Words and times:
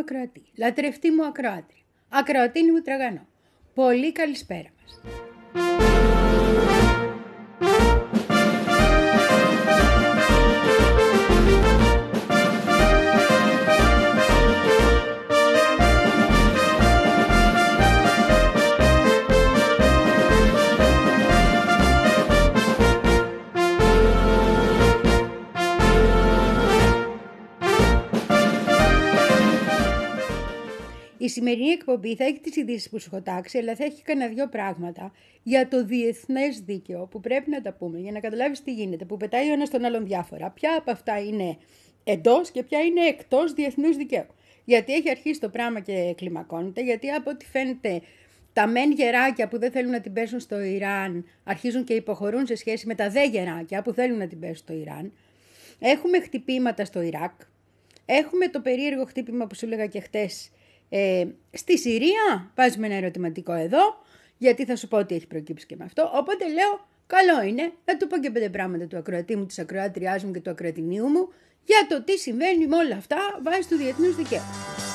ακροατή, 0.00 0.42
λατρευτή 0.56 1.10
μου 1.10 1.24
ακροάτρια, 1.24 1.82
ακροατίνη 2.08 2.70
μου 2.70 2.80
τραγανό. 2.82 3.26
Πολύ 3.74 4.12
καλησπέρα 4.12 4.68
μας. 4.82 5.00
Σημερινή 31.30 31.68
εκπομπή 31.68 32.16
θα 32.16 32.24
έχει 32.24 32.38
τις 32.40 32.56
ειδήσεις 32.56 32.88
που 32.88 33.00
σου 33.00 33.10
έχω 33.12 33.22
τάξει, 33.22 33.58
αλλά 33.58 33.74
θα 33.74 33.84
έχει 33.84 34.02
κανένα 34.02 34.32
δυο 34.32 34.48
πράγματα 34.48 35.12
για 35.42 35.68
το 35.68 35.84
διεθνές 35.84 36.60
δίκαιο 36.60 37.06
που 37.06 37.20
πρέπει 37.20 37.50
να 37.50 37.62
τα 37.62 37.72
πούμε 37.72 37.98
για 37.98 38.12
να 38.12 38.20
καταλάβεις 38.20 38.62
τι 38.62 38.72
γίνεται, 38.72 39.04
που 39.04 39.16
πετάει 39.16 39.48
ο 39.48 39.52
ένας 39.52 39.70
τον 39.70 39.84
άλλον 39.84 40.04
διάφορα. 40.04 40.50
Ποια 40.50 40.76
από 40.78 40.90
αυτά 40.90 41.20
είναι 41.20 41.56
εντός 42.04 42.50
και 42.50 42.62
ποια 42.62 42.80
είναι 42.80 43.00
εκτός 43.00 43.52
διεθνούς 43.52 43.96
δικαίου. 43.96 44.26
Γιατί 44.64 44.92
έχει 44.94 45.10
αρχίσει 45.10 45.40
το 45.40 45.48
πράγμα 45.48 45.80
και 45.80 46.14
κλιμακώνεται, 46.16 46.82
γιατί 46.82 47.10
από 47.10 47.30
ό,τι 47.30 47.46
φαίνεται 47.46 48.00
τα 48.52 48.66
μεν 48.66 48.92
γεράκια 48.92 49.48
που 49.48 49.58
δεν 49.58 49.70
θέλουν 49.70 49.90
να 49.90 50.00
την 50.00 50.12
πέσουν 50.12 50.40
στο 50.40 50.60
Ιράν 50.60 51.24
αρχίζουν 51.44 51.84
και 51.84 51.94
υποχωρούν 51.94 52.46
σε 52.46 52.54
σχέση 52.54 52.86
με 52.86 52.94
τα 52.94 53.10
δε 53.10 53.26
γεράκια 53.26 53.82
που 53.82 53.92
θέλουν 53.92 54.18
να 54.18 54.26
την 54.26 54.38
πέσουν 54.38 54.56
στο 54.56 54.72
Ιράν. 54.72 55.12
Έχουμε 55.78 56.20
χτυπήματα 56.20 56.84
στο 56.84 57.00
Ιράκ. 57.00 57.32
Έχουμε 58.06 58.48
το 58.48 58.60
περίεργο 58.60 59.04
χτύπημα 59.04 59.46
που 59.46 59.54
σου 59.54 59.66
έλεγα 59.66 59.86
και 59.86 60.00
χτες 60.00 60.50
ε, 60.90 61.24
στη 61.52 61.78
Συρία 61.78 62.50
βάζουμε 62.56 62.86
ένα 62.86 62.94
ερωτηματικό 62.94 63.52
εδώ, 63.52 64.02
γιατί 64.38 64.64
θα 64.64 64.76
σου 64.76 64.88
πω 64.88 64.96
ότι 64.96 65.14
έχει 65.14 65.26
προκύψει 65.26 65.66
και 65.66 65.76
με 65.76 65.84
αυτό. 65.84 66.10
Οπότε 66.14 66.48
λέω, 66.48 66.86
καλό 67.06 67.42
είναι 67.42 67.72
να 67.84 67.96
του 67.96 68.06
πω 68.06 68.18
και 68.18 68.30
πέντε 68.30 68.48
πράγματα 68.48 68.86
του 68.86 68.96
ακροατή 68.96 69.36
μου, 69.36 69.46
της 69.46 69.58
ακροάτριάς 69.58 70.24
μου 70.24 70.32
και 70.32 70.40
του 70.40 70.50
ακροατινίου 70.50 71.06
μου 71.06 71.28
για 71.64 71.86
το 71.88 72.02
τι 72.02 72.18
συμβαίνει 72.18 72.66
με 72.66 72.76
όλα 72.76 72.96
αυτά 72.96 73.16
βάσει 73.42 73.68
του 73.68 73.76
διεθνούς 73.76 74.16
δικαίου. 74.16 74.89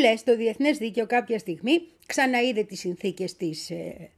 Λες 0.00 0.22
το 0.22 0.36
διεθνές 0.36 0.78
δίκαιο 0.78 1.06
κάποια 1.06 1.38
στιγμή 1.38 1.82
ξαναείδε 2.06 2.62
τις 2.62 2.78
συνθήκες 2.78 3.36
της 3.36 3.70
ε, 3.70 4.10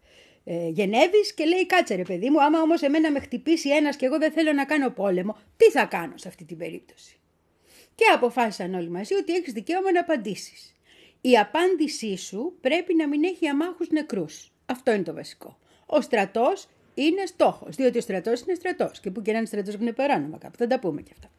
ε, 0.45 0.69
Γενέβης 0.69 1.35
και 1.35 1.45
λέει 1.45 1.67
κάτσε 1.67 1.95
ρε 1.95 2.03
παιδί 2.03 2.31
μου 2.31 2.43
άμα 2.43 2.61
όμως 2.61 2.83
εμένα 2.83 3.11
με 3.11 3.21
χτυπήσει 3.21 3.69
ένας 3.69 3.97
και 3.97 4.07
εγώ 4.07 4.19
δεν 4.19 4.33
θέλω 4.33 4.53
να 4.53 4.65
κάνω 4.65 4.91
πόλεμο 4.91 5.37
τι 5.57 5.71
θα 5.71 5.85
κάνω 5.85 6.17
σε 6.17 6.29
αυτή 6.29 6.45
την 6.45 6.57
περίπτωση; 6.57 7.17
Και 7.95 8.05
αποφάσισαν 8.15 8.75
όλοι 8.75 8.91
μαζί 8.91 9.15
ότι 9.15 9.33
έχεις 9.35 9.53
δικαίωμα 9.53 9.93
να 9.93 10.01
απαντήσεις. 10.01 10.75
Η 11.21 11.39
απάντησή 11.39 12.17
σου 12.17 12.57
πρέπει 12.61 12.95
να 12.95 13.09
μην 13.09 13.25
έχει 13.25 13.49
αμάχους 13.49 13.89
νεκρούς. 13.89 14.53
Αυτό 14.67 14.93
είναι 14.93 15.03
το 15.03 15.15
βασικό. 15.15 15.59
Ο 15.87 16.01
στρατός 16.01 16.69
είναι 16.95 17.27
στόχος, 17.27 17.77
διότι 17.77 17.99
ο 17.99 18.01
στρατός 18.01 18.41
είναι 18.41 18.55
στρατός 18.55 19.01
και 19.01 19.11
που 19.11 19.23
και 19.23 19.33
να 19.33 19.39
είναι 19.39 19.47
στρατός 19.47 19.75
είναι 19.75 19.93
παράνομα 19.93 20.39
κάπου, 20.39 20.57
θα 20.57 20.67
τα 20.67 20.79
πούμε 20.79 21.03
και 21.03 21.11
αυτά. 21.13 21.31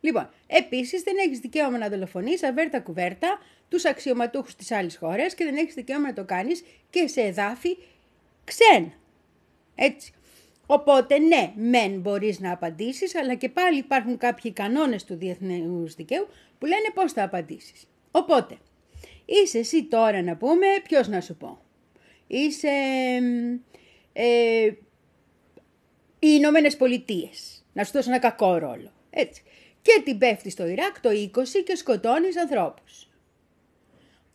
Λοιπόν, 0.00 0.30
επίσης 0.46 1.02
δεν 1.02 1.14
έχεις 1.26 1.38
δικαίωμα 1.38 1.78
να 1.78 1.88
δολοφονείς 1.88 2.42
αβέρτα 2.42 2.80
κουβέρτα 2.80 3.38
τους 3.68 3.84
αξιωματούχους 3.84 4.54
της 4.54 4.70
άλλης 4.70 4.96
χώρας 4.96 5.34
και 5.34 5.44
δεν 5.44 5.56
έχεις 5.56 5.74
δικαίωμα 5.74 6.06
να 6.06 6.12
το 6.12 6.24
κάνεις 6.24 6.64
και 6.90 7.06
σε 7.06 7.20
εδάφη 7.20 7.76
ξένα. 8.44 8.92
Έτσι. 9.74 10.12
Οπότε 10.66 11.18
ναι, 11.18 11.52
μεν 11.56 12.00
μπορείς 12.00 12.40
να 12.40 12.52
απαντήσεις, 12.52 13.14
αλλά 13.14 13.34
και 13.34 13.48
πάλι 13.48 13.78
υπάρχουν 13.78 14.18
κάποιοι 14.18 14.52
κανόνες 14.52 15.04
του 15.04 15.14
διεθνούς 15.14 15.94
δικαίου 15.94 16.28
που 16.58 16.66
λένε 16.66 16.90
πώς 16.94 17.12
θα 17.12 17.22
απαντήσεις. 17.22 17.88
Οπότε, 18.10 18.58
είσαι 19.24 19.58
εσύ 19.58 19.84
τώρα 19.84 20.22
να 20.22 20.36
πούμε, 20.36 20.66
ποιος 20.82 21.08
να 21.08 21.20
σου 21.20 21.36
πω. 21.36 21.60
Είσαι 22.26 22.68
ε, 24.12 24.64
οι 26.18 26.28
Ηνωμένες 26.36 26.76
Πολιτείες. 26.76 27.64
Να 27.72 27.84
σου 27.84 27.92
δώσω 27.92 28.10
ένα 28.10 28.18
κακό 28.18 28.56
ρόλο. 28.56 28.92
Έτσι 29.10 29.42
και 29.88 30.02
την 30.04 30.18
πέφτει 30.18 30.50
στο 30.50 30.66
Ιράκ 30.66 31.00
το 31.00 31.10
20 31.10 31.62
και 31.64 31.76
σκοτώνεις 31.76 32.36
ανθρώπους. 32.36 33.08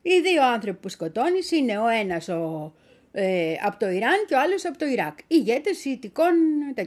Οι 0.02 0.20
δύο 0.22 0.44
άνθρωποι 0.44 0.80
που 0.80 0.90
σκοτώνεις 0.90 1.52
είναι 1.52 1.80
ο 1.80 1.88
ένας 1.88 2.30
ο, 2.30 2.74
ε, 3.12 3.56
από 3.64 3.80
το 3.80 3.90
Ιράν 3.90 4.26
και 4.28 4.34
ο 4.34 4.40
άλλος 4.40 4.66
από 4.66 4.78
το 4.78 4.86
Ιράκ. 4.86 5.18
Ηγέτες 5.28 5.86
Ιητικών, 5.86 6.34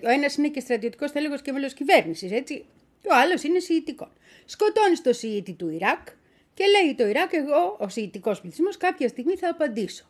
ο 0.04 0.08
ένας 0.08 0.36
είναι 0.36 0.48
και 0.48 0.60
στρατιωτικός 0.60 1.12
τέλεγος 1.12 1.42
και 1.42 1.52
μέλος 1.52 1.74
κυβέρνησης, 1.74 2.32
έτσι. 2.32 2.64
Και 3.02 3.08
ο 3.08 3.16
άλλος 3.16 3.42
είναι 3.42 3.58
Σιητικών. 3.58 4.12
Σκοτώνεις 4.44 5.02
το 5.02 5.12
Σιήτη 5.12 5.52
του 5.52 5.68
Ιράκ 5.68 6.06
και 6.54 6.64
λέει 6.66 6.94
το 6.94 7.06
Ιράκ 7.06 7.32
εγώ, 7.32 7.76
ο 7.78 7.88
Σιητικός 7.88 8.40
πληθυσμός, 8.40 8.76
κάποια 8.76 9.08
στιγμή 9.08 9.36
θα 9.36 9.48
απαντήσω. 9.48 10.04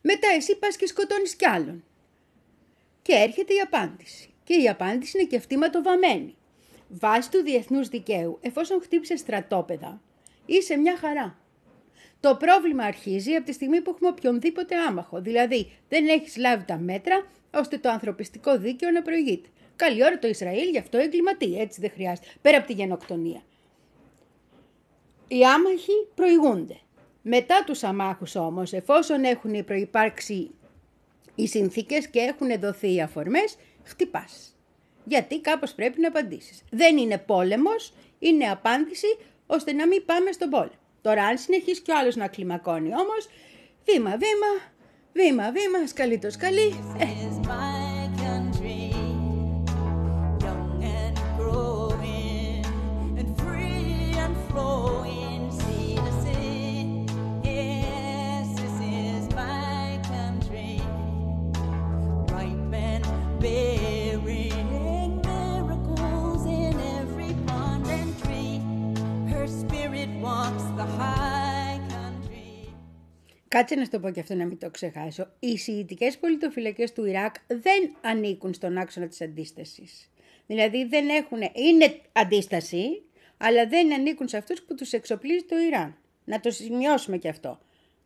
Μετά 0.00 0.28
εσύ 0.36 0.56
πας 0.56 0.76
και 0.76 0.86
σκοτώνεις 0.86 1.34
κι 1.34 1.46
άλλον. 1.46 1.84
Και 3.02 3.12
έρχεται 3.12 3.54
η 3.54 3.60
απάντηση. 3.60 4.30
Και 4.44 4.54
η 4.54 4.68
απάντηση 4.68 5.18
είναι 5.18 5.26
και 5.26 5.36
αυτή 5.36 5.56
ματοβαμένη 5.56 6.37
βάσει 6.88 7.30
του 7.30 7.42
διεθνούς 7.42 7.88
δικαίου, 7.88 8.38
εφόσον 8.40 8.82
χτύπησε 8.82 9.16
στρατόπεδα, 9.16 10.00
είσαι 10.46 10.76
μια 10.76 10.96
χαρά. 10.96 11.38
Το 12.20 12.36
πρόβλημα 12.36 12.84
αρχίζει 12.84 13.34
από 13.34 13.46
τη 13.46 13.52
στιγμή 13.52 13.80
που 13.80 13.90
έχουμε 13.90 14.08
οποιονδήποτε 14.08 14.76
άμαχο, 14.76 15.20
δηλαδή 15.20 15.72
δεν 15.88 16.08
έχεις 16.08 16.36
λάβει 16.36 16.64
τα 16.64 16.78
μέτρα 16.78 17.26
ώστε 17.54 17.78
το 17.78 17.88
ανθρωπιστικό 17.88 18.58
δίκαιο 18.58 18.90
να 18.90 19.02
προηγείται. 19.02 19.48
Καλή 19.76 20.04
ώρα 20.04 20.18
το 20.18 20.28
Ισραήλ 20.28 20.68
γι' 20.68 20.78
αυτό 20.78 20.98
εγκληματεί, 20.98 21.58
έτσι 21.58 21.80
δεν 21.80 21.90
χρειάζεται, 21.90 22.26
πέρα 22.42 22.56
από 22.56 22.66
τη 22.66 22.72
γενοκτονία. 22.72 23.42
Οι 25.28 25.44
άμαχοι 25.44 26.06
προηγούνται. 26.14 26.76
Μετά 27.22 27.64
τους 27.66 27.82
αμάχους 27.82 28.34
όμως, 28.34 28.72
εφόσον 28.72 29.24
έχουν 29.24 29.64
προϋπάρξει 29.64 30.50
οι 31.34 31.46
συνθήκες 31.46 32.08
και 32.08 32.18
έχουν 32.18 32.60
δοθεί 32.60 32.94
οι 32.94 33.00
αφορμές, 33.00 33.56
χτυπάς 33.84 34.57
γιατί 35.08 35.40
κάπως 35.40 35.72
πρέπει 35.74 36.00
να 36.00 36.08
απαντήσεις. 36.08 36.62
Δεν 36.70 36.96
είναι 36.96 37.18
πόλεμος, 37.18 37.92
είναι 38.18 38.50
απάντηση 38.50 39.06
ώστε 39.46 39.72
να 39.72 39.86
μην 39.86 40.04
πάμε 40.04 40.32
στον 40.32 40.50
πόλεμο. 40.50 40.72
Τώρα 41.00 41.24
αν 41.24 41.38
συνεχίσει 41.38 41.82
κι 41.82 41.90
ο 41.90 41.96
άλλος 41.98 42.16
να 42.16 42.28
κλιμακώνει 42.28 42.88
όμως, 42.94 43.28
βήμα 43.84 44.10
βήμα, 44.10 44.52
βήμα 45.12 45.52
βήμα, 45.52 45.86
σκαλί 45.86 46.14
ε. 46.14 46.18
το 46.18 46.30
σκαλί. 46.30 46.74
Κάτσε 73.48 73.74
να 73.74 73.84
σου 73.84 73.90
το 73.90 74.00
πω 74.00 74.10
και 74.10 74.20
αυτό 74.20 74.34
να 74.34 74.44
μην 74.44 74.58
το 74.58 74.70
ξεχάσω. 74.70 75.28
Οι 75.38 75.56
Σιητικές 75.58 76.18
πολιτοφυλακές 76.18 76.92
του 76.92 77.04
Ιράκ 77.04 77.34
δεν 77.46 77.96
ανήκουν 78.00 78.54
στον 78.54 78.78
άξονα 78.78 79.06
της 79.06 79.20
αντίστασης. 79.20 80.10
Δηλαδή 80.46 80.84
δεν 80.84 81.08
έχουν, 81.08 81.38
είναι 81.52 82.00
αντίσταση, 82.12 83.02
αλλά 83.36 83.66
δεν 83.66 83.92
ανήκουν 83.92 84.28
σε 84.28 84.36
αυτούς 84.36 84.62
που 84.62 84.74
τους 84.74 84.92
εξοπλίζει 84.92 85.44
το 85.44 85.58
Ιράν. 85.58 85.96
Να 86.24 86.40
το 86.40 86.50
σημειώσουμε 86.50 87.16
και 87.16 87.28
αυτό. 87.28 87.58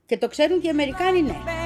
Και 0.07 0.19
το 0.19 0.29
ξέρουν 0.29 0.61
και 0.61 0.67
οι 0.67 0.71
Αμερικάνοι 0.71 1.23
ναι. 1.23 1.62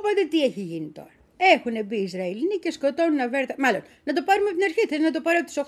Οπότε 0.00 0.24
τι 0.30 0.44
έχει 0.44 0.60
γίνει 0.60 0.90
τώρα. 0.90 1.14
Έχουν 1.36 1.84
μπει 1.86 1.96
οι 1.96 2.02
Ισραηλινοί 2.02 2.56
και 2.56 2.70
σκοτώνουν 2.70 3.20
αβέρτα. 3.20 3.54
Μάλλον, 3.58 3.82
να 4.04 4.12
το 4.12 4.22
πάρουμε 4.22 4.48
από 4.48 4.58
την 4.58 4.64
αρχή. 4.64 4.86
Θέλω 4.88 5.02
να 5.02 5.10
το 5.10 5.20
πάρω 5.20 5.38
από 5.38 5.46
τις, 5.46 5.58
8... 5.58 5.62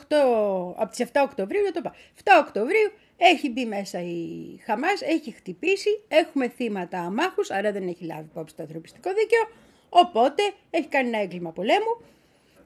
από 0.83 0.91
τις 0.91 1.07
7 1.13 1.21
Οκτωβρίου. 1.25 1.63
Να 1.63 1.73
το 1.73 1.81
πάρω. 1.81 1.95
7 2.25 2.47
Οκτωβρίου 2.47 2.91
έχει 3.17 3.51
μπει 3.51 3.65
μέσα 3.67 4.01
η 4.01 4.27
Χαμάς, 4.65 5.01
έχει 5.03 5.31
χτυπήσει, 5.31 6.01
έχουμε 6.09 6.49
θύματα 6.49 6.99
αμάχους, 7.01 7.51
άρα 7.51 7.73
δεν 7.73 7.89
έχει 7.89 8.05
λάβει 8.05 8.29
υπόψη 8.31 8.55
το 8.57 8.63
ανθρωπιστικό 8.63 9.11
δίκαιο. 9.15 9.49
Οπότε 9.89 10.43
έχει 10.71 10.89
κάνει 10.89 11.09
ένα 11.09 11.19
έγκλημα 11.19 11.51
πολέμου. 11.53 12.01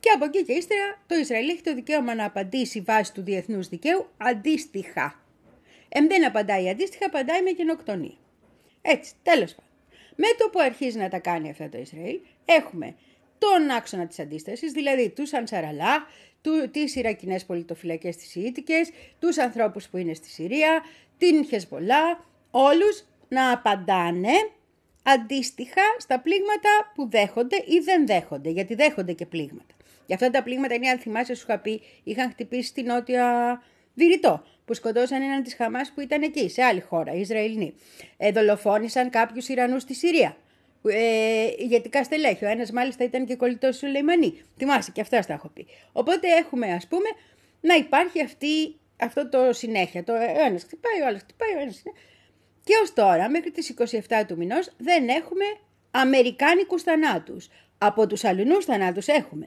Και 0.00 0.10
από 0.10 0.24
εκεί 0.24 0.44
και 0.44 0.52
ύστερα 0.52 1.02
το 1.06 1.14
Ισραήλ 1.14 1.48
έχει 1.48 1.62
το 1.62 1.74
δικαίωμα 1.74 2.14
να 2.14 2.24
απαντήσει 2.24 2.80
βάσει 2.80 3.12
του 3.12 3.22
διεθνούς 3.22 3.68
δικαίου 3.68 4.06
αντίστοιχα. 4.16 5.20
Εμ 5.88 6.06
δεν 6.06 6.26
απαντάει 6.26 6.68
αντίστοιχα, 6.68 7.06
απαντάει 7.06 7.42
με 7.42 7.50
γενοκτονία. 7.50 8.16
Έτσι, 8.82 9.12
τέλος 9.22 9.54
πάντων. 9.54 9.65
Με 10.16 10.26
το 10.38 10.48
που 10.52 10.60
αρχίζει 10.60 10.98
να 10.98 11.08
τα 11.08 11.18
κάνει 11.18 11.50
αυτά 11.50 11.68
το 11.68 11.78
Ισραήλ, 11.78 12.18
έχουμε 12.44 12.94
τον 13.38 13.70
άξονα 13.70 14.06
της 14.06 14.18
αντίστασης, 14.18 14.72
δηλαδή 14.72 15.08
τους 15.08 15.32
Ανσαραλά, 15.32 16.06
του, 16.42 16.70
τις 16.70 16.94
Ιρακινές 16.94 17.44
πολιτοφυλακές 17.44 18.16
της 18.16 18.34
Ιήτικες, 18.34 18.90
τους 19.18 19.38
ανθρώπους 19.38 19.88
που 19.88 19.96
είναι 19.96 20.14
στη 20.14 20.28
Συρία, 20.28 20.82
την 21.18 21.44
Χεσμολά, 21.44 22.24
όλους 22.50 23.04
να 23.28 23.52
απαντάνε 23.52 24.50
αντίστοιχα 25.02 25.82
στα 25.98 26.20
πλήγματα 26.20 26.92
που 26.94 27.08
δέχονται 27.10 27.56
ή 27.56 27.78
δεν 27.78 28.06
δέχονται, 28.06 28.50
γιατί 28.50 28.74
δέχονται 28.74 29.12
και 29.12 29.26
πλήγματα. 29.26 29.74
Για 30.06 30.14
αυτά 30.14 30.30
τα 30.30 30.42
πλήγματα 30.42 30.74
είναι, 30.74 30.88
αν 30.88 30.98
θυμάσαι, 30.98 31.34
σου 31.34 31.44
είχα 31.48 31.58
πει, 31.58 31.82
είχαν 32.04 32.30
χτυπήσει 32.30 32.68
στην 32.68 32.86
νότια 32.86 33.62
Βηρητό, 33.96 34.42
που 34.64 34.74
σκοτώσαν 34.74 35.22
έναν 35.22 35.42
της 35.42 35.54
Χαμάς 35.54 35.92
που 35.94 36.00
ήταν 36.00 36.22
εκεί, 36.22 36.48
σε 36.48 36.62
άλλη 36.62 36.80
χώρα, 36.80 37.12
οι 37.12 37.20
Ισραηλοί. 37.20 37.74
Ε, 38.16 38.30
δολοφόνησαν 38.30 39.10
κάποιους 39.10 39.48
Ιρανούς 39.48 39.82
στη 39.82 39.94
Συρία. 39.94 40.36
Ε, 40.88 41.46
ηγετικά 41.58 42.04
στελέχη. 42.04 42.44
Ο 42.44 42.48
ένας 42.48 42.70
μάλιστα 42.70 43.04
ήταν 43.04 43.26
και 43.26 43.36
κολλητός 43.36 43.78
του 43.78 43.86
Λεϊμανί. 43.86 44.42
Θυμάσαι 44.56 44.90
και 44.90 45.00
αυτά 45.00 45.20
τα 45.20 45.32
έχω 45.32 45.48
πει. 45.48 45.66
Οπότε 45.92 46.28
έχουμε, 46.28 46.72
ας 46.72 46.86
πούμε, 46.86 47.08
να 47.60 47.74
υπάρχει 47.74 48.22
αυτή, 48.22 48.76
αυτό 49.00 49.28
το 49.28 49.52
συνέχεια. 49.52 50.04
Το, 50.04 50.12
ο 50.12 50.44
ένας 50.46 50.62
χτυπάει, 50.62 51.00
ο 51.02 51.06
άλλος 51.06 51.20
χτυπάει, 51.20 51.54
ο 51.56 51.60
ένας. 51.60 51.82
Και 52.64 52.72
ως 52.82 52.92
τώρα, 52.92 53.30
μέχρι 53.30 53.50
τις 53.50 53.68
27 53.68 54.24
του 54.26 54.36
μηνός, 54.36 54.72
δεν 54.76 55.08
έχουμε 55.08 55.44
Αμερικάνικους 55.90 56.82
θανάτους. 56.82 57.48
Από 57.78 58.06
τους 58.06 58.24
αλληνού 58.24 58.62
θανάτους 58.62 59.06
έχουμε. 59.06 59.46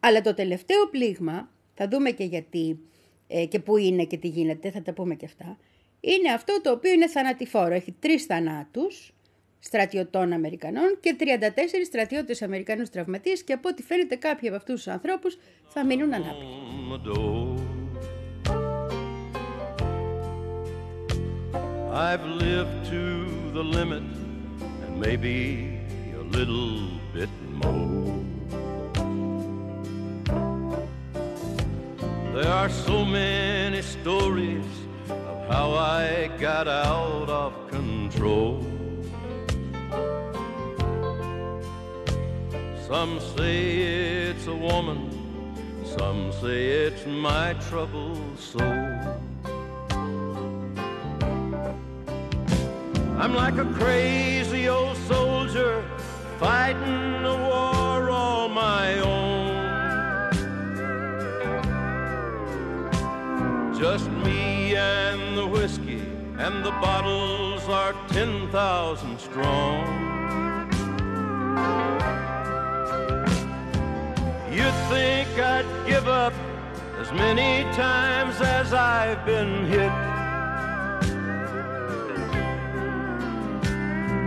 Αλλά 0.00 0.20
το 0.20 0.34
τελευταίο 0.34 0.88
πλήγμα, 0.90 1.50
θα 1.74 1.88
δούμε 1.88 2.10
και 2.10 2.24
γιατί 2.24 2.78
ε, 3.34 3.44
και 3.44 3.58
πού 3.58 3.76
είναι 3.76 4.04
και 4.04 4.16
τι 4.16 4.28
γίνεται, 4.28 4.70
θα 4.70 4.82
τα 4.82 4.92
πούμε 4.92 5.14
και 5.14 5.24
αυτά, 5.24 5.58
είναι 6.00 6.32
αυτό 6.32 6.60
το 6.62 6.70
οποίο 6.70 6.92
είναι 6.92 7.08
θανατηφόρο. 7.08 7.74
Έχει 7.74 7.94
τρεις 7.98 8.24
θανάτους 8.24 9.12
στρατιωτών 9.58 10.32
Αμερικανών 10.32 10.98
και 11.00 11.16
34 11.18 11.24
στρατιώτες 11.86 12.42
Αμερικανούς 12.42 12.90
τραυματίες 12.90 13.42
και 13.42 13.52
από 13.52 13.68
ό,τι 13.68 13.82
φαίνεται 13.82 14.16
κάποιοι 14.16 14.48
από 14.48 14.56
αυτούς 14.56 14.74
τους 14.74 14.92
ανθρώπους 14.92 15.38
θα 15.68 15.84
μείνουν 15.84 16.12
ανάπηροι. 16.12 16.46
I've 22.08 22.26
lived 22.46 22.78
to 22.94 23.02
the 23.56 23.64
limit 23.78 24.04
and 24.84 24.92
maybe 25.06 25.36
a 26.22 26.24
little 26.36 26.72
bit 27.16 27.32
more. 27.60 28.01
There 32.34 32.50
are 32.50 32.70
so 32.70 33.04
many 33.04 33.82
stories 33.82 34.64
of 35.10 35.48
how 35.50 35.72
I 35.74 36.30
got 36.40 36.66
out 36.66 37.28
of 37.28 37.52
control. 37.68 38.58
Some 42.88 43.20
say 43.36 43.82
it's 44.30 44.46
a 44.46 44.54
woman, 44.54 45.10
some 45.84 46.32
say 46.40 46.68
it's 46.86 47.04
my 47.04 47.52
troubled 47.68 48.38
soul. 48.38 48.62
I'm 53.20 53.34
like 53.34 53.58
a 53.58 53.70
crazy 53.74 54.68
old 54.68 54.96
soldier 54.96 55.84
fighting 56.40 57.26
a 57.26 57.36
war 57.36 58.08
all 58.08 58.48
my 58.48 58.94
own. 59.00 59.21
Just 63.82 64.08
me 64.10 64.76
and 64.76 65.36
the 65.36 65.44
whiskey, 65.44 66.04
and 66.38 66.64
the 66.64 66.70
bottles 66.70 67.68
are 67.68 67.92
10,000 68.10 69.18
strong. 69.18 69.84
You'd 74.52 74.78
think 74.88 75.36
I'd 75.36 75.66
give 75.84 76.06
up 76.06 76.32
as 77.00 77.10
many 77.10 77.64
times 77.74 78.40
as 78.40 78.72
I've 78.72 79.26
been 79.26 79.66
hit. 79.66 79.90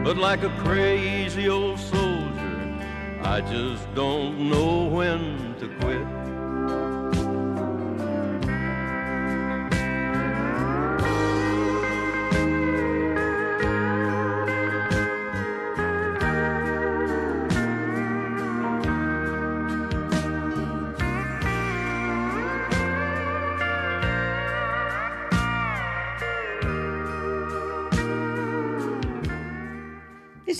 But 0.03 0.17
like 0.17 0.43
a 0.43 0.53
crazy 0.65 1.47
old 1.47 1.79
soldier, 1.79 2.77
I 3.23 3.39
just 3.39 3.87
don't 3.95 4.49
know 4.49 4.89
when 4.89 5.55
to 5.59 5.69
quit. 5.79 6.24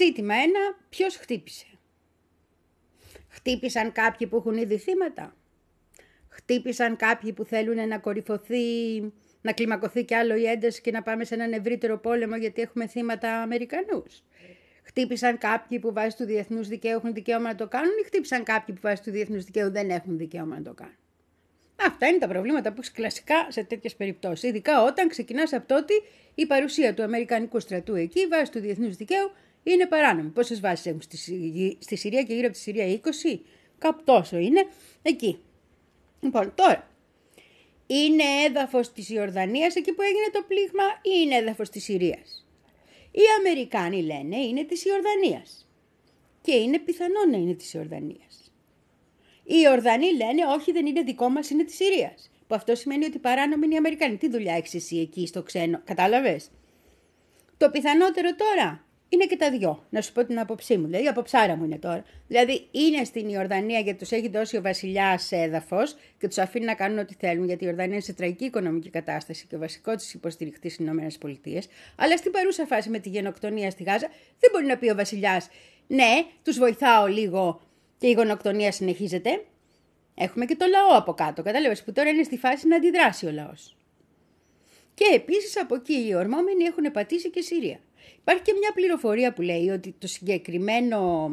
Ζήτημα 0.05 0.33
ένα, 0.33 0.77
ποιος 0.89 1.15
χτύπησε. 1.15 1.65
Χτύπησαν 3.27 3.91
κάποιοι 3.91 4.27
που 4.27 4.35
έχουν 4.35 4.57
ήδη 4.57 4.77
θύματα. 4.77 5.35
Χτύπησαν 6.29 6.95
κάποιοι 6.95 7.33
που 7.33 7.43
θέλουν 7.43 7.87
να 7.87 7.97
κορυφωθεί, 7.97 8.63
να 9.41 9.51
κλιμακωθεί 9.51 10.03
κι 10.03 10.13
άλλο 10.13 10.35
η 10.35 10.45
ένταση 10.45 10.81
και 10.81 10.91
να 10.91 11.01
πάμε 11.01 11.23
σε 11.23 11.33
έναν 11.33 11.53
ευρύτερο 11.53 11.97
πόλεμο 11.97 12.35
γιατί 12.35 12.61
έχουμε 12.61 12.87
θύματα 12.87 13.41
Αμερικανούς. 13.41 14.23
Χτύπησαν 14.83 15.37
κάποιοι 15.37 15.79
που 15.79 15.93
βάσει 15.93 16.17
του 16.17 16.25
διεθνούς 16.25 16.67
δικαίου 16.67 16.95
έχουν 16.97 17.13
δικαίωμα 17.13 17.47
να 17.47 17.55
το 17.55 17.67
κάνουν 17.67 17.93
ή 18.01 18.05
χτύπησαν 18.05 18.43
κάποιοι 18.43 18.75
που 18.75 18.81
βάσει 18.83 19.03
του 19.03 19.11
διεθνούς 19.11 19.43
δικαίου 19.43 19.71
δεν 19.71 19.89
έχουν 19.89 20.17
δικαίωμα 20.17 20.55
να 20.55 20.61
το 20.61 20.73
κάνουν. 20.73 20.95
Αυτά 21.75 22.07
είναι 22.07 22.17
τα 22.17 22.27
προβλήματα 22.27 22.73
που 22.73 22.81
έχει 22.81 22.91
κλασικά 22.91 23.47
σε 23.49 23.63
τέτοιες 23.63 23.95
περιπτώσεις. 23.95 24.49
Ειδικά 24.49 24.83
όταν 24.83 25.07
ξεκινάς 25.07 25.53
από 25.53 25.67
τότε 25.67 25.93
η 26.35 26.45
παρουσία 26.45 26.93
του 26.93 27.03
Αμερικανικού 27.03 27.59
στρατού 27.59 27.95
εκεί 27.95 28.27
βάσει 28.27 28.51
του 28.51 28.59
διεθνούς 28.59 28.95
δικαίου 28.95 29.31
είναι 29.73 29.85
παράνομη. 29.85 30.29
Πόσες 30.29 30.59
βάσεις 30.59 30.85
έχουν 30.85 31.01
στη, 31.01 31.77
στη 31.79 31.95
Συρία 31.95 32.23
και 32.23 32.33
γύρω 32.33 32.45
από 32.45 32.55
τη 32.55 32.61
Συρία 32.61 32.99
20, 33.03 33.39
κάπου 33.77 34.03
τόσο 34.03 34.37
είναι 34.37 34.67
εκεί. 35.01 35.39
Λοιπόν, 36.19 36.53
τώρα, 36.55 36.89
είναι 37.87 38.23
έδαφος 38.47 38.91
της 38.91 39.09
Ιορδανίας 39.09 39.75
εκεί 39.75 39.93
που 39.93 40.01
έγινε 40.01 40.29
το 40.31 40.43
πλήγμα 40.47 40.83
ή 41.01 41.09
είναι 41.23 41.35
έδαφος 41.35 41.69
της 41.69 41.83
Συρίας; 41.83 42.47
Οι 43.11 43.21
Αμερικάνοι 43.39 44.01
λένε 44.01 44.37
είναι 44.37 44.63
της 44.63 44.85
Ιορδανίας 44.85 45.69
και 46.41 46.55
είναι 46.55 46.79
πιθανό 46.79 47.25
να 47.31 47.37
είναι 47.37 47.53
της 47.53 47.73
Ιορδανίας. 47.73 48.53
Οι 49.43 49.55
Ιορδανοί 49.63 50.15
λένε 50.15 50.45
όχι 50.45 50.71
δεν 50.71 50.85
είναι 50.85 51.01
δικό 51.01 51.29
μας 51.29 51.49
είναι 51.49 51.63
της 51.63 51.75
Συρίας. 51.75 52.29
Που 52.47 52.55
αυτό 52.55 52.75
σημαίνει 52.75 53.05
ότι 53.05 53.19
παράνομοι 53.19 53.65
είναι 53.65 53.73
οι 53.73 53.77
Αμερικάνοι. 53.77 54.17
Τι 54.17 54.29
δουλειά 54.29 54.53
έχεις 54.53 54.73
εσύ 54.73 54.97
εκεί 54.97 55.27
στο 55.27 55.43
ξένο, 55.43 55.81
κατάλαβες; 55.83 56.51
Το 57.57 57.69
πιθανότερο 57.69 58.35
τώρα 58.35 58.84
είναι 59.15 59.25
και 59.25 59.37
τα 59.37 59.51
δυο. 59.51 59.83
Να 59.89 60.01
σου 60.01 60.11
πω 60.11 60.25
την 60.25 60.39
άποψή 60.39 60.77
μου. 60.77 60.87
Δηλαδή, 60.87 61.21
ψάρα 61.23 61.55
μου 61.55 61.63
είναι 61.63 61.77
τώρα. 61.77 62.03
Δηλαδή, 62.27 62.67
είναι 62.71 63.03
στην 63.03 63.29
Ιορδανία 63.29 63.79
γιατί 63.79 63.99
τους 63.99 64.11
έχει 64.11 64.29
δώσει 64.29 64.57
ο 64.57 64.61
βασιλιάς 64.61 65.31
έδαφος 65.31 65.95
και 66.17 66.27
τους 66.27 66.37
αφήνει 66.37 66.65
να 66.65 66.73
κάνουν 66.73 66.97
ό,τι 66.97 67.13
θέλουν, 67.19 67.45
γιατί 67.45 67.63
η 67.63 67.67
Ιορδανία 67.67 67.93
είναι 67.93 68.03
σε 68.03 68.13
τραγική 68.13 68.45
οικονομική 68.45 68.89
κατάσταση 68.89 69.45
και 69.49 69.55
ο 69.55 69.59
βασικός 69.59 69.95
της 69.95 70.13
υποστηρικτής 70.13 70.73
στι 70.73 70.83
ΗΠΑ. 70.83 71.61
Αλλά 71.95 72.17
στην 72.17 72.31
παρούσα 72.31 72.65
φάση 72.65 72.89
με 72.89 72.99
τη 72.99 73.09
γενοκτονία 73.09 73.71
στη 73.71 73.83
Γάζα, 73.83 74.07
δεν 74.39 74.49
μπορεί 74.51 74.65
να 74.65 74.77
πει 74.77 74.89
ο 74.89 74.95
βασιλιάς, 74.95 75.47
ναι, 75.87 76.25
τους 76.43 76.57
βοηθάω 76.57 77.05
λίγο 77.07 77.61
και 77.97 78.07
η 78.07 78.11
γενοκτονία 78.11 78.71
συνεχίζεται. 78.71 79.43
Έχουμε 80.15 80.45
και 80.45 80.55
το 80.55 80.65
λαό 80.65 80.97
από 80.97 81.13
κάτω, 81.13 81.43
κατάλαβες 81.43 81.83
που 81.83 81.91
τώρα 81.91 82.09
είναι 82.09 82.23
στη 82.23 82.37
φάση 82.37 82.67
να 82.67 82.75
αντιδράσει 82.75 83.25
ο 83.25 83.31
λαός. 83.31 83.75
Και 84.95 85.05
επίσης 85.13 85.61
από 85.61 85.75
εκεί 85.75 86.05
οι 86.07 86.15
ορμόμενοι 86.15 86.63
έχουν 86.63 86.91
πατήσει 86.91 87.29
και 87.29 87.41
Συρία. 87.41 87.79
Υπάρχει 88.17 88.41
και 88.41 88.53
μια 88.59 88.71
πληροφορία 88.73 89.33
που 89.33 89.41
λέει 89.41 89.69
ότι 89.69 89.95
το 89.99 90.07
συγκεκριμένο. 90.07 91.31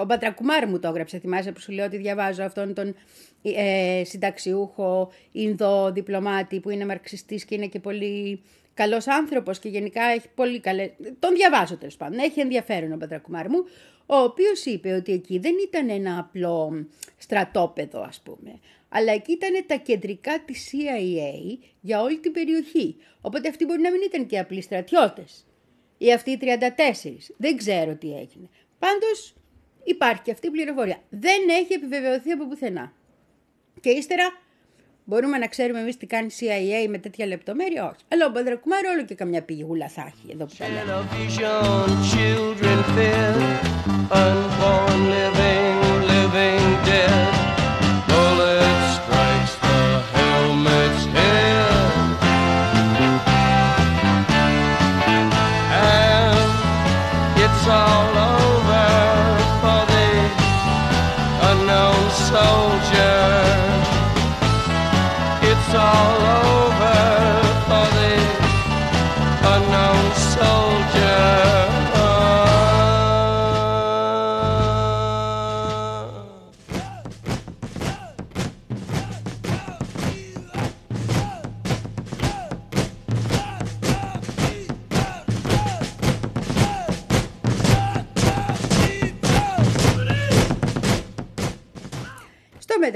Ο 0.00 0.04
Μπατρακουμάρ 0.04 0.68
μου 0.68 0.78
το 0.78 0.88
έγραψε, 0.88 1.18
θυμάσαι 1.18 1.52
που 1.52 1.60
σου 1.60 1.72
λέω 1.72 1.84
ότι 1.84 1.96
διαβάζω 1.96 2.42
αυτόν 2.42 2.74
τον 2.74 2.94
ε, 3.42 4.02
συνταξιούχο 4.04 5.12
Ινδό 5.32 5.92
διπλωμάτη 5.92 6.60
που 6.60 6.70
είναι 6.70 6.86
μαρξιστής 6.86 7.44
και 7.44 7.54
είναι 7.54 7.66
και 7.66 7.80
πολύ 7.80 8.42
καλός 8.74 9.06
άνθρωπος 9.06 9.58
και 9.58 9.68
γενικά 9.68 10.02
έχει 10.02 10.28
πολύ 10.34 10.60
καλέ... 10.60 10.90
Τον 11.18 11.34
διαβάζω 11.34 11.76
τέλος 11.76 11.96
πάντων. 11.96 12.18
Έχει 12.18 12.40
ενδιαφέρον 12.40 12.92
ο 12.92 12.96
Μπατρακουμάρ 12.96 13.48
μου, 13.48 13.64
ο 14.06 14.16
οποίος 14.16 14.64
είπε 14.64 14.92
ότι 14.92 15.12
εκεί 15.12 15.38
δεν 15.38 15.54
ήταν 15.66 15.88
ένα 15.88 16.18
απλό 16.18 16.86
στρατόπεδο 17.16 18.00
ας 18.02 18.20
πούμε, 18.20 18.58
αλλά 18.92 19.12
εκεί 19.12 19.32
ήταν 19.32 19.64
τα 19.66 19.74
κεντρικά 19.74 20.42
της 20.44 20.70
CIA 20.72 21.58
για 21.80 22.02
όλη 22.02 22.18
την 22.18 22.32
περιοχή. 22.32 22.96
Οπότε 23.20 23.48
αυτοί 23.48 23.64
μπορεί 23.64 23.80
να 23.80 23.90
μην 23.90 24.00
ήταν 24.04 24.26
και 24.26 24.38
απλοί 24.38 24.62
στρατιώτες 24.62 25.46
ή 25.98 26.12
αυτοί 26.12 26.30
οι 26.30 26.38
34. 26.40 26.46
Δεν 27.36 27.56
ξέρω 27.56 27.94
τι 27.94 28.08
έγινε. 28.08 28.48
Πάντως 28.78 29.34
υπάρχει 29.84 30.22
και 30.22 30.30
αυτή 30.30 30.46
η 30.46 30.50
πληροφορία. 30.50 31.02
Δεν 31.08 31.48
έχει 31.48 31.72
επιβεβαιωθεί 31.72 32.30
από 32.30 32.46
πουθενά. 32.46 32.92
Και 33.80 33.90
ύστερα 33.90 34.24
μπορούμε 35.04 35.38
να 35.38 35.46
ξέρουμε 35.46 35.80
εμείς 35.80 35.96
τι 35.96 36.06
κάνει 36.06 36.26
η 36.26 36.32
CIA 36.40 36.88
με 36.88 36.98
τέτοια 36.98 37.26
λεπτομέρεια, 37.26 37.84
όχι. 37.84 38.04
Αλλά 38.08 38.26
ο 38.26 38.30
Μπαντρακουμάρ 38.30 38.84
όλο 38.86 39.04
και 39.04 39.14
καμιά 39.14 39.42
πηγούλα 39.42 39.88
θα 39.88 40.12
έχει 40.12 40.32
εδώ 40.32 40.44
που 40.44 40.54
τα 40.58 40.66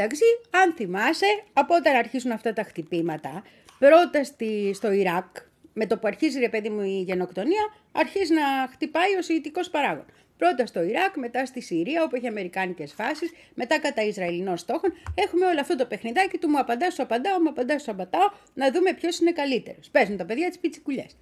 μεταξύ, 0.04 0.24
αν 0.50 0.74
θυμάσαι, 0.74 1.42
από 1.52 1.74
όταν 1.74 1.96
αρχίσουν 1.96 2.30
αυτά 2.30 2.52
τα 2.52 2.62
χτυπήματα, 2.62 3.42
πρώτα 3.78 4.24
στη, 4.24 4.72
στο 4.74 4.92
Ιράκ, 4.92 5.36
με 5.72 5.86
το 5.86 5.98
που 5.98 6.06
αρχίζει 6.06 6.38
ρε 6.38 6.48
παιδί 6.48 6.68
μου 6.68 6.82
η 6.82 7.02
γενοκτονία, 7.06 7.74
αρχίζει 7.92 8.32
να 8.32 8.42
χτυπάει 8.72 9.16
ο 9.18 9.22
Σιητικός 9.22 9.70
παράγον. 9.70 10.04
Πρώτα 10.38 10.66
στο 10.66 10.82
Ιράκ, 10.82 11.16
μετά 11.16 11.46
στη 11.46 11.60
Συρία, 11.60 12.02
όπου 12.02 12.16
έχει 12.16 12.26
Αμερικάνικες 12.26 12.92
φάσεις, 12.92 13.30
μετά 13.54 13.80
κατά 13.80 14.02
Ισραηλινών 14.02 14.56
στόχων. 14.56 14.92
Έχουμε 15.14 15.46
όλο 15.46 15.60
αυτό 15.60 15.76
το 15.76 15.86
παιχνιδάκι 15.86 16.38
του 16.38 16.48
μου 16.48 16.58
απαντάς, 16.58 16.94
σου 16.94 17.02
απαντάω, 17.02 17.40
μου 17.40 17.48
απαντάς, 17.48 17.82
σου 17.82 17.90
απαντάω, 17.90 18.28
να 18.54 18.70
δούμε 18.70 18.92
ποιος 18.92 19.18
είναι 19.18 19.32
καλύτερος. 19.32 19.90
Παίζουν 19.90 20.16
τα 20.16 20.24
παιδιά 20.24 20.48
τις 20.48 20.58
πιτσικουλιές. 20.58 21.16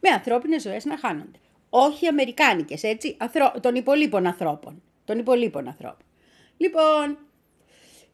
Με 0.00 0.08
ανθρώπινες 0.10 0.62
ζωές 0.62 0.84
να 0.84 0.98
χάνονται. 0.98 1.38
Όχι 1.70 2.06
Αμερικάνικες, 2.06 2.82
έτσι, 2.82 3.16
αθρο... 3.18 3.52
των 3.60 3.74
υπολείπων 3.74 4.26
ανθρώπων. 4.26 4.82
Των 5.04 5.18
υπολείπων 5.18 5.66
ανθρώπων. 5.66 6.06
Λοιπόν, 6.56 7.18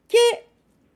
και 0.08 0.47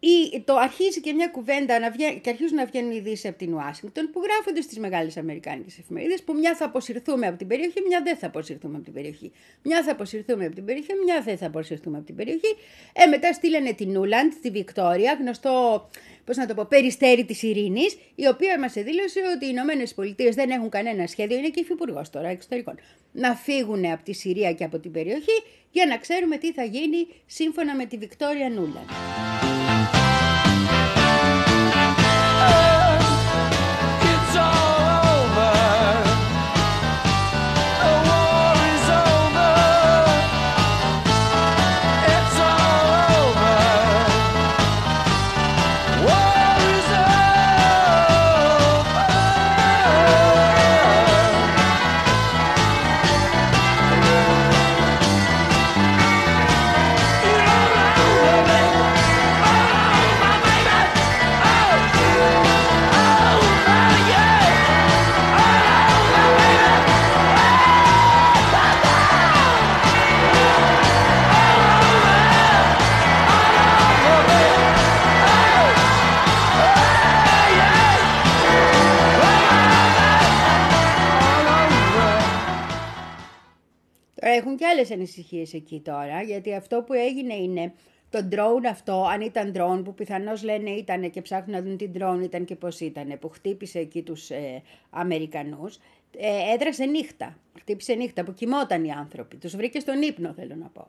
η, 0.04 0.40
το 0.40 0.54
αρχίζει 0.56 1.00
και 1.00 1.12
μια 1.12 1.28
κουβέντα 1.28 1.78
να 1.78 1.90
βγαίνει, 1.90 2.20
και 2.20 2.30
αρχίζουν 2.30 2.56
να 2.56 2.66
βγαίνουν 2.66 2.90
ειδήσεις 2.90 3.24
από 3.24 3.38
την 3.38 3.54
Ουάσιγκτον 3.54 4.10
που 4.12 4.20
γράφονται 4.22 4.60
στις 4.60 4.78
μεγάλες 4.78 5.16
Αμερικάνικες 5.16 5.78
εφημερίδες 5.78 6.22
που 6.22 6.32
μια 6.34 6.54
θα 6.54 6.64
αποσυρθούμε 6.64 7.26
από 7.26 7.38
την 7.38 7.46
περιοχή, 7.46 7.80
μια 7.86 8.00
δεν 8.04 8.16
θα 8.16 8.26
αποσυρθούμε 8.26 8.74
από 8.74 8.84
την 8.84 8.92
περιοχή. 8.92 9.32
Μια 9.62 9.82
θα 9.82 9.92
αποσυρθούμε 9.92 10.44
από 10.44 10.54
την 10.54 10.64
περιοχή, 10.64 10.92
μια 11.04 11.20
δεν 11.20 11.38
θα 11.38 11.46
αποσυρθούμε 11.46 11.96
από 11.96 12.06
την 12.06 12.16
περιοχή. 12.16 12.56
Ε, 12.92 13.06
μετά 13.06 13.32
στείλανε 13.32 13.72
την 13.72 13.90
Νούλαντ, 13.90 14.32
τη 14.42 14.50
Βικτόρια, 14.50 15.16
γνωστό 15.20 15.88
πώς 16.24 16.36
να 16.36 16.46
το 16.46 16.54
πω, 16.54 16.64
περιστέρι 16.64 17.24
της 17.24 17.42
ειρήνης, 17.42 17.98
η 18.14 18.26
οποία 18.26 18.58
μας 18.58 18.72
δήλωσε 18.72 19.20
ότι 19.36 19.44
οι 19.44 19.48
Ηνωμένες 19.50 19.94
Πολιτείες 19.94 20.34
δεν 20.34 20.50
έχουν 20.50 20.68
κανένα 20.68 21.06
σχέδιο, 21.06 21.36
είναι 21.36 21.48
και 21.48 21.60
υφυπουργός 21.60 22.10
τώρα 22.10 22.28
εξωτερικών, 22.28 22.78
να 23.12 23.34
φύγουν 23.34 23.84
από 23.84 24.02
τη 24.02 24.12
Συρία 24.12 24.52
και 24.52 24.64
από 24.64 24.78
την 24.78 24.90
περιοχή 24.90 25.42
για 25.70 25.86
να 25.86 25.98
ξέρουμε 25.98 26.36
τι 26.36 26.52
θα 26.52 26.64
γίνει 26.64 27.06
σύμφωνα 27.26 27.74
με 27.76 27.84
τη 27.86 27.96
Βικτόρια 27.96 28.48
Νούλαντ. 28.48 29.31
Άλλες 84.72 84.90
ανησυχίες 84.90 85.54
εκεί 85.54 85.80
τώρα, 85.80 86.22
γιατί 86.22 86.54
αυτό 86.54 86.82
που 86.82 86.92
έγινε 86.92 87.34
είναι 87.34 87.72
το 88.10 88.28
drone 88.32 88.66
αυτό, 88.70 89.04
αν 89.12 89.20
ήταν 89.20 89.52
drone 89.56 89.84
που 89.84 89.94
πιθανώς 89.94 90.42
λένε 90.42 90.70
ήταν 90.70 91.10
και 91.10 91.22
ψάχνουν 91.22 91.56
να 91.56 91.62
δουν 91.62 91.76
τι 91.76 91.90
drone 91.94 92.20
ήταν 92.22 92.44
και 92.44 92.56
πώς 92.56 92.80
ήταν, 92.80 93.18
που 93.20 93.28
χτύπησε 93.28 93.78
εκεί 93.78 94.02
τους 94.02 94.30
ε, 94.30 94.62
Αμερικανούς, 94.90 95.78
ε, 96.16 96.52
έδρασε 96.54 96.84
νύχτα. 96.84 97.36
Χτύπησε 97.60 97.94
νύχτα 97.94 98.24
που 98.24 98.34
κοιμόταν 98.34 98.84
οι 98.84 98.92
άνθρωποι. 98.92 99.36
Τους 99.36 99.56
βρήκε 99.56 99.80
στον 99.80 100.02
ύπνο 100.02 100.32
θέλω 100.32 100.54
να 100.54 100.66
πω. 100.66 100.88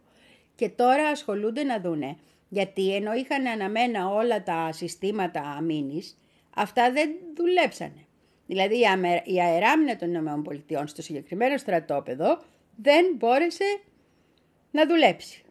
Και 0.56 0.70
τώρα 0.70 1.08
ασχολούνται 1.08 1.64
να 1.64 1.80
δούνε, 1.80 2.18
γιατί 2.50 2.96
ενώ 2.96 3.14
είχαν 3.14 3.48
αναμένα 3.48 4.08
όλα 4.08 4.44
τα 4.44 4.70
συστήματα 4.72 5.42
αμήνης, 5.42 6.18
αυτά 6.56 6.92
δεν 6.92 7.10
δουλέψανε. 7.36 8.06
Δηλαδή 8.46 8.76
η 9.24 9.40
αεράμινα 9.40 9.96
των 9.96 10.14
ΗΠΑ 10.14 10.88
στο 10.88 11.02
συγκεκριμένο 11.02 11.58
στρατόπεδο 11.58 12.42
δεν 12.76 13.06
μπόρεσε 13.16 13.80
να 14.72 14.88
δουλέψει. 14.88 15.44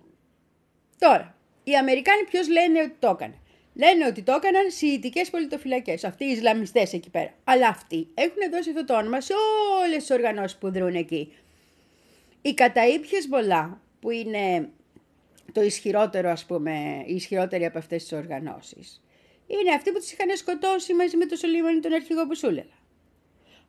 Τώρα, 0.99 1.37
οι 1.65 1.77
Αμερικάνοι 1.77 2.25
ποιος 2.25 2.49
λένε 2.49 2.81
ότι 2.81 2.97
το 2.99 3.09
έκανε; 3.09 3.43
Λένε 3.75 4.07
ότι 4.07 4.23
το 4.23 4.33
έκαναν 4.33 4.71
σιητικές 4.71 5.31
πολιτοφυλακές, 5.31 6.05
αυτοί 6.05 6.25
οι 6.25 6.31
Ισλαμιστές 6.31 6.93
εκεί 6.93 7.11
πέρα. 7.11 7.35
Αλλά 7.45 7.69
αυτοί 7.69 8.09
έχουν 8.15 8.51
δώσει 8.51 8.71
αυτό 8.71 8.85
το 8.85 8.97
όνομα 8.97 9.21
σε 9.21 9.33
όλες 9.85 9.97
τις 9.97 10.11
οργανώσεις 10.11 10.59
που 10.59 10.71
δρούν 10.71 10.95
εκεί. 10.95 11.33
Οι 12.43 12.55
καταήπιες 12.55 13.29
Μπολά, 13.29 13.81
που 14.01 14.11
είναι 14.11 14.69
το 15.53 15.63
ισχυρότερο, 15.63 16.31
ας 16.31 16.45
πούμε, 16.45 17.03
η 17.07 17.15
ισχυρότερη 17.15 17.65
από 17.65 17.79
αυτές 17.79 18.03
τις 18.03 18.13
οργανώσεις, 18.13 19.03
είναι 19.47 19.75
αυτοί 19.75 19.93
που 19.93 19.99
τις 19.99 20.13
είχαν 20.13 20.37
σκοτώσει 20.37 20.95
μαζί 20.95 21.17
με 21.17 21.27
τον 21.27 21.39
Σολίμανι 21.39 21.81
τον 21.81 21.93
αρχηγό 21.93 22.27
που 22.27 22.37
σου 22.37 22.47
έλεγα. 22.47 22.82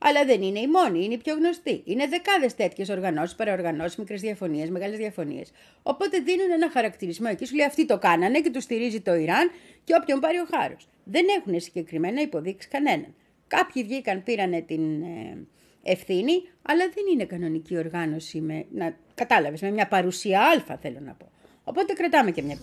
Αλλά 0.06 0.26
δεν 0.26 0.42
είναι 0.42 0.60
η 0.60 0.68
μόνη, 0.68 1.04
είναι 1.04 1.14
η 1.14 1.18
πιο 1.18 1.34
γνωστή. 1.36 1.82
Είναι 1.86 2.08
δεκάδες 2.08 2.56
τέτοιες 2.56 2.90
οργανώσεις, 2.90 3.36
παραοργανώσεις, 3.36 3.96
μικρές 3.98 4.22
διαφωνίες, 4.22 4.70
μεγάλες 4.70 4.98
διαφωνίες. 4.98 5.52
Οπότε 5.84 6.20
δίνουν 6.20 6.52
ένα 6.52 6.70
χαρακτηρισμό 6.70 7.28
εκεί, 7.32 7.46
σου 7.46 7.56
λέει 7.56 7.66
αυτοί 7.66 7.86
το 7.86 7.98
κάνανε 7.98 8.40
και 8.40 8.50
τους 8.50 8.64
στηρίζει 8.64 9.02
το 9.02 9.14
Ιράν 9.14 9.52
και 9.84 9.94
όποιον 10.02 10.20
πάρει 10.20 10.38
ο 10.38 10.46
χάρος. 10.52 10.88
Δεν 11.04 11.26
έχουν 11.40 11.60
συγκεκριμένα 11.60 12.22
υποδείξει 12.22 12.68
κανέναν. 12.68 13.14
Κάποιοι 13.48 13.84
βγήκαν, 13.84 14.24
πήρανε 14.24 14.62
την 14.62 15.02
ε, 15.02 15.38
ευθύνη, 15.84 16.50
αλλά 16.62 16.90
δεν 16.94 17.04
είναι 17.14 17.26
κανονική 17.26 17.78
οργάνωση 17.78 18.42
με, 18.42 18.66
να 18.72 18.98
κατάλαβες, 19.16 19.62
με 19.62 19.72
μια 19.72 19.88
παρουσία 19.88 20.42
αλφα 20.42 20.78
θέλω 20.78 21.00
να 21.06 21.14
πω. 21.14 21.32
Οπότε 21.64 21.94
κρατάμε 21.94 22.32
και 22.32 22.42
μια 22.42 22.58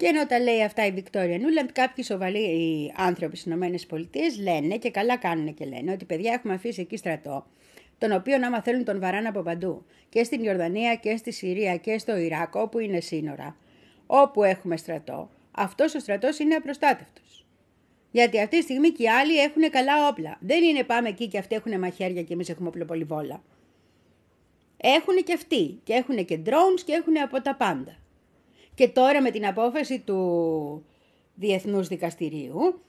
πισίνα. 0.00 0.18
ενώ 0.18 0.26
τα 0.26 0.38
λέει 0.40 0.62
αυτά 0.62 0.86
η 0.86 0.90
Βικτόρια 0.90 1.38
Νούλαντ, 1.38 1.70
κάποιοι 1.72 2.04
σοβαροί 2.04 2.92
άνθρωποι 2.96 3.36
στις 3.36 3.52
ΗΠΑ 3.52 3.98
λένε 4.42 4.76
και 4.76 4.90
καλά 4.90 5.16
κάνουν 5.16 5.54
και 5.54 5.64
λένε 5.64 5.92
ότι 5.92 6.04
παιδιά 6.04 6.32
έχουμε 6.32 6.54
αφήσει 6.54 6.80
εκεί 6.80 6.96
στρατό, 6.96 7.46
τον 7.98 8.12
οποίο 8.12 8.34
άμα 8.46 8.62
θέλουν 8.62 8.84
τον 8.84 9.00
βαράνε 9.00 9.28
από 9.28 9.42
παντού. 9.42 9.84
Και 10.08 10.24
στην 10.24 10.44
Ιορδανία 10.44 10.94
και 10.94 11.16
στη 11.16 11.32
Συρία 11.32 11.76
και 11.76 11.98
στο 11.98 12.16
Ιράκ, 12.16 12.54
όπου 12.54 12.78
είναι 12.78 13.00
σύνορα, 13.00 13.56
όπου 14.06 14.44
έχουμε 14.44 14.76
στρατό, 14.76 15.30
αυτός 15.50 15.94
ο 15.94 15.98
στρατός 15.98 16.38
είναι 16.38 16.54
απροστάτευτος. 16.54 17.44
Γιατί 18.10 18.40
αυτή 18.40 18.56
τη 18.56 18.62
στιγμή 18.62 18.90
και 18.90 19.02
οι 19.02 19.08
άλλοι 19.08 19.38
έχουν 19.38 19.70
καλά 19.70 20.08
όπλα. 20.08 20.36
Δεν 20.40 20.62
είναι 20.64 20.82
πάμε 20.82 21.08
εκεί 21.08 21.28
και 21.28 21.38
αυτοί 21.38 21.54
έχουν 21.54 21.78
μαχαίρια 21.78 22.22
και 22.22 22.32
εμείς 22.32 22.48
έχουμε 22.48 22.68
οπλοπολιβόλα. 22.68 23.42
Έχουν 24.76 25.16
και 25.24 25.32
αυτοί. 25.32 25.80
Και 25.84 25.92
έχουν 25.92 26.24
και 26.24 26.38
drones 26.46 26.80
και 26.84 26.92
έχουν 26.92 27.20
από 27.22 27.42
τα 27.42 27.54
πάντα. 27.54 27.96
Και 28.80 28.88
τώρα 28.88 29.22
με 29.22 29.30
την 29.30 29.46
απόφαση 29.46 29.98
του 30.00 30.84
Διεθνούς 31.34 31.88
Δικαστηρίου 31.88 32.82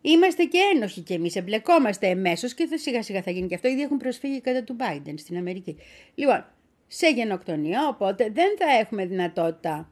είμαστε 0.00 0.44
και 0.44 0.58
ένοχοι 0.74 1.00
και 1.00 1.14
εμείς 1.14 1.36
εμπλεκόμαστε 1.36 2.06
εμέσως 2.06 2.54
και 2.54 2.66
θα 2.66 2.78
σιγά 2.78 3.02
σιγά 3.02 3.22
θα 3.22 3.30
γίνει 3.30 3.46
και 3.46 3.54
αυτό. 3.54 3.68
Ήδη 3.68 3.82
έχουν 3.82 3.96
προσφύγει 3.96 4.40
κατά 4.40 4.64
του 4.64 4.76
Biden 4.78 5.14
στην 5.16 5.36
Αμερική. 5.36 5.76
Λοιπόν, 6.14 6.44
σε 6.86 7.08
γενοκτονία, 7.08 7.88
οπότε 7.88 8.30
δεν 8.34 8.56
θα 8.58 8.66
έχουμε 8.80 9.06
δυνατότητα, 9.06 9.90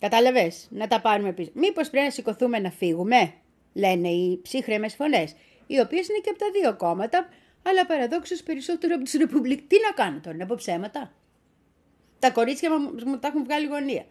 κατάλαβες, 0.00 0.68
να 0.70 0.86
τα 0.86 1.00
πάρουμε 1.00 1.32
πίσω. 1.32 1.50
Μήπως 1.54 1.90
πρέπει 1.90 2.06
να 2.06 2.12
σηκωθούμε 2.12 2.58
να 2.58 2.70
φύγουμε, 2.70 3.32
λένε 3.72 4.08
οι 4.08 4.40
ψύχρεμες 4.42 4.94
φωνές, 4.94 5.34
οι 5.66 5.80
οποίες 5.80 6.08
είναι 6.08 6.18
και 6.18 6.30
από 6.30 6.38
τα 6.38 6.46
δύο 6.60 6.76
κόμματα, 6.76 7.28
αλλά 7.62 7.86
παραδόξως 7.86 8.42
περισσότερο 8.42 8.94
από 8.94 9.04
τις 9.04 9.14
Ρεπουμπλικ. 9.14 9.60
Τι 9.66 9.76
να 9.86 10.04
κάνω 10.04 10.20
τώρα, 10.20 10.36
να 10.36 10.46
πω 10.46 10.54
ψέματα; 10.54 11.12
Τα 12.18 12.30
κορίτσια 12.30 12.70
μου 12.78 13.18
τα 13.18 13.28
έχουν 13.28 13.44
βγάλει 13.44 13.66
γωνία. 13.66 14.04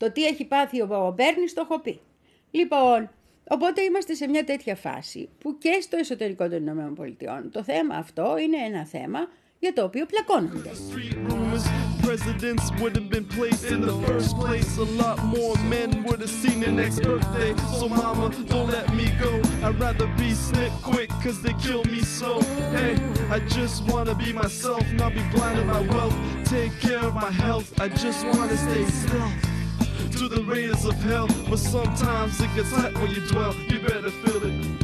Το 0.00 0.10
τι 0.12 0.24
έχει 0.24 0.44
πάθει 0.44 0.80
ο 0.80 1.14
Μπέρνη 1.16 1.46
το 1.54 1.60
έχω 1.60 1.80
πει. 1.80 2.00
Λοιπόν, 2.50 3.10
οπότε 3.48 3.82
είμαστε 3.82 4.14
σε 4.14 4.28
μια 4.28 4.44
τέτοια 4.44 4.76
φάση 4.76 5.28
που 5.38 5.58
και 5.58 5.78
στο 5.80 5.96
εσωτερικό 5.96 6.48
των 6.48 6.66
ΗΠΑ 6.66 7.48
το 7.52 7.62
θέμα 7.62 7.94
αυτό 7.94 8.38
είναι 8.38 8.56
ένα 8.56 8.86
θέμα 8.86 9.28
για 9.58 9.72
το 9.72 9.84
οποίο 9.84 10.06
πλακώνονται. 10.06 10.70
presidents 12.10 12.66
would 12.80 12.94
have 12.98 13.10
been 13.16 13.28
placed 13.38 13.66
in 13.74 13.80
the 13.90 13.96
first 14.06 14.30
place. 14.42 14.70
A 14.78 14.88
lot 15.02 15.18
more 15.36 15.54
men 15.74 15.88
would 16.04 16.20
have 16.24 16.34
seen 16.42 16.58
the 16.66 16.72
next 16.82 16.98
birthday. 17.08 17.50
So, 17.78 17.86
mama, 17.88 18.26
don't 18.52 18.70
let 18.78 18.88
me 19.00 19.06
go. 19.24 19.32
I'd 19.66 19.78
rather 19.86 20.08
be 20.22 20.30
snip 20.46 20.72
quick, 20.92 21.10
cause 21.24 21.38
they 21.44 21.54
kill 21.66 21.82
me 21.94 22.00
slow. 22.16 22.38
Hey, 22.76 22.94
I 23.36 23.38
just 23.58 23.78
wanna 23.90 24.16
be 24.24 24.30
myself, 24.42 24.84
not 25.02 25.12
be 25.18 25.24
blinded 25.34 25.66
by 25.74 25.82
wealth. 25.94 26.16
Take 26.56 26.74
care 26.86 27.04
of 27.08 27.14
my 27.26 27.32
health, 27.46 27.68
I 27.84 27.86
just 28.04 28.20
wanna 28.32 28.58
stay 28.66 28.84
still. 29.02 29.30
To 30.18 30.28
the 30.28 30.42
raiders 30.42 30.84
of 30.84 30.94
hell. 31.02 31.28
But 31.48 31.58
sometimes 31.58 32.40
it 32.40 32.50
gets 32.54 32.70
hot 32.72 32.94
when 32.94 33.10
you 33.10 33.26
dwell. 33.28 33.54
You 33.68 33.80
better 33.80 34.10
feel 34.10 34.44
it. 34.44 34.79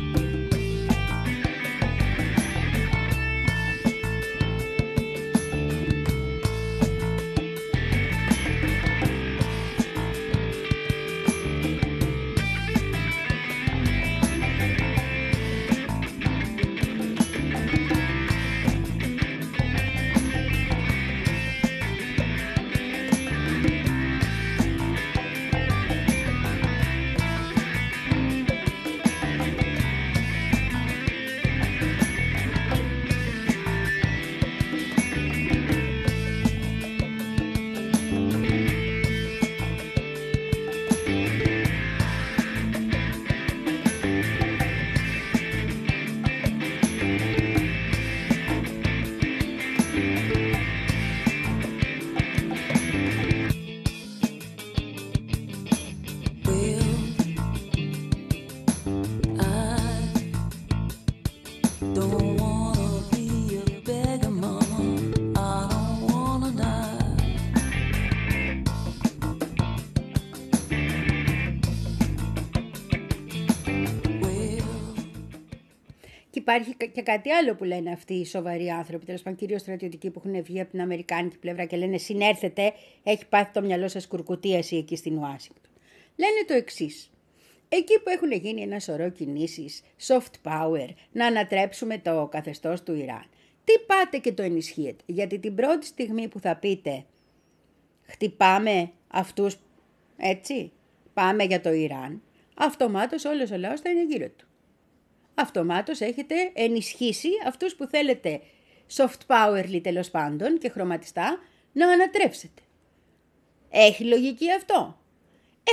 Υπάρχει 76.56 76.90
και 76.92 77.02
κάτι 77.02 77.30
άλλο 77.30 77.54
που 77.54 77.64
λένε 77.64 77.90
αυτοί 77.90 78.14
οι 78.14 78.24
σοβαροί 78.24 78.70
άνθρωποι, 78.70 79.04
τέλος 79.04 79.22
πάντων 79.22 79.38
κυρίως 79.38 79.60
στρατιωτικοί 79.60 80.10
που 80.10 80.22
έχουν 80.24 80.42
βγει 80.42 80.60
από 80.60 80.70
την 80.70 80.80
Αμερικάνικη 80.80 81.38
πλευρά 81.38 81.64
και 81.64 81.76
λένε 81.76 81.98
συνέρθετε, 81.98 82.72
έχει 83.02 83.26
πάθει 83.26 83.52
το 83.52 83.62
μυαλό 83.62 83.88
σας 83.88 84.06
κουρκουτίαση 84.06 84.76
εκεί 84.76 84.96
στην 84.96 85.18
Ουάσιγκτον. 85.18 85.72
Λένε 86.16 86.44
το 86.46 86.54
εξής. 86.54 87.10
Εκεί 87.68 87.94
που 87.98 88.08
έχουν 88.08 88.32
γίνει 88.32 88.62
ένα 88.62 88.80
σωρό 88.80 89.08
κινήσεις 89.08 89.82
soft 90.06 90.50
power, 90.50 90.88
να 91.12 91.26
ανατρέψουμε 91.26 91.98
το 91.98 92.28
καθεστώς 92.30 92.82
του 92.82 92.94
Ιράν, 92.94 93.26
τι 93.64 93.72
πάτε 93.86 94.18
και 94.18 94.32
το 94.32 94.42
ενισχύετε. 94.42 95.02
Γιατί 95.06 95.38
την 95.38 95.54
πρώτη 95.54 95.86
στιγμή 95.86 96.28
που 96.28 96.40
θα 96.40 96.56
πείτε 96.56 97.04
χτυπάμε 98.02 98.90
αυτούς, 99.08 99.56
έτσι, 100.16 100.72
πάμε 101.14 101.44
για 101.44 101.60
το 101.60 101.72
Ιράν, 101.72 102.22
αυτομάτως 102.56 103.24
όλος 103.24 103.50
ο 103.50 103.56
λαός 103.56 103.80
θα 103.80 103.90
είναι 103.90 104.04
γύρω 104.04 104.28
του. 104.28 104.46
Αυτομάτως 105.38 106.00
έχετε 106.00 106.34
ενισχύσει 106.54 107.28
αυτούς 107.46 107.74
που 107.74 107.86
θέλετε 107.86 108.40
soft 108.96 109.26
powerly 109.26 109.80
τέλος 109.82 110.10
πάντων 110.10 110.58
και 110.58 110.68
χρωματιστά 110.68 111.38
να 111.72 111.88
ανατρέψετε. 111.88 112.62
Έχει 113.70 114.04
λογική 114.04 114.52
αυτό; 114.52 114.98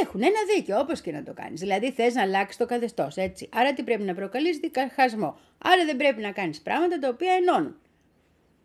Έχουν 0.02 0.22
ένα 0.22 0.40
δίκιο, 0.56 0.80
όπως 0.80 1.02
και 1.02 1.12
να 1.12 1.24
το 1.24 1.34
κάνεις. 1.34 1.60
Δηλαδή, 1.60 1.92
θες 1.92 2.14
να 2.14 2.22
αλλάξεις 2.22 2.58
το 2.58 2.66
καθεστώς, 2.66 3.16
έτσι. 3.16 3.50
Άρα, 3.54 3.74
τι 3.74 3.84
πρέπει 3.84 4.04
να 4.04 4.14
προκαλείς; 4.14 4.58
Δικαχασμό. 4.58 5.40
Άρα, 5.58 5.86
δεν 5.86 5.98
πρέπει 5.98 6.22
να 6.22 6.32
κάνεις 6.32 6.62
πράγματα 6.62 7.00
τα 7.00 7.08
οποία 7.08 7.34
ενώνουν. 7.34 7.76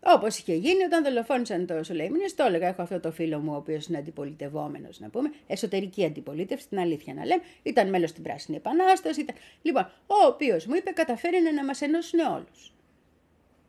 Όπως 0.03 0.39
είχε 0.39 0.55
γίνει 0.55 0.85
όταν 0.85 1.05
δολοφόνησαν 1.05 1.67
το 1.67 1.83
Σουλέιμινε, 1.85 2.25
το 2.35 2.45
έλεγα. 2.45 2.69
Έχω 2.69 2.83
αυτό 2.83 3.01
το 3.01 3.13
φίλο 3.13 3.39
μου, 3.39 3.53
ο 3.53 3.57
οποίος 3.57 3.87
είναι 3.87 3.99
αντιπολιτευόμενος, 3.99 5.01
να 5.01 5.09
πούμε. 5.09 5.33
Εσωτερική 5.47 6.05
αντιπολίτευση, 6.05 6.69
την 6.69 6.79
αλήθεια 6.79 7.15
να 7.15 7.25
λέμε. 7.25 7.43
Ήταν 7.63 7.89
μέλος 7.89 8.11
στην 8.11 8.23
Πράσινη 8.23 8.57
Επανάσταση. 8.57 9.21
Ήταν... 9.21 9.37
Λοιπόν, 9.63 9.83
ο 10.07 10.27
οποίος 10.27 10.67
μου 10.67 10.75
είπε, 10.75 10.91
καταφέραινε 10.91 11.51
να 11.51 11.65
μας 11.65 11.81
ενώσουν 11.81 12.21
όλους. 12.21 12.73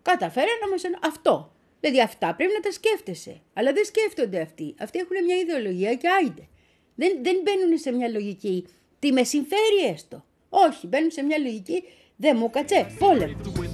Καταφέραινε 0.01 0.57
να 0.61 0.69
μας 0.69 0.83
ενώσουν. 0.83 1.03
Αυτό. 1.09 1.51
Δηλαδή, 1.79 2.01
αυτά 2.01 2.35
πρέπει 2.35 2.53
να 2.53 2.59
τα 2.59 2.71
σκέφτεσαι. 2.71 3.41
Αλλά 3.53 3.73
δεν 3.73 3.85
σκέφτονται 3.85 4.41
αυτοί. 4.41 4.75
Αυτοί 4.79 4.99
έχουν 4.99 5.25
μια 5.25 5.35
ιδεολογία 5.35 5.95
και 5.95 6.07
άιντε. 6.09 6.47
Δεν, 6.95 7.17
δεν 7.21 7.37
μπαίνουν 7.43 7.77
σε 7.77 7.91
μια 7.91 8.09
λογική 8.09 8.67
τι 8.99 9.11
με 9.11 9.23
συμφέρει 9.23 9.93
έστω. 9.93 10.23
Όχι, 10.49 10.87
μπαίνουν 10.87 11.11
σε 11.11 11.21
μια 11.21 11.37
λογική 11.37 11.83
δεν 12.21 12.37
μου 12.37 12.49
κάτσε, 12.49 12.95
πόλεμο. 12.99 13.68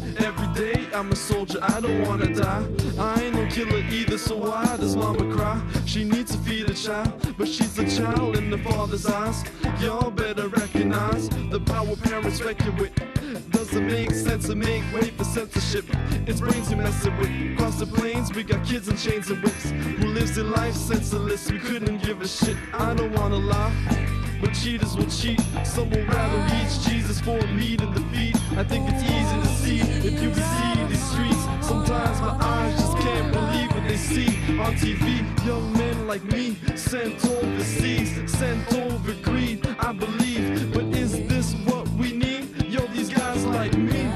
I'm 0.96 1.12
a 1.12 1.16
soldier, 1.16 1.60
I 1.62 1.82
don't 1.82 2.08
wanna 2.08 2.34
die. 2.34 2.66
I 2.98 3.22
ain't 3.24 3.36
no 3.36 3.46
killer 3.48 3.84
either, 3.92 4.18
so 4.18 4.38
why 4.38 4.78
does 4.78 4.96
mama 4.96 5.30
cry? 5.36 5.62
She 5.86 6.06
needs 6.06 6.32
to 6.32 6.38
feed 6.38 6.70
a 6.70 6.74
child, 6.74 7.36
but 7.38 7.50
she's 7.50 7.78
a 7.78 7.86
child 7.86 8.38
in 8.38 8.50
the 8.50 8.58
father's 8.60 9.06
eyes. 9.06 9.44
Y'all 9.82 10.10
better 10.10 10.48
recognize 10.48 11.28
the 11.28 11.60
power 11.60 11.98
parents 11.98 12.42
reckon 12.42 12.78
with. 12.78 12.94
Doesn't 13.52 13.86
make 13.88 14.12
sense 14.12 14.48
to 14.48 14.56
make 14.56 14.84
way 14.94 15.10
for 15.18 15.26
censorship. 15.26 15.84
It's 16.28 16.40
brains 16.40 16.72
you 16.72 16.78
messing 16.78 17.18
with. 17.18 17.30
Across 17.56 17.80
the 17.80 17.88
plains, 17.88 18.34
we 18.34 18.44
got 18.44 18.66
kids 18.66 18.88
in 18.88 18.96
chains 18.96 19.30
and 19.30 19.44
whips. 19.44 19.72
Who 19.72 20.08
lives 20.08 20.38
in 20.38 20.50
life 20.50 20.76
senseless, 20.76 21.52
we 21.52 21.60
couldn't 21.60 22.04
give 22.04 22.22
a 22.22 22.28
shit. 22.28 22.56
I 22.74 22.94
don't 22.94 23.12
wanna 23.12 23.40
lie. 23.40 24.16
But 24.40 24.54
cheaters 24.54 24.96
will 24.96 25.08
cheat. 25.08 25.42
Some 25.66 25.90
will 25.90 26.06
rather 26.06 26.56
reach 26.56 26.88
Jesus 26.88 27.20
for 27.20 27.38
a 27.38 27.48
meat 27.48 27.82
in 27.82 27.94
the 27.94 28.02
feet. 28.12 28.36
I 28.58 28.64
think 28.64 28.90
it's 28.90 29.04
easy 29.04 29.42
to 29.42 29.48
see 29.58 29.80
if 30.08 30.22
you 30.22 30.30
can 30.30 30.36
see. 30.36 30.75
Sometimes 31.76 32.22
my 32.22 32.38
eyes 32.40 32.80
just 32.80 32.98
can't 33.00 33.34
believe 33.34 33.70
what 33.74 33.86
they 33.86 33.98
see 33.98 34.28
on 34.58 34.76
TV. 34.76 35.46
Young 35.46 35.74
men 35.74 36.08
like 36.08 36.24
me 36.24 36.56
sent 36.78 37.14
overseas, 37.26 38.32
sent 38.32 38.74
over 38.76 39.14
greed. 39.16 39.68
I 39.80 39.92
believe, 39.92 40.74
but 40.74 40.86
is 40.86 41.12
this 41.28 41.54
what 41.66 41.86
we 41.90 42.14
need? 42.14 42.64
Yo, 42.64 42.88
these 42.88 43.10
guys 43.10 43.44
like 43.48 43.78
me 43.78 44.10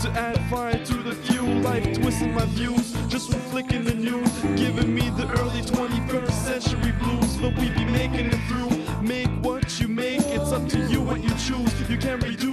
to 0.00 0.10
add 0.10 0.38
fire 0.50 0.84
to 0.84 0.96
the 1.02 1.14
fuel. 1.14 1.48
Life 1.60 1.98
twisting 1.98 2.34
my 2.34 2.44
views 2.56 2.92
just 3.08 3.32
flicking 3.50 3.84
the 3.84 3.94
news, 3.94 4.30
giving 4.54 4.94
me 4.94 5.08
the 5.16 5.26
early 5.40 5.62
21st 5.62 6.30
century 6.30 6.92
blues. 7.00 7.38
But 7.38 7.56
we 7.58 7.70
be 7.70 7.86
making 7.86 8.26
it 8.26 8.40
through. 8.48 8.70
Make 9.00 9.30
what 9.40 9.80
you 9.80 9.88
make, 9.88 10.20
it's 10.26 10.52
up 10.52 10.68
to 10.68 10.78
you 10.88 11.00
what 11.00 11.22
you 11.22 11.30
choose. 11.30 11.72
You 11.88 11.96
can't 11.96 12.20
redo 12.22 12.51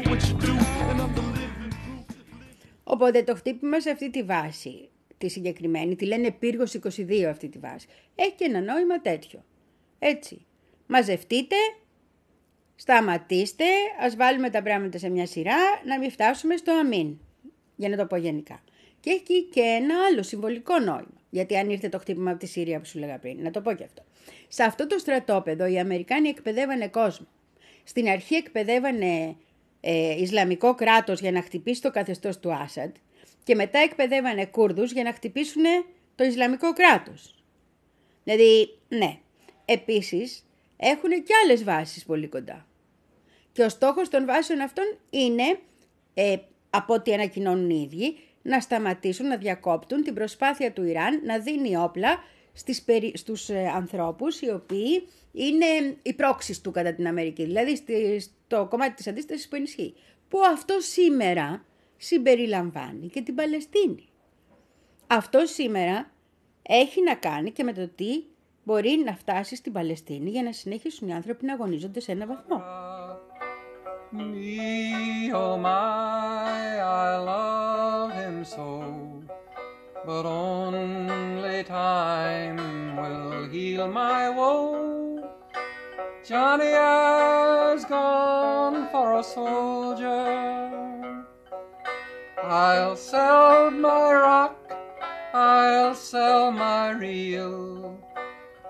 Οπότε 2.92 3.24
το 3.24 3.36
χτύπημα 3.36 3.80
σε 3.80 3.90
αυτή 3.90 4.10
τη 4.10 4.24
βάση, 4.24 4.90
τη 5.18 5.30
συγκεκριμένη, 5.30 5.96
τη 5.96 6.06
λένε 6.06 6.32
πύργος 6.32 6.78
22 6.98 7.24
αυτή 7.24 7.50
τη 7.50 7.58
βάση, 7.60 7.88
έχει 8.16 8.32
και 8.32 8.46
ένα 8.46 8.62
νόημα 8.62 9.02
τέτοιο. 9.02 9.44
Έτσι, 10.00 10.46
μαζευτείτε, 10.88 11.56
σταματήστε, 12.76 13.66
ας 14.00 14.16
βάλουμε 14.16 14.50
τα 14.50 14.62
πράγματα 14.62 14.98
σε 14.98 15.10
μια 15.10 15.26
σειρά, 15.26 15.58
να 15.86 16.00
μην 16.00 16.12
φτάσουμε 16.12 16.58
στο 16.58 16.72
αμήν, 16.72 17.18
για 17.76 17.90
να 17.90 17.98
το 17.98 18.06
πω 18.06 18.16
γενικά. 18.16 18.64
Και 19.00 19.10
έχει 19.10 19.44
και 19.44 19.62
ένα 19.62 19.96
άλλο 20.10 20.24
συμβολικό 20.24 20.80
νόημα. 20.80 21.22
Γιατί 21.30 21.58
αν 21.58 21.70
ήρθε 21.70 21.90
το 21.90 22.00
χτύπημα 22.00 22.32
από 22.32 22.40
τη 22.40 22.46
Συρία 22.46 22.80
που 22.80 22.86
σου 22.86 23.00
λέγα 23.00 23.18
πριν, 23.18 23.42
να 23.42 23.52
το 23.52 23.62
πω 23.62 23.74
και 23.74 23.84
αυτό. 23.84 24.04
Σε 24.48 24.64
αυτό 24.64 24.88
το 24.88 24.98
στρατόπεδο 24.98 25.66
οι 25.66 25.80
Αμερικάνοι 25.80 26.30
εκπαιδεύανε 26.30 26.88
κόσμο. 26.88 27.28
Στην 27.84 28.08
αρχή 28.08 28.36
εκπαιδεύανε 28.36 29.36
ε, 29.82 30.22
Ισλαμικό 30.22 30.76
κράτος 30.76 31.20
για 31.20 31.32
να 31.32 31.42
χτυπήσει 31.42 31.82
το 31.82 31.92
καθεστώς 31.92 32.40
του 32.40 32.54
Άσαντ 32.54 32.96
και 33.44 33.56
μετά 33.56 33.80
εκπαιδεύανε 33.80 34.46
Κούρδους 34.46 34.92
για 34.92 35.04
να 35.04 35.14
χτυπήσουν 35.14 35.64
το 36.16 36.24
Ισλαμικό 36.24 36.74
κράτος. 36.74 37.44
Δηλαδή, 38.24 38.78
ναι. 38.88 39.18
Επίσης, 39.66 40.46
έχουν 40.78 41.10
και 41.10 41.34
άλλες 41.44 41.64
βάσεις 41.64 42.06
πολύ 42.06 42.28
κοντά. 42.28 42.68
Και 43.52 43.64
ο 43.64 43.70
στόχος 43.70 44.10
των 44.10 44.26
βάσεων 44.26 44.62
αυτών 44.62 44.98
είναι, 45.10 45.60
ε, 46.14 46.36
από 46.70 46.94
ό,τι 46.94 47.14
ανακοινώνουν 47.14 47.70
οι 47.70 47.90
ίδιοι, 47.92 48.18
να 48.42 48.60
σταματήσουν 48.60 49.28
να 49.28 49.38
διακόπτουν 49.38 50.04
την 50.04 50.14
προσπάθεια 50.14 50.72
του 50.72 50.84
Ιράν 50.84 51.22
να 51.26 51.40
δίνει 51.40 51.78
όπλα 51.78 52.24
στις, 52.60 52.82
περι... 52.82 53.12
στους 53.16 53.50
ε, 53.50 53.72
ανθρώπους 53.76 54.42
οι 54.42 54.50
οποίοι 54.50 55.08
είναι 55.32 55.66
οι 56.02 56.14
πρόξεις 56.14 56.62
του 56.62 56.72
κατά 56.72 56.94
την 56.94 57.08
Αμερική, 57.08 57.44
δηλαδή 57.44 57.76
στο 58.20 58.68
κομμάτι 58.70 58.94
της 58.94 59.08
αντίστασης 59.08 59.48
που 59.48 59.56
ενισχύει. 59.56 59.94
Που 60.28 60.40
αυτό 60.54 60.78
σήμερα 60.80 61.66
συμπεριλαμβάνει 61.98 63.08
και 63.08 63.22
την 63.22 63.36
Παλαιστίνη. 63.36 64.08
Αυτό 65.08 65.46
σήμερα 65.46 66.12
έχει 66.62 67.04
να 67.04 67.16
κάνει 67.16 67.52
και 67.52 67.64
με 67.64 67.74
το 67.74 67.88
τι 67.88 68.24
μπορεί 68.64 69.02
να 69.06 69.16
φτάσει 69.16 69.56
στην 69.56 69.72
Παλαιστίνη 69.72 70.30
για 70.30 70.44
να 70.44 70.52
συνεχίσουν 70.52 71.08
οι 71.08 71.14
άνθρωποι 71.14 71.46
να 71.46 71.54
αγωνίζονται 71.54 72.00
σε 72.00 72.12
ένα 72.12 72.26
βαθμό. 72.26 72.64
Me, 74.12 75.32
oh 75.32 75.56
my, 75.56 76.82
I 76.82 77.18
love 77.32 78.12
him 78.20 78.44
so. 78.44 78.68
But 80.04 80.26
only 80.26 81.29
time 81.70 82.98
will 82.98 83.48
heal 83.48 83.88
my 83.88 84.28
woe. 84.28 85.24
Johnny 86.26 86.72
has 86.72 87.86
gone 87.86 88.90
for 88.90 89.20
a 89.20 89.24
soldier. 89.24 91.24
I'll 92.44 92.96
sell 92.96 93.70
my 93.70 94.14
rock, 94.14 94.74
I'll 95.32 95.94
sell 95.94 96.52
my 96.52 96.90
reel 96.90 98.00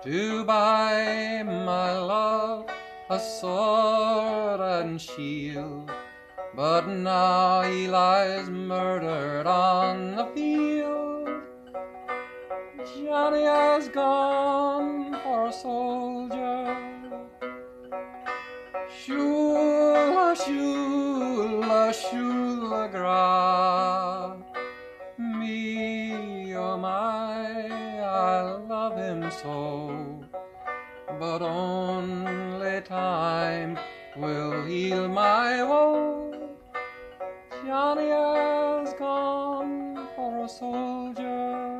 to 0.04 0.44
buy 0.44 1.42
my 1.42 1.98
love 1.98 2.66
a 3.08 3.18
sword 3.18 4.60
and 4.60 5.00
shield. 5.00 5.90
But 6.54 6.86
now 6.86 7.62
he 7.62 7.88
lies 7.88 8.50
murdered 8.50 9.46
on 9.46 10.16
the 10.16 10.26
field. 10.34 10.99
Johnny 12.96 13.44
has 13.44 13.88
gone 13.88 15.16
for 15.22 15.46
a 15.46 15.52
soldier. 15.52 16.76
Shula, 18.88 20.34
shula, 20.34 21.92
shula, 21.92 22.90
gra. 22.90 24.36
Me, 25.18 26.54
oh 26.56 26.76
my, 26.76 27.68
I 28.02 28.56
love 28.68 28.96
him 28.96 29.30
so. 29.30 30.24
But 31.20 31.42
only 31.42 32.80
time 32.80 33.78
will 34.16 34.64
heal 34.64 35.08
my 35.08 35.62
woe. 35.62 36.48
Johnny 37.64 38.08
has 38.08 38.92
gone 38.94 40.08
for 40.16 40.44
a 40.44 40.48
soldier. 40.48 41.79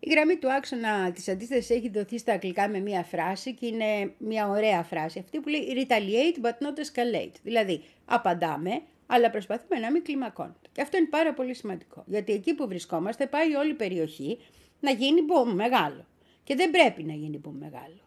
Η 0.00 0.10
γραμμή 0.10 0.36
του 0.36 0.52
άξονα 0.52 1.12
της 1.12 1.28
αντίθεσης 1.28 1.70
έχει 1.70 1.88
δοθεί 1.88 2.18
στα 2.18 2.32
αγγλικά 2.32 2.68
με 2.68 2.78
μία 2.78 3.04
φράση 3.04 3.54
και 3.54 3.66
είναι 3.66 4.14
μία 4.18 4.48
ωραία 4.48 4.82
φράση 4.82 5.18
αυτή 5.18 5.40
που 5.40 5.48
λέει 5.48 5.86
retaliate 5.88 6.44
but 6.44 6.66
not 6.66 6.78
escalate. 6.78 7.34
Δηλαδή 7.42 7.84
απαντάμε 8.04 8.82
αλλά 9.06 9.30
προσπαθούμε 9.30 9.78
να 9.78 9.90
μην 9.90 10.02
κλιμακώνεται. 10.02 10.68
Και 10.72 10.82
αυτό 10.82 10.96
είναι 10.96 11.06
πάρα 11.06 11.34
πολύ 11.34 11.54
σημαντικό 11.54 12.04
γιατί 12.06 12.32
εκεί 12.32 12.54
που 12.54 12.68
βρισκόμαστε 12.68 13.26
πάει 13.26 13.54
όλη 13.54 13.70
η 13.70 13.74
περιοχή 13.74 14.38
να 14.80 14.90
γίνει 14.90 15.20
boom 15.28 15.52
μεγάλο. 15.52 16.06
Και 16.44 16.54
δεν 16.54 16.70
πρέπει 16.70 17.02
να 17.02 17.12
γίνει 17.12 17.40
boom 17.44 17.54
μεγάλο. 17.58 18.00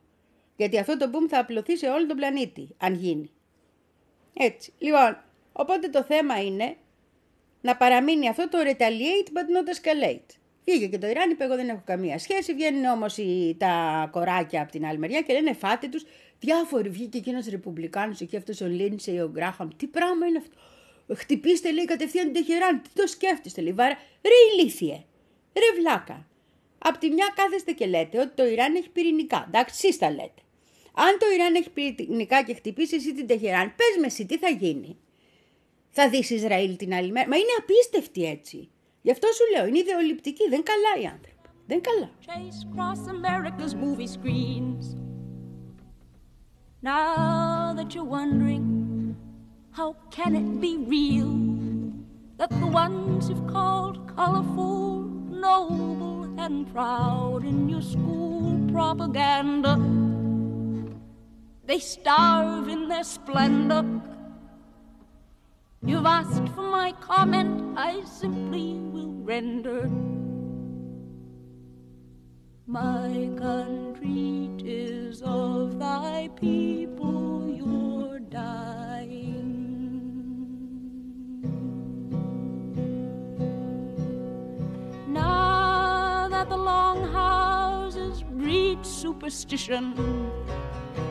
Γιατί 0.56 0.77
αυτό 0.79 0.97
το 0.97 1.10
boom 1.13 1.27
θα 1.29 1.39
απλωθεί 1.39 1.77
σε 1.77 1.88
όλο 1.89 2.08
τον 2.08 2.17
πλανήτη, 2.17 2.67
αν 2.77 2.93
γίνει. 2.93 3.32
Έτσι. 4.34 4.73
Λοιπόν, 4.77 5.17
οπότε 5.53 5.89
το 5.89 6.03
θέμα 6.03 6.43
είναι 6.43 6.75
να 7.62 7.77
παραμείνει 7.77 8.29
αυτό 8.29 8.49
το 8.49 8.58
retaliate 8.62 9.27
but 9.27 9.47
not 9.56 9.75
escalate. 9.75 10.42
Βγήκε 10.65 10.88
και 10.88 10.97
το 10.97 11.08
Ιράν, 11.08 11.30
είπε: 11.30 11.43
Εγώ 11.43 11.56
δεν 11.56 11.69
έχω 11.69 11.82
καμία 11.86 12.19
σχέση. 12.19 12.54
Βγαίνουν 12.54 12.86
όμως 12.86 13.17
τα 13.58 14.08
κοράκια 14.12 14.62
από 14.62 14.71
την 14.71 14.86
άλλη 14.86 14.97
μεριά 14.97 15.21
και 15.21 15.34
λένε: 15.34 15.54
Φάτε 15.54 15.88
τους. 15.88 16.06
Διάφοροι 16.39 16.89
βγήκε 16.89 17.17
εκείνος 17.17 17.45
Ρεπουμπλικάνος 17.45 18.21
εκεί, 18.21 18.38
αυτός 18.38 18.62
ο 18.62 18.65
Λίνσε, 18.65 19.23
ο 19.23 19.30
Γκράχαμ. 19.30 19.67
Τι 19.78 19.88
πράγμα 19.88 20.26
είναι 20.28 20.38
αυτό; 20.38 20.56
Χτυπήστε, 21.15 21.71
λέει, 21.71 21.86
κατευθείαν 21.86 22.32
την 22.32 22.34
Τεχεράν. 22.34 22.82
Τι 22.82 22.89
το 22.93 23.08
σκέφτεστε, 23.08 23.62
λέει. 23.62 23.73
Βάρα. 23.73 23.97
Ρε 24.21 24.62
ηλίθιε. 24.62 25.04
Ρε 25.54 25.80
βλάκα. 25.80 26.28
Απ' 26.78 26.97
τη 26.97 27.10
μια 27.10 27.34
κάθεστε 27.36 27.71
και 27.71 27.86
λέτε 27.86 28.19
ότι 28.19 28.32
το 28.36 28.45
Ιράν 28.45 28.76
έχει 28.76 28.89
πυρηνικά. 28.89 29.45
Εντάξει, 29.47 29.76
εσείς 29.84 29.97
τα 29.97 30.10
λέτε. 30.10 30.41
Αν 30.93 31.17
το 31.19 31.26
Ιράν 31.34 31.56
έχει 31.56 31.69
πυρηνικά 31.69 32.43
και 32.43 32.54
χτυπήσει 32.54 32.95
εσύ 32.95 33.13
την 33.13 33.28
Τεχεράν, 33.28 33.73
πες 33.76 33.99
με 33.99 34.06
εσύ 34.06 34.26
τι 34.26 34.38
θα 34.38 34.49
γίνει. 34.49 34.97
Θα 35.89 36.10
δεις 36.10 36.30
Ισραήλ 36.30 36.76
την 36.76 36.93
άλλη 36.93 37.12
μέρα. 37.12 37.28
Μα 37.28 37.36
είναι 37.36 37.45
απίστευτη 37.60 38.26
έτσι. 38.26 38.69
Γι' 39.06 39.12
αυτό 39.12 39.28
σου 39.32 39.44
λέω, 39.56 39.68
είναι 39.68 39.78
ιδεολειπτική, 39.78 40.50
δεν 40.50 40.63
καλά 40.63 41.02
οι 41.02 41.06
άνθρωποι. 41.06 41.50
Δεν 41.66 41.82
καλά. 41.82 42.10
Now 46.82 47.74
that 47.78 47.88
you're 47.94 48.12
wondering, 48.20 48.68
how 49.80 49.89
can 50.18 50.32
it 50.42 50.50
be 50.66 50.74
real 50.96 51.34
that 52.39 52.52
the 52.63 52.70
ones 52.84 53.22
you've 53.30 53.48
called 53.58 53.98
colorful, 54.18 54.84
noble, 55.48 56.18
and 56.44 56.56
proud 56.76 57.42
in 57.52 57.60
your 57.74 57.86
school 57.94 58.48
propaganda, 58.76 59.74
they 61.70 61.80
starve 61.96 62.66
in 62.76 62.82
their 62.92 63.08
splendor 63.16 63.84
You've 65.86 66.06
asked 66.06 66.48
for 66.56 66.62
my 66.62 66.93
comment, 67.02 67.78
I 67.78 68.04
simply 68.06 68.76
will 68.76 69.12
render. 69.15 69.89
My 72.65 73.30
country, 73.38 74.50
tis 74.58 75.22
of 75.22 75.80
thy 75.80 76.30
people 76.38 77.50
you're 77.54 78.19
dying. 78.19 79.43
Now 85.10 86.30
that 86.30 86.48
the 86.48 86.56
long 86.56 87.12
houses 87.12 88.24
breed 88.24 88.86
superstition, 88.86 90.32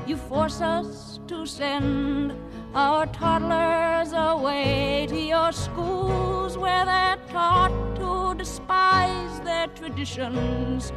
you 0.07 0.17
force 0.17 0.63
us 0.63 1.21
to 1.27 1.45
send 1.45 2.33
our 2.75 3.07
toddlers 3.07 4.13
away 4.15 5.07
to 5.09 5.19
your 5.21 5.53
schools 5.53 6.57
where 6.57 6.85
they're 6.87 7.19
taught 7.29 7.73
to 7.97 8.35
despise 8.39 9.41
their 9.41 9.67
traditions. 9.69 10.93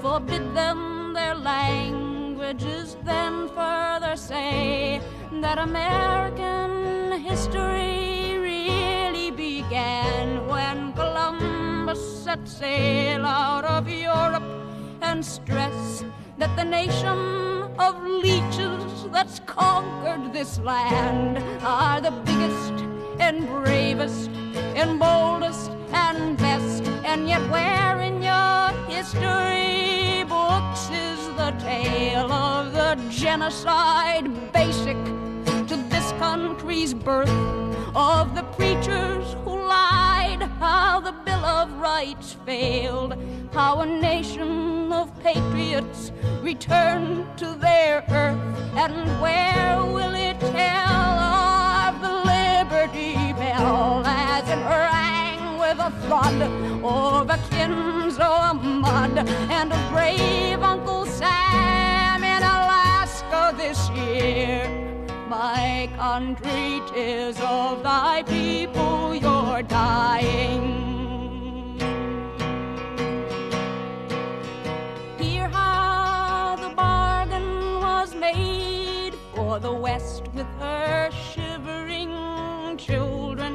Forbid 0.00 0.54
them 0.54 1.12
their 1.14 1.34
languages, 1.34 2.96
then 3.04 3.48
further 3.48 4.14
say 4.14 5.00
that 5.40 5.58
American 5.58 7.20
history 7.20 8.38
really 8.38 9.30
began 9.32 10.46
when 10.46 10.92
Columbus 10.92 12.22
set 12.22 12.46
sail 12.46 13.26
out 13.26 13.64
of 13.64 13.88
Europe 13.88 14.44
and 15.02 15.24
stress 15.24 16.04
that 16.38 16.54
the 16.54 16.64
nation 16.64 17.18
of 17.78 18.02
leeches 18.02 19.06
that's 19.10 19.40
conquered 19.40 20.32
this 20.32 20.58
land 20.58 21.38
are 21.62 22.00
the 22.00 22.10
biggest 22.10 22.72
and 23.18 23.46
bravest 23.46 24.30
and 24.74 24.98
boldest 24.98 25.70
and 25.92 26.36
best. 26.36 26.82
And 27.04 27.28
yet, 27.28 27.40
where 27.50 28.00
in 28.00 28.22
your 28.22 28.68
history 28.86 30.24
books 30.24 30.90
is 30.90 31.20
the 31.36 31.54
tale 31.58 32.30
of 32.30 32.72
the 32.72 33.00
genocide 33.10 34.52
basic 34.52 34.96
to 35.68 35.76
this 35.88 36.12
country's 36.12 36.92
birth? 36.92 37.30
Of 37.94 38.34
the 38.34 38.42
preachers 38.42 39.36
who 39.42 39.56
lied, 39.56 40.42
how 40.60 41.00
the 41.00 41.12
Bill 41.24 41.44
of 41.46 41.72
Rights 41.78 42.36
failed, 42.44 43.16
how 43.54 43.80
a 43.80 43.86
nation 43.86 44.75
of 44.92 45.10
patriots 45.20 46.12
return 46.42 47.26
to 47.36 47.54
their 47.54 48.04
earth, 48.08 48.38
and 48.76 48.94
where 49.20 49.78
will 49.84 50.14
it 50.14 50.38
tell 50.40 51.18
of 51.88 52.00
the 52.00 52.14
Liberty 52.34 53.14
Bell 53.32 54.02
as 54.06 54.48
it 54.48 54.62
rang 54.64 55.58
with 55.58 55.78
a 55.78 55.90
thud 56.08 56.42
over 56.82 57.38
Kinzo 57.50 58.62
mud 58.62 59.18
and 59.58 59.72
a 59.72 59.88
brave 59.90 60.62
Uncle 60.62 61.06
Sam 61.06 62.22
in 62.22 62.42
Alaska 62.42 63.54
this 63.56 63.90
year? 63.90 64.68
My 65.28 65.90
country, 65.96 66.80
tis 66.92 67.38
of 67.40 67.82
thy 67.82 68.22
people 68.22 69.14
you're 69.14 69.62
dying. 69.62 70.85
For 79.56 79.68
the 79.70 79.78
West 79.88 80.22
with 80.36 80.50
her 80.64 81.10
shivering 81.30 82.12
children 82.86 83.52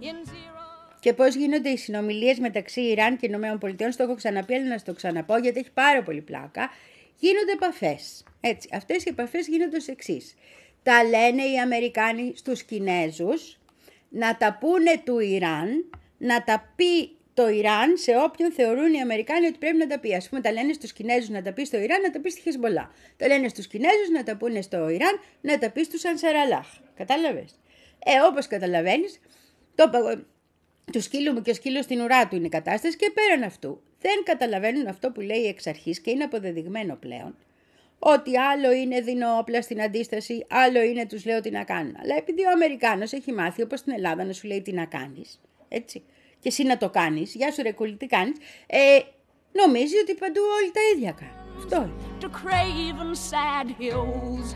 in 0.00 0.16
zero. 0.24 0.64
Και 1.00 1.12
πώς 1.12 1.34
γίνονται 1.34 1.68
οι 1.68 1.76
συνομιλίες 1.76 2.38
μεταξύ 2.38 2.80
Ιράν 2.80 3.16
και 3.16 3.26
Ηνωμένων 3.26 3.58
Πολιτειών, 3.58 3.92
στο 3.92 4.02
έχω 4.02 4.14
ξαναπεί, 4.14 4.54
αλλά 4.54 4.68
να 4.68 4.78
στο 4.78 4.94
ξαναπώ 4.94 5.38
γιατί 5.38 5.58
έχει 5.58 5.70
πάρα 5.70 6.02
πολύ 6.02 6.20
πλάκα. 6.20 6.70
Γίνονται 7.16 7.52
επαφές. 7.52 8.24
Έτσι, 8.40 8.68
αυτές 8.72 9.04
οι 9.04 9.08
επαφές 9.08 9.46
γίνονται 9.46 9.76
ως 9.76 9.88
εξής. 9.88 10.34
Τα 10.82 11.04
λένε 11.04 11.42
οι 11.42 11.58
Αμερικάνοι 11.58 12.32
στους 12.36 12.62
Κινέζους 12.62 13.58
να 14.08 14.36
τα 14.36 14.56
πούνε 14.60 15.02
του 15.04 15.18
Ιράν, 15.18 15.90
να 16.18 16.44
τα 16.44 16.72
πει 16.76 17.16
το 17.34 17.48
Ιράν 17.48 17.96
σε 17.96 18.12
όποιον 18.24 18.52
θεωρούν 18.52 18.92
οι 18.92 19.00
Αμερικάνοι 19.00 19.46
ότι 19.46 19.58
πρέπει 19.58 19.76
να 19.76 19.86
τα 19.86 19.98
πει. 19.98 20.14
Α 20.14 20.22
πούμε, 20.28 20.40
τα 20.40 20.52
λένε 20.52 20.72
στους 20.72 20.92
Κινέζους 20.92 21.28
να 21.28 21.42
τα 21.42 21.52
πει 21.52 21.64
στο 21.64 21.78
Ιράν, 21.78 22.00
να 22.00 22.10
τα 22.10 22.20
πει 22.20 22.30
στη 22.30 22.40
Χεσμολά. 22.40 22.90
Τα 23.16 23.26
λένε 23.26 23.48
στους 23.48 23.66
Κινέζους 23.66 24.08
να 24.12 24.22
τα 24.22 24.36
πούνε 24.36 24.60
στο 24.60 24.88
Ιράν, 24.88 25.20
να 25.40 25.58
τα 25.58 25.70
πει 25.70 25.84
στους 25.84 26.04
Ανσαραλάχ. 26.04 26.66
Κατάλαβες; 26.94 27.58
Ε, 28.04 28.12
όπως 28.28 28.46
καταλαβαίνεις, 28.46 29.20
το, 29.74 29.90
το 30.92 31.00
σκύλο 31.00 31.32
μου 31.32 31.42
και 31.42 31.50
ο 31.50 31.54
σκύλος 31.54 31.84
στην 31.84 32.00
ουρά 32.00 32.28
του 32.28 32.36
είναι 32.36 32.46
η 32.46 32.48
κατάσταση 32.48 32.96
και 32.96 33.10
πέραν 33.14 33.42
αυτού. 33.42 33.82
Δεν 34.00 34.22
καταλαβαίνουν 34.24 34.86
αυτό 34.86 35.10
που 35.10 35.20
λέει 35.20 35.46
εξ 35.46 35.66
αρχής 35.66 36.00
και 36.00 36.10
είναι 36.10 36.24
αποδεδειγμένο 36.24 36.94
πλέον. 36.94 37.36
Ότι 37.98 38.38
άλλο 38.38 38.72
είναι 38.72 39.00
δίνω 39.00 39.36
όπλα 39.38 39.62
στην 39.62 39.82
αντίσταση, 39.82 40.46
άλλο 40.48 40.82
είναι 40.82 41.06
τους 41.06 41.24
λέω 41.24 41.40
τι 41.40 41.50
να 41.50 41.64
κάνουν. 41.64 41.96
Αλλά 42.02 42.16
επειδή 42.16 42.44
ο 42.44 42.50
Αμερικάνος 42.50 43.12
έχει 43.12 43.32
μάθει, 43.32 43.62
όπως 43.62 43.78
στην 43.78 43.92
Ελλάδα, 43.92 44.24
να 44.24 44.32
σου 44.32 44.46
λέει 44.46 44.62
τι 44.62 44.72
να 44.72 44.84
κάνεις. 44.84 45.40
Έτσι 45.68 46.02
και 46.42 46.48
εσύ 46.48 46.62
να 46.62 46.76
το 46.78 46.90
κάνεις, 46.90 47.34
γεια 47.34 47.52
σου 47.52 47.62
ρε 47.62 47.72
κουλή, 47.72 47.96
τι 47.96 48.06
κάνεις, 48.06 48.36
ε, 48.66 48.98
νομίζει 49.52 49.96
ότι 49.96 50.14
παντού 50.14 50.40
όλοι 50.58 50.70
τα 50.72 50.80
ίδια 50.94 51.12
κάνουν. 51.12 51.36
Αυτό 51.58 51.90
To 52.20 52.28
craven 52.42 53.12
sad 53.30 53.66
hills, 53.82 54.48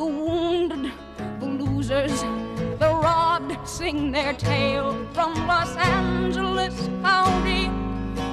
the 0.00 0.08
wounded, 0.18 0.84
the 1.40 1.48
losers, 1.60 2.16
the 2.82 2.90
robbed 3.06 3.52
sing 3.76 3.98
their 4.16 4.34
tale 4.50 4.90
from 5.14 5.30
Los 5.52 5.72
Angeles 5.98 6.76
County 7.08 7.64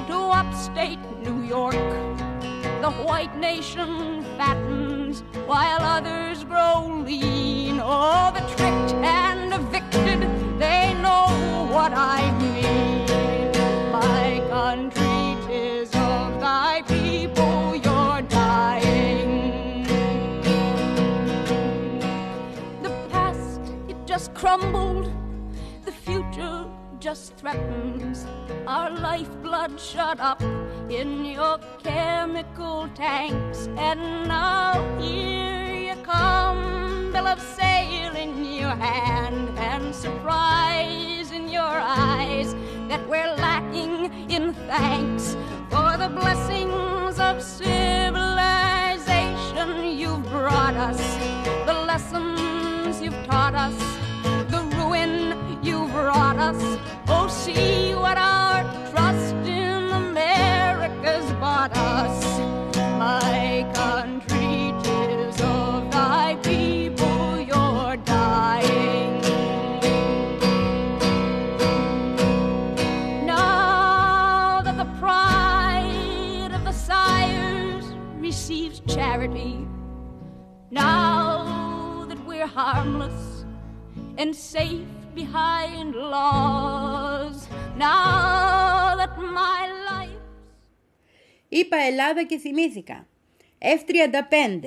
to 0.09 0.17
upstate 0.41 1.03
New 1.25 1.39
York. 1.55 1.87
The 2.85 2.91
white 3.07 3.35
nation 3.49 3.91
fattens 4.37 5.15
while 5.51 5.83
others 5.97 6.37
grow 6.51 6.77
lean. 7.07 7.75
Oh, 7.93 8.25
the 8.35 8.43
tricked 8.53 8.91
and 9.21 9.47
evicted, 9.59 10.19
they 10.63 10.83
know 11.05 11.25
what 11.75 11.91
I 12.15 12.19
mean. 12.41 12.82
Crumbled. 24.53 25.09
The 25.83 25.91
future 25.91 26.65
just 26.99 27.35
threatens. 27.37 28.27
Our 28.67 28.91
lifeblood 28.91 29.79
shut 29.79 30.19
up 30.19 30.43
in 30.89 31.25
your 31.25 31.57
chemical 31.83 32.87
tanks. 32.93 33.67
And 33.77 34.27
now 34.27 34.73
here 34.99 35.73
you 35.73 35.95
come, 36.03 37.11
bill 37.11 37.25
of 37.27 37.41
sale 37.41 38.15
in 38.15 38.45
your 38.45 38.75
hand, 38.75 39.57
and 39.57 39.95
surprise 39.95 41.31
in 41.31 41.47
your 41.47 41.63
eyes 41.63 42.53
that 42.89 43.09
we're 43.09 43.33
lacking 43.35 44.29
in 44.29 44.53
thanks 44.67 45.35
for 45.71 45.97
the 45.97 46.09
blessings 46.09 47.19
of 47.19 47.41
civilization 47.41 49.97
you've 49.97 50.23
brought 50.29 50.75
us, 50.75 51.01
the 51.65 51.73
lessons 51.73 53.01
you've 53.01 53.25
taught 53.25 53.55
us 53.55 53.73
you 55.63 55.87
brought 55.89 56.37
us. 56.37 56.61
Oh, 57.07 57.27
see 57.27 57.95
what 57.95 58.17
our 58.17 58.63
trust 58.91 59.33
in 59.47 59.89
America's 59.91 61.31
bought 61.33 61.75
us. 61.75 62.39
My 62.99 63.69
country, 63.73 64.73
tis 64.83 65.41
of 65.41 65.89
thy 65.91 66.35
people 66.43 67.39
you're 67.39 67.97
dying. 67.97 69.21
Now 73.25 74.61
that 74.63 74.77
the 74.77 74.89
pride 74.99 76.51
of 76.53 76.63
the 76.65 76.71
sires 76.71 77.85
receives 78.19 78.81
charity 78.81 79.67
Now 80.71 82.05
that 82.09 82.23
we're 82.25 82.47
harmless 82.47 83.22
and 84.17 84.35
safe 84.35 84.87
behind 85.15 85.95
laws. 85.95 87.37
Now 87.77 88.95
that 88.99 89.17
my 89.17 89.63
life... 89.89 90.21
Είπα 91.49 91.77
Ελλάδα 91.77 92.23
και 92.23 92.37
θυμήθηκα. 92.37 93.07
F-35. 93.59 94.65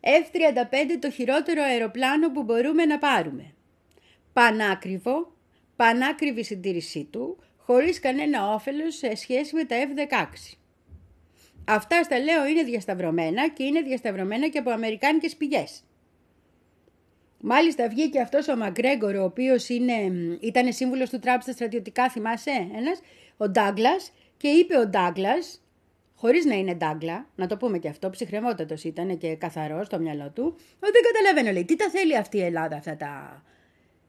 F-35 0.00 0.98
το 1.00 1.10
χειρότερο 1.10 1.62
αεροπλάνο 1.62 2.30
που 2.32 2.42
μπορούμε 2.42 2.84
να 2.84 2.98
πάρουμε. 2.98 3.54
Πανάκριβο, 4.32 5.32
πανάκριβη 5.76 6.44
συντήρησή 6.44 7.04
του, 7.04 7.38
χωρίς 7.56 8.00
κανένα 8.00 8.52
όφελος 8.54 8.96
σε 8.96 9.14
σχέση 9.14 9.54
με 9.54 9.64
τα 9.64 9.76
F-16. 9.76 10.56
Αυτά 11.64 12.02
στα 12.02 12.18
λέω 12.18 12.46
είναι 12.46 12.62
διασταυρωμένα 12.62 13.48
και 13.48 13.64
είναι 13.64 13.80
διασταυρωμένα 13.80 14.48
και 14.48 14.58
από 14.58 14.70
αμερικάνικες 14.70 15.36
πηγές. 15.36 15.85
Μάλιστα 17.48 17.88
βγήκε 17.88 18.20
αυτός 18.20 18.48
ο 18.48 18.56
Μαγκρέγκορ, 18.56 19.14
ο 19.14 19.24
οποίος 19.24 19.68
είναι, 19.68 19.92
ήταν 20.40 20.72
σύμβουλος 20.72 21.10
του 21.10 21.18
Τραμπ 21.18 21.40
στα 21.40 21.52
στρατιωτικά, 21.52 22.10
θυμάσαι, 22.10 22.50
ένας, 22.76 23.00
ο 23.36 23.48
Ντάγκλας, 23.48 24.12
και 24.36 24.48
είπε 24.48 24.78
ο 24.78 24.86
Ντάγκλας, 24.86 25.62
χωρίς 26.14 26.44
να 26.44 26.54
είναι 26.54 26.74
Ντάγκλα, 26.74 27.26
να 27.34 27.46
το 27.46 27.56
πούμε 27.56 27.78
και 27.78 27.88
αυτό, 27.88 28.10
ψυχρεμότατος 28.10 28.84
ήταν 28.84 29.18
και 29.18 29.34
καθαρός 29.34 29.86
στο 29.86 29.98
μυαλό 29.98 30.30
του, 30.34 30.44
ότι 30.80 30.92
δεν 30.92 31.02
καταλαβαίνω, 31.12 31.52
λέει, 31.52 31.64
τι 31.64 31.76
τα 31.76 31.88
θέλει 31.90 32.16
αυτή 32.16 32.36
η 32.36 32.42
Ελλάδα 32.42 32.76
αυτά 32.76 32.96
τα 32.96 33.42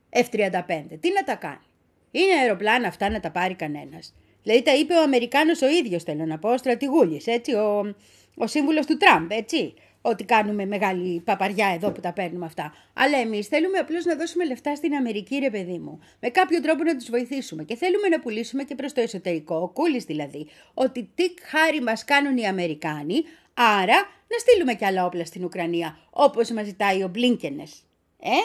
F-35, 0.09 0.97
τι 0.99 1.11
να 1.11 1.23
τα 1.25 1.35
κάνει; 1.35 1.65
Είναι 2.11 2.33
αεροπλάνα 2.41 2.87
αυτά 2.87 3.09
να 3.09 3.19
τα 3.19 3.31
πάρει 3.31 3.53
κανένας. 3.55 4.15
Δηλαδή 4.43 4.61
τα 4.61 4.75
είπε 4.75 4.93
ο 4.93 5.01
Αμερικάνος 5.01 5.61
ο 5.61 5.67
ίδιος, 5.67 6.03
θέλω 6.03 6.25
να 6.25 6.39
πω, 6.39 6.49
ο 6.49 6.57
στρατηγούλης, 6.57 7.27
έτσι, 7.27 7.53
ο, 7.53 7.95
ο 8.35 8.47
σύμβουλος 8.47 8.85
του 8.85 8.97
Τραμπ, 8.97 9.31
έτσι. 9.31 9.73
Ότι 10.09 10.23
κάνουμε 10.23 10.65
μεγάλη 10.65 11.19
παπαριά 11.19 11.67
εδώ 11.67 11.91
που 11.91 12.01
τα 12.01 12.13
παίρνουμε 12.13 12.45
αυτά. 12.45 12.73
Αλλά 12.93 13.17
εμείς 13.17 13.47
θέλουμε 13.47 13.77
απλώς 13.77 14.05
να 14.05 14.15
δώσουμε 14.15 14.45
λεφτά 14.45 14.75
στην 14.75 14.95
Αμερική, 14.95 15.37
ρε 15.37 15.49
παιδί 15.49 15.77
μου. 15.77 15.99
Με 16.19 16.29
κάποιο 16.29 16.61
τρόπο 16.61 16.83
να 16.83 16.95
τους 16.95 17.09
βοηθήσουμε. 17.09 17.63
Και 17.63 17.75
θέλουμε 17.75 18.07
να 18.07 18.19
πουλήσουμε 18.19 18.63
και 18.63 18.75
προς 18.75 18.93
το 18.93 19.01
εσωτερικό, 19.01 19.55
ο 19.55 19.67
Κούλης 19.67 20.03
δηλαδή, 20.03 20.47
ότι 20.73 21.09
τι 21.15 21.23
χάρη 21.41 21.81
μας 21.81 22.05
κάνουν 22.05 22.37
οι 22.37 22.47
Αμερικάνοι, 22.47 23.23
άρα 23.53 23.95
να 24.27 24.37
στείλουμε 24.39 24.73
κι 24.73 24.85
άλλα 24.85 25.05
όπλα 25.05 25.25
στην 25.25 25.43
Ουκρανία, 25.43 25.99
όπως 26.09 26.49
μας 26.49 26.65
ζητάει 26.65 27.03
ο 27.03 27.07
Μπλίνκενες. 27.07 27.83
Ε; 28.19 28.37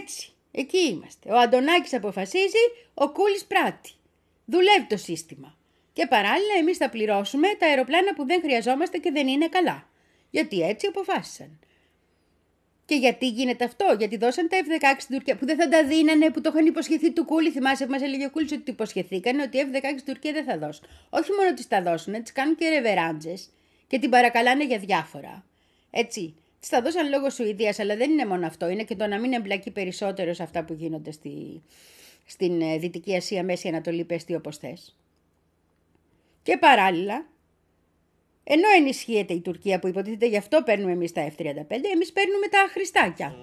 Έτσι. 0.00 0.30
Εκεί 0.50 0.78
είμαστε. 0.78 1.32
Ο 1.32 1.38
Αντωνάκης 1.38 1.94
αποφασίζει, 1.94 2.64
ο 2.94 3.10
Κούλης 3.10 3.44
πράττει. 3.44 3.90
Δουλεύει 4.44 4.86
το 4.88 4.96
σύστημα. 4.96 5.55
Και 5.96 6.06
παράλληλα 6.06 6.54
εμείς 6.58 6.76
θα 6.76 6.88
πληρώσουμε 6.88 7.48
τα 7.58 7.66
αεροπλάνα 7.66 8.14
που 8.14 8.26
δεν 8.26 8.40
χρειαζόμαστε 8.40 8.98
και 8.98 9.10
δεν 9.10 9.26
είναι 9.28 9.48
καλά. 9.48 9.88
Γιατί 10.30 10.60
έτσι 10.60 10.86
αποφάσισαν. 10.86 11.58
Και 12.84 12.94
γιατί 12.94 13.28
γίνεται 13.28 13.64
αυτό, 13.64 13.94
γιατί 13.98 14.16
δώσαν 14.16 14.48
τα 14.48 14.56
F-16 14.60 14.96
στην 14.98 15.16
Τουρκία 15.16 15.36
που 15.36 15.46
δεν 15.46 15.56
θα 15.56 15.68
τα 15.68 15.84
δίνανε, 15.84 16.30
που 16.30 16.40
το 16.40 16.50
είχαν 16.52 16.66
υποσχεθεί 16.66 17.12
του 17.12 17.24
Κούλη. 17.24 17.50
Θυμάσαι 17.50 17.84
που 17.84 17.90
μας 17.90 18.02
έλεγε 18.02 18.24
ο 18.24 18.30
Κούλης 18.30 18.52
ότι 18.52 18.70
υποσχεθήκαν 18.70 19.40
ότι 19.40 19.58
F-16 19.60 19.78
στην 19.98 20.04
Τουρκία 20.04 20.32
δεν 20.32 20.44
θα 20.44 20.58
δώσουν. 20.58 20.84
Όχι 21.10 21.32
μόνο 21.32 21.54
τι 21.54 21.66
τα 21.68 21.82
δώσουν, 21.82 22.22
τι 22.22 22.32
κάνουν 22.32 22.56
και 22.56 22.68
ρεβεράντζες 22.68 23.48
και 23.86 23.98
την 23.98 24.10
παρακαλάνε 24.10 24.64
για 24.64 24.78
διάφορα. 24.78 25.44
Έτσι. 25.90 26.34
Τη 26.60 26.68
τα 26.68 26.82
δώσαν 26.82 27.08
λόγω 27.08 27.30
Σουηδίας, 27.30 27.78
αλλά 27.78 27.96
δεν 27.96 28.10
είναι 28.10 28.26
μόνο 28.26 28.46
αυτό. 28.46 28.68
Είναι 28.68 28.84
και 28.84 28.96
το 28.96 29.06
να 29.06 29.18
μην 29.20 29.32
εμπλακεί 29.32 29.70
περισσότερο 29.70 30.34
σε 30.34 30.42
αυτά 30.42 30.64
που 30.64 30.72
γίνονται 30.72 31.10
στη, 31.10 31.62
στην 32.26 32.60
ε, 32.60 32.78
Δυτική 32.78 33.16
Ασία, 33.16 33.42
Μέση 33.42 33.68
Ανατολή, 33.68 34.04
πες 34.04 34.24
τι 34.24 34.34
όπως 34.34 34.56
θες. 34.56 34.96
Και 36.46 36.56
παράλληλα, 36.56 37.26
ενώ 38.44 38.68
ενισχύεται 38.78 39.34
η 39.34 39.40
Τουρκία 39.40 39.78
που 39.78 39.86
υποτίθεται 39.86 40.26
γι' 40.26 40.36
αυτό 40.36 40.62
παίρνουμε 40.64 40.92
εμείς 40.92 41.12
τα 41.12 41.28
F-35, 41.28 41.70
εμείς 41.94 42.12
παίρνουμε 42.12 42.46
τα 42.50 42.68
χρηστάκια. 42.72 43.34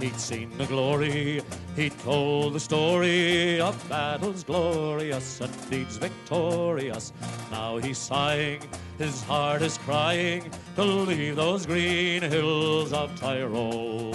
He'd 0.00 0.20
seen 0.20 0.56
the 0.58 0.66
glory, 0.66 1.42
he 1.74 1.88
told 1.88 2.52
the 2.52 2.60
story 2.60 3.60
of 3.60 3.88
battles 3.88 4.44
glorious 4.44 5.40
and 5.40 5.70
deeds 5.70 5.96
victorious. 5.96 7.14
Now 7.50 7.78
he's 7.78 7.96
sighing, 7.96 8.60
his 8.98 9.22
heart 9.22 9.62
is 9.62 9.78
crying 9.78 10.50
to 10.74 10.84
leave 10.84 11.36
those 11.36 11.64
green 11.64 12.22
hills 12.22 12.92
of 12.92 13.18
Tyrol. 13.18 14.14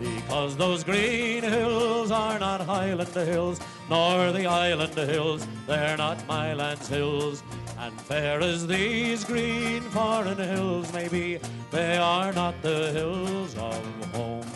Because 0.00 0.56
those 0.56 0.82
green 0.82 1.44
hills 1.44 2.10
are 2.10 2.38
not 2.38 2.60
Highland 2.60 3.14
hills, 3.14 3.60
nor 3.88 4.32
the 4.32 4.46
island 4.46 4.94
hills, 4.94 5.46
they're 5.66 5.96
not 5.96 6.26
my 6.26 6.54
land's 6.54 6.88
hills. 6.88 7.42
And 7.78 8.00
fair 8.00 8.40
as 8.40 8.66
these 8.66 9.24
green 9.24 9.82
foreign 9.82 10.38
hills 10.38 10.92
may 10.92 11.06
be, 11.06 11.38
they 11.70 11.96
are 11.96 12.32
not 12.32 12.60
the 12.62 12.90
hills 12.92 13.56
of 13.56 14.14
home. 14.14 14.46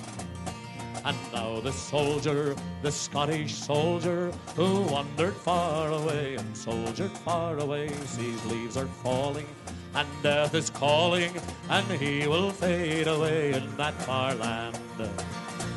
And 1.05 1.17
now 1.33 1.61
the 1.61 1.73
soldier, 1.73 2.55
the 2.83 2.93
Scottish 2.93 3.55
soldier, 3.55 4.33
who 4.55 4.83
wandered 4.83 5.35
far 5.35 5.91
away 5.91 6.37
and 6.37 6.57
soldiered 6.57 7.11
far 7.11 7.59
away, 7.59 7.89
sees 8.07 8.45
leaves 8.47 8.77
are 8.77 8.87
falling 8.87 9.47
and 9.95 10.09
death 10.23 10.55
is 10.55 10.71
calling, 10.71 11.33
and 11.69 11.87
he 12.01 12.27
will 12.27 12.51
fade 12.51 13.09
away 13.09 13.53
in 13.53 13.77
that 13.77 13.95
far 14.03 14.35
land. 14.35 14.79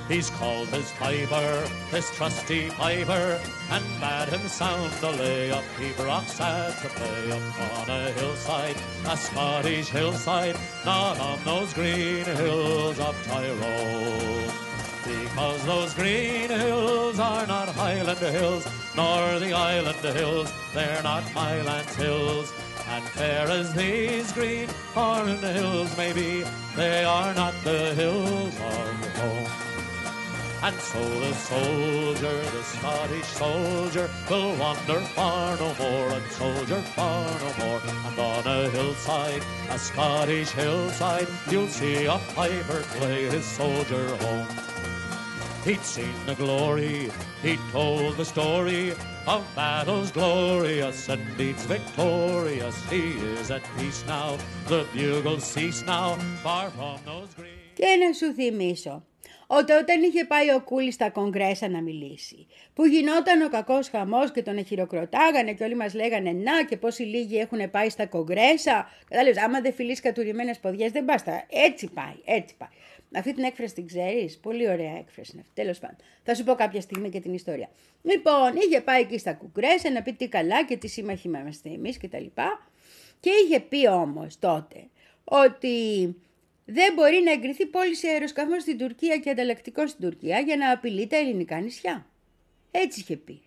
He's 0.07 0.29
called 0.29 0.67
his 0.67 0.91
piper, 0.91 1.67
his 1.89 2.09
trusty 2.11 2.69
piper, 2.69 3.41
and 3.71 3.83
bade 3.99 4.29
him 4.29 4.47
sound 4.47 4.93
a 5.01 5.11
lay 5.11 5.51
up 5.51 5.63
Hebrock 5.79 6.25
sad 6.25 6.77
to 6.81 6.89
play 6.89 7.31
upon 7.31 7.89
a 7.89 8.11
hillside, 8.11 8.77
a 9.07 9.17
Scottish 9.17 9.89
hillside, 9.89 10.55
not 10.85 11.19
on 11.19 11.43
those 11.43 11.73
green 11.73 12.23
hills 12.23 12.99
of 12.99 13.15
Tyrone. 13.25 14.64
Because 15.05 15.63
those 15.65 15.93
green 15.93 16.49
hills 16.49 17.19
are 17.19 17.45
not 17.45 17.69
Highland 17.69 18.17
hills, 18.17 18.67
nor 18.95 19.39
the 19.39 19.53
island 19.53 19.97
hills, 19.97 20.51
they're 20.73 21.03
not 21.03 21.21
Highland 21.23 21.87
hills. 21.91 22.51
And 22.89 23.03
fair 23.09 23.47
as 23.47 23.71
these 23.73 24.31
green 24.31 24.67
foreign 24.67 25.37
hills 25.37 25.95
may 25.95 26.11
be, 26.11 26.43
they 26.75 27.03
are 27.03 27.35
not 27.35 27.53
the 27.63 27.93
hills 27.93 28.55
of 28.55 29.17
home. 29.17 29.65
And 30.63 30.75
so 30.77 30.99
the 31.19 31.33
soldier, 31.33 32.41
the 32.41 32.63
Scottish 32.63 33.25
soldier, 33.25 34.09
will 34.27 34.55
wander 34.55 35.01
far 35.13 35.55
no 35.57 35.75
more, 35.75 36.09
and 36.09 36.31
soldier 36.31 36.81
far 36.95 37.29
no 37.39 37.65
more. 37.65 37.81
And 38.07 38.17
on 38.17 38.47
a 38.47 38.69
hillside, 38.71 39.43
a 39.69 39.77
Scottish 39.77 40.49
hillside, 40.49 41.27
you'll 41.51 41.67
see 41.67 42.05
a 42.05 42.17
piper 42.33 42.81
play 42.97 43.25
his 43.25 43.45
soldier 43.45 44.07
home. 44.17 44.74
He'd 45.65 45.81
seen 45.81 46.13
the 46.27 46.35
glory, 46.35 47.09
he 47.41 47.57
told 47.71 48.17
the 48.17 48.25
story 48.33 48.93
of 49.25 49.41
battles 49.55 50.11
glorious 50.11 51.09
and 51.09 51.23
deeds 51.39 51.63
victorious. 51.65 52.75
He 52.91 53.05
is 53.33 53.49
at 53.49 53.63
peace 53.75 54.03
now, 54.05 54.37
the 54.67 54.85
bugles 54.93 55.43
cease 55.43 55.81
now, 55.81 56.17
far 56.43 56.69
from 56.69 56.99
those 57.05 57.33
green... 57.33 57.73
Και 57.73 57.85
να 58.05 58.13
σου 58.13 58.33
θυμίσω 58.33 59.03
ότι 59.47 59.71
όταν 59.71 60.03
είχε 60.03 60.25
πάει 60.25 60.49
ο 60.49 60.61
Κούλης 60.61 60.93
στα 60.93 61.09
κογκρέσα 61.09 61.69
να 61.69 61.81
μιλήσει, 61.81 62.47
που 62.73 62.85
γινόταν 62.85 63.41
ο 63.41 63.49
κακός 63.49 63.89
χαμός 63.89 64.31
και 64.31 64.41
τον 64.41 64.57
εχειροκροτάγανε 64.57 65.53
και 65.53 65.63
όλοι 65.63 65.75
μας 65.75 65.93
λέγανε 65.93 66.31
Να 66.31 66.63
και 66.63 66.77
πόσοι 66.77 67.03
λίγοι 67.03 67.37
έχουν 67.37 67.69
πάει 67.69 67.89
στα 67.89 68.05
κογκρέσα. 68.05 68.89
Κατάλαβες, 69.09 69.43
άμα 69.43 69.61
δεν 69.61 69.73
φιλείς 69.73 69.99
κατουρημένες 69.99 70.59
ποδιές, 70.59 70.91
δεν 70.91 71.05
πάστα. 71.05 71.45
Έτσι 71.49 71.89
πάει, 71.93 72.15
έτσι 72.25 72.55
πάει. 72.57 72.69
Αυτή 73.13 73.33
την 73.33 73.43
έκφραση 73.43 73.73
την 73.73 73.87
ξέρεις; 73.87 74.37
Πολύ 74.37 74.69
ωραία 74.69 74.97
έκφραση 74.97 75.31
είναι 75.33 75.41
αυτή. 75.41 75.61
Τέλος 75.61 75.79
πάντων. 75.79 75.97
Θα 76.23 76.35
σου 76.35 76.43
πω 76.43 76.55
κάποια 76.55 76.81
στιγμή 76.81 77.09
και 77.09 77.19
την 77.19 77.33
ιστορία. 77.33 77.69
Λοιπόν, 78.01 78.55
είχε 78.55 78.81
πάει 78.81 79.01
εκεί 79.01 79.17
στα 79.17 79.33
κουκρέσα 79.33 79.91
να 79.91 80.01
πει 80.01 80.13
τι 80.13 80.27
καλά 80.27 80.65
και 80.65 80.77
τι 80.77 80.87
σύμμαχοι 80.87 81.27
είμαστε 81.27 81.69
εμείς 81.69 81.97
κτλ. 81.97 82.25
Και 83.19 83.29
είχε 83.45 83.59
πει 83.59 83.87
όμως 83.87 84.39
τότε 84.39 84.87
ότι 85.23 86.15
δεν 86.65 86.93
μπορεί 86.93 87.21
να 87.23 87.31
εγκριθεί 87.31 87.65
πώληση 87.65 88.07
αεροσκαφών 88.07 88.59
στην 88.59 88.77
Τουρκία 88.77 89.17
και 89.17 89.29
ανταλλακτικό 89.29 89.87
στην 89.87 90.09
Τουρκία 90.09 90.39
για 90.39 90.57
να 90.57 90.71
απειλεί 90.71 91.07
τα 91.07 91.17
ελληνικά 91.17 91.59
νησιά. 91.59 92.05
Έτσι 92.71 92.99
είχε 92.99 93.17
πει. 93.17 93.41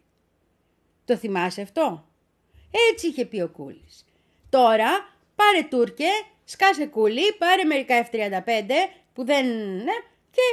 Το 1.04 1.16
θυμάσαι 1.16 1.60
αυτό; 1.62 2.08
Έτσι 2.90 3.06
είχε 3.06 3.24
πει 3.24 3.40
ο 3.40 3.48
Κούλης. 3.48 4.04
Τώρα 4.50 4.88
πάρε 5.34 5.62
Τούρκε, 5.70 6.08
σκάσε 6.44 6.86
κούλι, 6.86 7.32
πάρε 7.38 7.64
μερικά 7.64 8.08
F-35 8.10 8.70
που 9.18 9.24
δεν... 9.24 9.46
Ναι, 9.88 9.96
και 10.36 10.46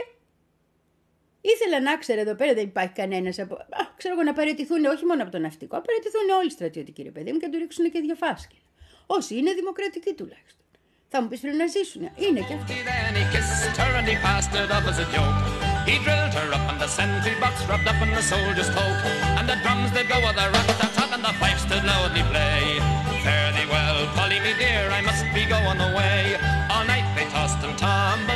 ήθελα 1.42 1.78
να 1.88 1.98
ξέρω 1.98 2.20
εδώ 2.26 2.36
πέρα 2.36 2.54
δεν 2.54 2.64
υπάρχει 2.64 2.94
κανένας 3.02 3.40
από. 3.40 3.54
Α, 3.54 3.84
ξέρω 3.98 4.14
εγώ 4.14 4.24
να 4.24 4.34
παραιτηθούν 4.34 4.86
όχι 4.86 5.06
μόνο 5.06 5.22
από 5.24 5.32
το 5.32 5.40
ναυτικό, 5.40 5.76
παραιτηθούν 5.88 6.28
όλοι 6.40 6.48
οι 6.48 6.56
στρατιωτικοί 6.58 7.02
ρε 7.04 7.14
παιδί 7.16 7.32
μου 7.32 7.40
και 7.40 7.46
να 7.46 7.52
του 7.52 7.60
ρίξουν 7.64 7.92
και 7.92 8.00
δύο 8.00 8.16
φάσκελα. 8.24 8.70
Όσοι 9.06 9.32
είναι 9.40 9.52
δημοκρατικοί 9.54 10.14
τουλάχιστον. 10.20 10.66
Θα 11.08 11.22
μου 11.22 11.28
πεις 11.28 11.40
πρέπει 11.40 11.58
να 11.58 11.68
ζήσουν. 11.68 12.02
Είναι 12.16 12.42
και 12.48 12.54
αυτό. 12.54 12.74
He 15.92 15.98
drilled 16.06 16.34
her 16.40 16.50
up 16.58 16.66
on 16.72 16.78
the 16.84 16.90
sentry 16.98 17.36
box, 17.44 17.56
rubbed 17.70 17.88
up 17.92 18.00
on 18.04 18.10
the 18.18 18.24
soldier's 18.32 18.72
cloak, 18.76 19.00
and 19.38 19.46
the 19.52 19.58
drums 19.64 19.90
did 19.96 20.08
go 20.14 20.18
with 20.26 20.44
a 20.46 20.48
rat-tat-tat, 20.54 21.12
and 21.16 21.24
the 21.28 21.34
pipes 21.42 21.64
did 21.72 21.84
loudly 21.92 22.24
play. 22.32 22.64
Fare 23.24 23.52
thee 23.56 23.68
well, 23.74 23.98
Polly 24.16 24.40
me 24.46 24.54
dear, 24.62 24.84
I 24.98 25.02
must 25.10 25.26
be 25.38 25.44
going 25.56 25.80
away. 25.90 26.22
All 26.74 26.86
night 26.94 27.08
they 27.16 27.28
tossed 27.36 27.62
and 27.68 27.76
tumbled 27.84 28.35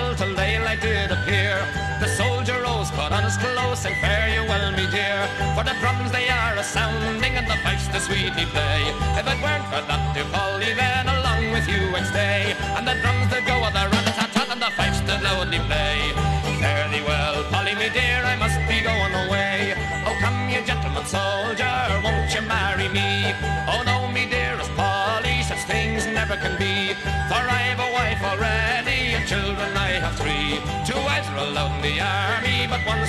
his 3.30 3.38
close, 3.38 3.86
and 3.86 3.96
fare 4.02 4.30
you 4.34 4.42
well, 4.50 4.72
me 4.72 4.90
dear. 4.90 5.22
For 5.54 5.64
the 5.64 5.76
drums 5.82 6.12
they 6.12 6.30
are 6.30 6.56
a 6.58 6.64
sounding, 6.64 7.34
and 7.38 7.46
the 7.46 7.58
pipes 7.62 7.86
they 7.94 8.02
sweetly 8.02 8.46
play. 8.50 8.82
If 9.22 9.26
it 9.30 9.40
weren't 9.46 9.66
for 9.70 9.82
that, 9.86 10.02
dear 10.16 10.26
Polly, 10.34 10.74
then 10.74 11.06
along 11.06 11.54
with 11.54 11.68
you 11.70 11.82
I'd 11.94 12.10
stay. 12.10 12.58
And 12.76 12.88
the 12.90 12.98
drums 13.04 13.30
that 13.30 13.46
go 13.46 13.56
with 13.62 13.76
the 13.78 13.86
rat-a-tat-tat, 13.94 14.50
and 14.50 14.62
the 14.66 14.72
pipes 14.74 15.02
that 15.06 15.22
loudly 15.22 15.62
play. 15.70 15.98
Fare 16.58 16.90
thee 16.90 17.06
well, 17.06 17.46
Polly, 17.54 17.76
me 17.76 17.90
dear, 17.94 18.26
I 18.26 18.36
must 18.36 18.58
be 18.66 18.82
going 18.82 19.14
away. 19.26 19.78
Oh, 20.10 20.16
come, 20.22 20.50
you 20.50 20.66
gentleman 20.66 21.06
soldier, 21.06 21.78
won't 22.02 22.34
you 22.34 22.42
marry 22.42 22.90
me 22.90 23.59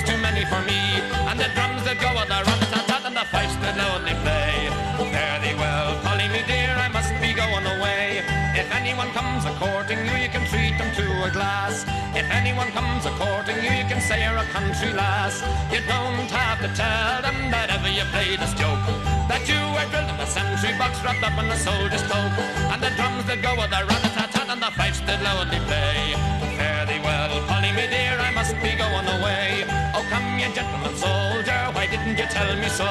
but 0.01 0.11
too 0.11 0.17
many 0.21 0.45
for 0.45 0.61
me. 0.61 1.01
And 1.29 1.39
the 1.39 1.49
drums 1.53 1.83
that 1.85 1.99
go 1.99 2.09
with 2.13 2.27
the 2.27 2.41
rat-a-tat-tat, 2.41 3.05
and 3.05 3.15
the 3.15 3.25
pipes 3.31 3.55
that 3.61 3.77
loudly 3.77 4.15
play. 4.23 4.69
Fare 5.11 5.39
thee 5.41 5.55
well, 5.55 5.99
Polly, 6.01 6.27
me 6.29 6.41
dear, 6.47 6.73
I 6.77 6.87
must 6.89 7.13
be 7.21 7.33
going 7.33 7.65
away. 7.65 8.23
If 8.55 8.67
anyone 8.73 9.09
comes 9.11 9.45
a 9.45 9.53
courting 9.59 9.99
you, 10.05 10.15
you 10.17 10.29
can 10.29 10.45
treat 10.47 10.77
them 10.77 10.93
to 10.95 11.05
a 11.27 11.31
glass. 11.31 11.85
If 12.15 12.29
anyone 12.29 12.71
comes 12.71 13.05
a 13.05 13.11
courting 13.15 13.57
you, 13.63 13.71
you 13.71 13.85
can 13.85 14.01
say 14.01 14.23
you're 14.23 14.37
a 14.37 14.47
country 14.51 14.93
lass. 14.93 15.41
You 15.71 15.81
don't 15.87 16.29
have 16.31 16.59
to 16.61 16.69
tell 16.75 17.21
them 17.21 17.51
that 17.51 17.69
ever 17.69 17.89
you 17.89 18.05
played 18.11 18.39
this 18.39 18.53
joke. 18.53 18.81
That 19.29 19.43
you 19.47 19.59
were 19.75 19.87
drilled 19.91 20.11
in 20.11 20.19
a 20.19 20.27
sentry 20.27 20.73
box 20.77 20.99
wrapped 21.03 21.23
up 21.23 21.35
in 21.39 21.47
a 21.49 21.57
soldier's 21.57 22.03
cloak. 22.03 22.33
And 22.71 22.81
the 22.81 22.91
drums 22.97 23.25
that 23.29 23.41
go 23.41 23.55
with 23.55 23.71
a 23.71 23.81
rat-a-tat-tat 23.85 24.49
and 24.49 24.61
the 24.61 24.71
pipes 24.75 24.99
that 25.07 25.19
loudly 25.23 25.59
play. 25.67 26.15
Fare 26.57 26.85
thee 26.85 27.01
well, 27.03 27.31
Polly, 27.47 27.71
me 27.71 27.87
dear, 27.87 28.19
I 28.19 28.31
must 28.31 28.55
be 28.61 28.75
going 28.75 29.07
away. 29.07 29.80
Oh, 30.11 30.13
come, 30.13 30.39
you 30.39 30.49
gentleman 30.53 30.95
soldier, 30.97 31.61
why 31.75 31.85
didn't 31.87 32.17
you 32.21 32.27
tell 32.37 32.51
me 32.61 32.69
so? 32.79 32.89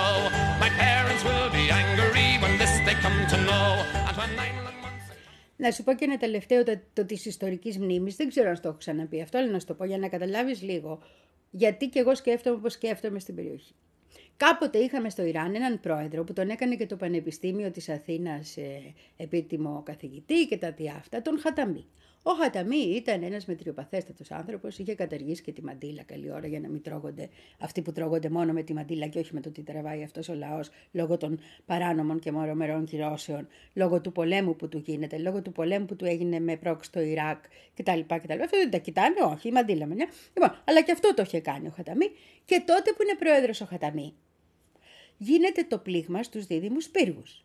My 0.64 0.70
parents 0.84 1.22
will 1.22 1.50
be 1.58 1.64
angry 1.82 2.28
when 2.42 2.52
this 2.60 2.72
they 2.86 2.96
come 3.04 3.18
to 3.32 3.36
know. 3.46 3.68
And 4.08 4.16
when 4.16 4.30
I'm 4.38 4.70
Να 5.56 5.70
σου 5.70 5.82
πω 5.82 5.94
και 5.94 6.04
ένα 6.04 6.16
τελευταίο 6.16 6.64
το, 6.64 6.80
το 6.92 7.04
της 7.04 7.26
ιστορικής 7.26 7.78
μνήμης. 7.78 8.16
Δεν 8.16 8.28
ξέρω 8.28 8.48
αν 8.48 8.60
το 8.60 8.68
έχω 8.68 8.76
ξαναπεί 8.76 9.20
αυτό, 9.20 9.38
αλλά 9.38 9.50
να 9.50 9.58
σου 9.58 9.66
το 9.66 9.74
πω 9.74 9.84
για 9.84 9.98
να 9.98 10.08
καταλάβεις 10.08 10.62
λίγο. 10.62 11.02
Γιατί 11.50 11.88
και 11.88 11.98
εγώ 11.98 12.14
σκέφτομαι 12.14 12.56
όπως 12.56 12.72
σκέφτομαι 12.72 13.18
στην 13.18 13.34
περιοχή. 13.34 13.74
Κάποτε 14.36 14.78
είχαμε 14.78 15.10
στο 15.10 15.24
Ιράν 15.24 15.54
έναν 15.54 15.80
πρόεδρο 15.80 16.24
που 16.24 16.32
τον 16.32 16.50
έκανε 16.50 16.76
και 16.76 16.86
το 16.86 16.96
Πανεπιστήμιο 16.96 17.70
της 17.70 17.88
Αθήνας 17.88 18.56
ε, 18.56 18.94
επίτιμο 19.16 19.82
καθηγητή 19.84 20.46
και 20.46 20.56
τα 20.56 20.72
διάφτα, 20.72 21.22
τον 21.22 21.40
Χαταμή. 21.40 21.86
Ο 22.22 22.30
Χαταμή 22.30 22.76
ήταν 22.76 23.22
ένας 23.22 23.46
μετριοπαθέστατος 23.46 24.30
άνθρωπος, 24.30 24.78
είχε 24.78 24.94
καταργήσει 24.94 25.42
και 25.42 25.52
τη 25.52 25.62
μαντήλα 25.62 26.02
καλή 26.02 26.32
ώρα 26.32 26.46
για 26.46 26.60
να 26.60 26.68
μην 26.68 26.82
τρώγονται 26.82 27.28
αυτοί 27.58 27.82
που 27.82 27.92
τρώγονται 27.92 28.28
μόνο 28.28 28.52
με 28.52 28.62
τη 28.62 28.74
μαντήλα 28.74 29.06
και 29.06 29.18
όχι 29.18 29.34
με 29.34 29.40
το 29.40 29.50
τι 29.50 29.62
τραβάει 29.62 30.02
αυτός 30.02 30.28
ο 30.28 30.34
λαός 30.34 30.70
λόγω 30.92 31.16
των 31.16 31.40
παράνομων 31.66 32.18
και 32.18 32.32
μορομερών 32.32 32.84
κυρώσεων, 32.84 33.48
λόγω 33.74 34.00
του 34.00 34.12
πολέμου 34.12 34.56
που 34.56 34.68
του 34.68 34.78
γίνεται, 34.78 35.18
λόγω 35.18 35.42
του 35.42 35.52
πολέμου 35.52 35.84
που 35.84 35.96
του 35.96 36.04
έγινε 36.04 36.40
με 36.40 36.56
πρόξη 36.56 36.88
στο 36.88 37.00
Ιράκ 37.00 37.44
κτλ. 37.76 38.00
κτλ. 38.06 38.42
Αυτό 38.42 38.56
δεν 38.56 38.70
τα 38.70 38.78
κοιτάνε, 38.78 39.20
όχι, 39.32 39.48
η 39.48 39.52
μαντήλα 39.52 39.86
με 39.86 39.94
Λοιπόν, 40.34 40.62
αλλά 40.64 40.82
και 40.82 40.92
αυτό 40.92 41.14
το 41.14 41.22
είχε 41.22 41.40
κάνει 41.40 41.66
ο 41.66 41.72
Χαταμή 41.76 42.10
και 42.44 42.62
τότε 42.66 42.92
που 42.92 43.02
είναι 43.02 43.14
πρόεδρος 43.18 43.60
ο 43.60 43.64
Χαταμή, 43.64 44.14
γίνεται 45.16 45.64
το 45.68 45.78
πλήγμα 45.78 46.22
στους 46.22 46.46
δίδυμους 46.46 46.88
πύργους. 46.88 47.44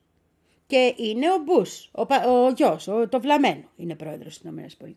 Και 0.67 0.93
είναι 0.97 1.31
ο 1.31 1.37
Μπούς, 1.37 1.89
ο, 1.91 2.01
ο 2.29 2.51
γιος, 2.55 2.87
ο, 2.87 3.07
το 3.07 3.21
βλαμένο, 3.21 3.71
είναι 3.75 3.95
πρόεδρος 3.95 4.39
της 4.39 4.49
ΗΠΑ. 4.49 4.89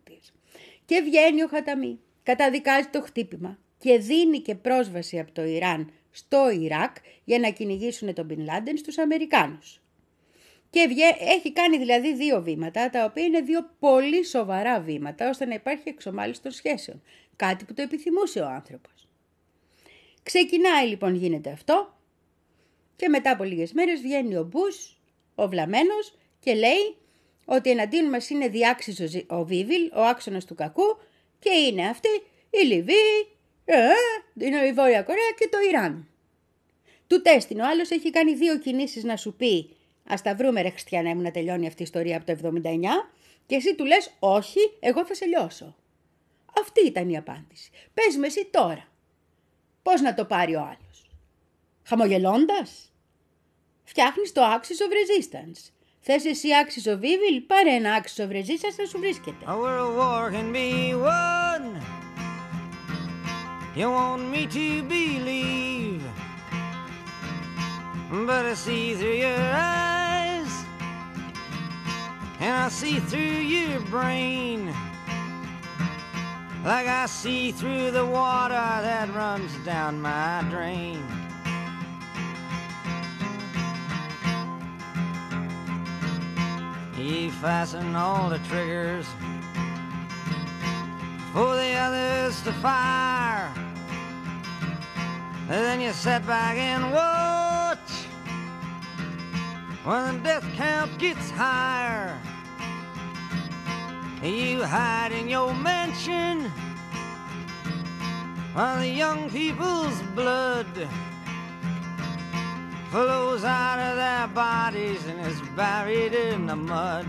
Και 0.84 1.00
βγαίνει 1.00 1.42
ο 1.42 1.48
Χαταμή, 1.48 2.00
καταδικάζει 2.22 2.88
το 2.88 3.02
χτύπημα 3.02 3.58
και 3.78 3.98
δίνει 3.98 4.40
και 4.40 4.54
πρόσβαση 4.54 5.18
από 5.18 5.32
το 5.32 5.44
Ιράν 5.44 5.92
στο 6.10 6.50
Ιράκ 6.50 6.96
για 7.24 7.38
να 7.38 7.50
κυνηγήσουν 7.50 8.14
τον 8.14 8.24
Μπιν 8.24 8.44
Λάντεν 8.44 8.76
στους 8.76 8.98
Αμερικάνους. 8.98 9.80
Και 10.70 10.88
έχει 11.18 11.52
κάνει 11.52 11.78
δηλαδή 11.78 12.14
δύο 12.14 12.42
βήματα, 12.42 12.90
τα 12.90 13.04
οποία 13.04 13.24
είναι 13.24 13.40
δύο 13.40 13.70
πολύ 13.78 14.24
σοβαρά 14.24 14.80
βήματα, 14.80 15.28
ώστε 15.28 15.44
να 15.44 15.54
υπάρχει 15.54 15.88
εξομάλυση 15.88 16.42
των 16.42 16.52
σχέσεων. 16.52 17.02
Κάτι 17.36 17.64
που 17.64 17.74
το 17.74 17.82
επιθυμούσε 17.82 18.40
ο 18.40 18.46
άνθρωπος. 18.46 19.08
Ξεκινάει 20.22 20.86
λοιπόν 20.86 21.14
γίνεται 21.14 21.50
αυτό 21.50 21.98
και 22.96 23.08
μετά 23.08 23.30
από 23.30 23.44
λίγες 23.44 23.72
μέρες 23.72 24.00
βγαίνει 24.00 24.36
ο 24.36 24.44
Μπούς 24.44 24.97
ο 25.38 25.48
βλαμένος 25.48 26.14
και 26.40 26.54
λέει 26.54 26.96
ότι 27.44 27.70
εναντίον 27.70 28.08
μας 28.08 28.30
είναι 28.30 28.48
διάξης 28.48 29.24
ο 29.26 29.44
Βίβιλ, 29.44 29.90
ο 29.94 30.00
άξονας 30.00 30.44
του 30.44 30.54
κακού 30.54 30.98
και 31.38 31.50
είναι 31.50 31.88
αυτή 31.88 32.08
η 32.50 32.66
Λιβύη, 32.66 33.28
ε, 33.64 33.76
είναι 34.38 34.66
η 34.66 34.72
Βόρεια 34.72 35.02
Κορέα 35.02 35.30
και 35.38 35.48
το 35.50 35.58
Ιράν. 35.68 36.08
Του 37.06 37.22
τέστην, 37.22 37.60
ο 37.60 37.66
άλλος 37.66 37.90
έχει 37.90 38.10
κάνει 38.10 38.34
δύο 38.34 38.58
κινήσεις 38.58 39.04
να 39.04 39.16
σου 39.16 39.34
πει 39.34 39.76
ας 40.08 40.22
τα 40.22 40.34
βρούμε 40.34 40.62
ρε 40.62 40.70
Χριστιανέ 40.70 41.14
μου 41.14 41.22
να 41.22 41.30
τελειώνει 41.30 41.66
αυτή 41.66 41.82
η 41.82 41.84
ιστορία 41.84 42.16
από 42.16 42.26
το 42.26 42.60
79 42.62 42.70
και 43.46 43.54
εσύ 43.54 43.74
του 43.74 43.84
λες 43.84 44.10
όχι, 44.18 44.58
εγώ 44.80 45.06
θα 45.06 45.14
σε 45.14 45.26
λιώσω. 45.26 45.76
Αυτή 46.60 46.86
ήταν 46.86 47.08
η 47.08 47.16
απάντηση. 47.16 47.70
Πες 47.94 48.16
με 48.16 48.26
εσύ 48.26 48.48
τώρα. 48.50 48.88
Πώς 49.82 50.00
να 50.00 50.14
το 50.14 50.24
πάρει 50.24 50.54
ο 50.54 50.60
άλλος. 50.60 51.10
Χαμογελώντας 51.82 52.92
φτιάχνεις 53.88 54.32
το 54.32 54.40
axis 54.56 54.80
of 54.84 54.90
resistance. 55.00 55.60
Θες 56.00 56.24
εσύ 56.24 56.48
axis 56.62 56.90
of 56.92 57.00
evil, 57.00 57.36
πάρε 57.46 57.74
ένα 57.74 58.00
axis 58.00 58.22
of 58.24 58.28
resistance 58.28 58.76
να 58.78 58.84
σου 58.84 58.98
βρίσκεται. 58.98 59.44
A 59.46 59.56
world 59.56 59.96
war 59.96 60.30
can 60.30 60.52
be 60.52 60.94
won. 60.94 61.62
You 63.78 63.90
want 63.92 64.24
me 64.34 64.42
to 64.58 64.82
believe 64.82 66.02
But 68.26 68.44
I 68.46 68.54
see 68.54 68.96
through 68.96 69.18
your 69.26 69.44
eyes 69.52 70.52
And 72.40 72.52
I 72.64 72.68
see 72.80 72.98
through 72.98 73.38
your 73.56 73.78
brain 73.82 74.74
Like 76.64 76.88
I 76.88 77.06
see 77.06 77.52
through 77.52 77.92
the 77.92 78.04
water 78.04 78.54
that 78.88 79.14
runs 79.14 79.52
down 79.64 80.02
my 80.02 80.44
drain 80.50 81.17
He 86.98 87.30
fastened 87.30 87.96
all 87.96 88.28
the 88.28 88.40
triggers 88.50 89.06
for 91.32 91.54
the 91.54 91.72
others 91.74 92.42
to 92.42 92.52
fire. 92.54 93.54
And 95.42 95.48
then 95.48 95.80
you 95.80 95.92
sit 95.92 96.26
back 96.26 96.56
and 96.56 96.92
watch 96.92 97.88
when 99.84 100.16
the 100.16 100.22
death 100.24 100.46
count 100.56 100.98
gets 100.98 101.30
higher. 101.30 102.18
You 104.20 104.64
hide 104.64 105.12
in 105.12 105.28
your 105.28 105.54
mansion 105.54 106.50
while 108.54 108.80
the 108.80 108.88
young 108.88 109.30
people's 109.30 110.02
blood 110.16 110.66
flows 112.90 113.44
out 113.44 113.78
of 113.88 113.96
their 113.96 114.28
bodies 114.28 115.02
and 115.06 115.18
is 115.30 115.40
buried 115.56 116.14
in 116.14 116.46
the 116.46 116.56
mud. 116.56 117.06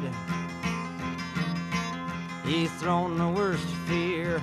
He's 2.45 2.71
thrown 2.81 3.17
the 3.17 3.29
worst 3.39 3.69
fear 3.87 4.41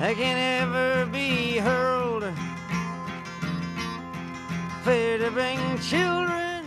that 0.00 0.14
can 0.22 0.36
ever 0.62 1.06
be 1.06 1.58
hurled. 1.58 2.24
Fear 4.84 5.18
to 5.18 5.30
bring 5.30 5.60
children. 5.90 6.64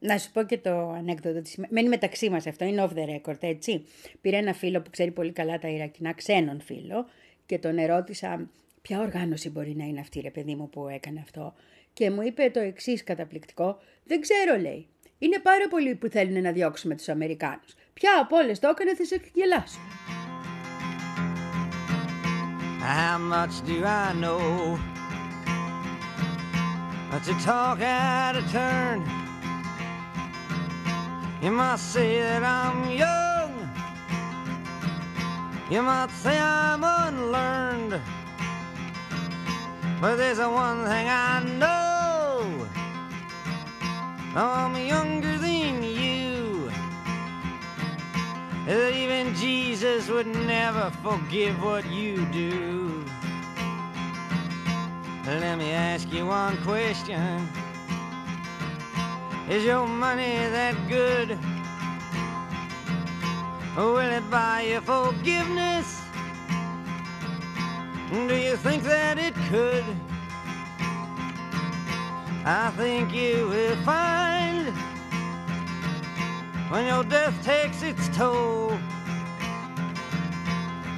Να 0.00 0.18
σου 0.18 0.30
πω 0.32 0.42
και 0.42 0.58
το 0.58 0.90
ανέκδοτο 0.90 1.42
της 1.42 1.56
Μένει 1.68 1.88
μεταξύ 1.88 2.30
μας 2.30 2.46
αυτό, 2.46 2.64
είναι 2.64 2.88
off 2.88 2.98
the 2.98 3.04
record, 3.16 3.36
έτσι. 3.40 3.84
Πήρε 4.20 4.36
ένα 4.36 4.52
φίλο 4.52 4.80
που 4.80 4.90
ξέρει 4.90 5.10
πολύ 5.10 5.32
καλά 5.32 5.58
τα 5.58 5.68
Ιρακινά, 5.68 6.12
ξένον 6.12 6.60
φίλο, 6.60 7.06
και 7.46 7.58
τον 7.58 7.78
ερώτησα 7.78 8.48
ποια 8.88 9.00
οργάνωση 9.00 9.50
μπορεί 9.50 9.74
να 9.76 9.84
είναι 9.84 10.00
αυτή, 10.00 10.20
ρε 10.20 10.30
παιδί 10.30 10.54
μου, 10.54 10.68
που 10.68 10.88
έκανε 10.88 11.20
αυτό. 11.20 11.54
Και 11.92 12.10
μου 12.10 12.22
είπε 12.22 12.50
το 12.50 12.60
εξής 12.60 13.04
καταπληκτικό. 13.04 13.78
Δεν 14.04 14.20
ξέρω, 14.20 14.60
λέει. 14.60 14.86
Είναι 15.18 15.38
πάρα 15.38 15.68
πολλοί 15.68 15.94
που 15.94 16.08
θέλουν 16.08 16.42
να 16.42 16.52
διώξουμε 16.52 16.94
τους 16.94 17.08
Αμερικάνους. 17.08 17.74
Ποια 17.92 18.10
από 18.20 18.36
όλες 18.36 18.58
το 18.58 18.68
έκανε 18.68 18.94
θα 18.94 19.04
σε 19.04 19.20
γελάσω. 19.34 19.78
How 22.80 23.18
much 23.32 23.54
do 23.68 23.76
I 23.84 24.06
know; 24.22 24.78
To 27.26 27.34
talk 27.48 27.78
out 27.82 28.34
of 28.40 28.44
turn? 28.56 28.98
You 31.42 31.50
might 31.60 31.80
say 31.92 32.10
that 32.26 32.42
I'm 32.60 32.78
young. 33.04 33.52
You 35.72 35.80
might 35.90 36.12
say 36.22 36.36
I'm 36.38 36.82
unlearned. 37.02 37.77
But 40.00 40.14
there's 40.14 40.38
one 40.38 40.84
thing 40.84 41.08
I 41.08 41.42
know. 41.58 42.68
I'm 44.36 44.76
younger 44.76 45.36
than 45.38 45.82
you. 45.82 46.70
That 48.66 48.94
even 48.94 49.34
Jesus 49.34 50.08
would 50.08 50.28
never 50.28 50.90
forgive 51.02 51.60
what 51.64 51.84
you 51.90 52.24
do. 52.26 53.04
Let 55.26 55.58
me 55.58 55.72
ask 55.72 56.12
you 56.12 56.26
one 56.26 56.56
question. 56.62 57.48
Is 59.50 59.64
your 59.64 59.86
money 59.86 60.36
that 60.52 60.76
good? 60.88 61.36
Will 63.76 63.98
it 63.98 64.30
buy 64.30 64.62
you 64.62 64.80
forgiveness? 64.80 66.02
Do 68.10 68.36
you 68.36 68.56
think 68.56 68.84
that 68.84 69.18
it 69.18 69.34
could? 69.52 69.84
I 72.44 72.70
think 72.80 73.06
you 73.22 73.36
will 73.52 73.78
find 73.92 74.64
when 76.70 76.84
your 76.92 77.04
death 77.16 77.36
takes 77.52 77.80
its 77.90 78.04
toll. 78.18 78.72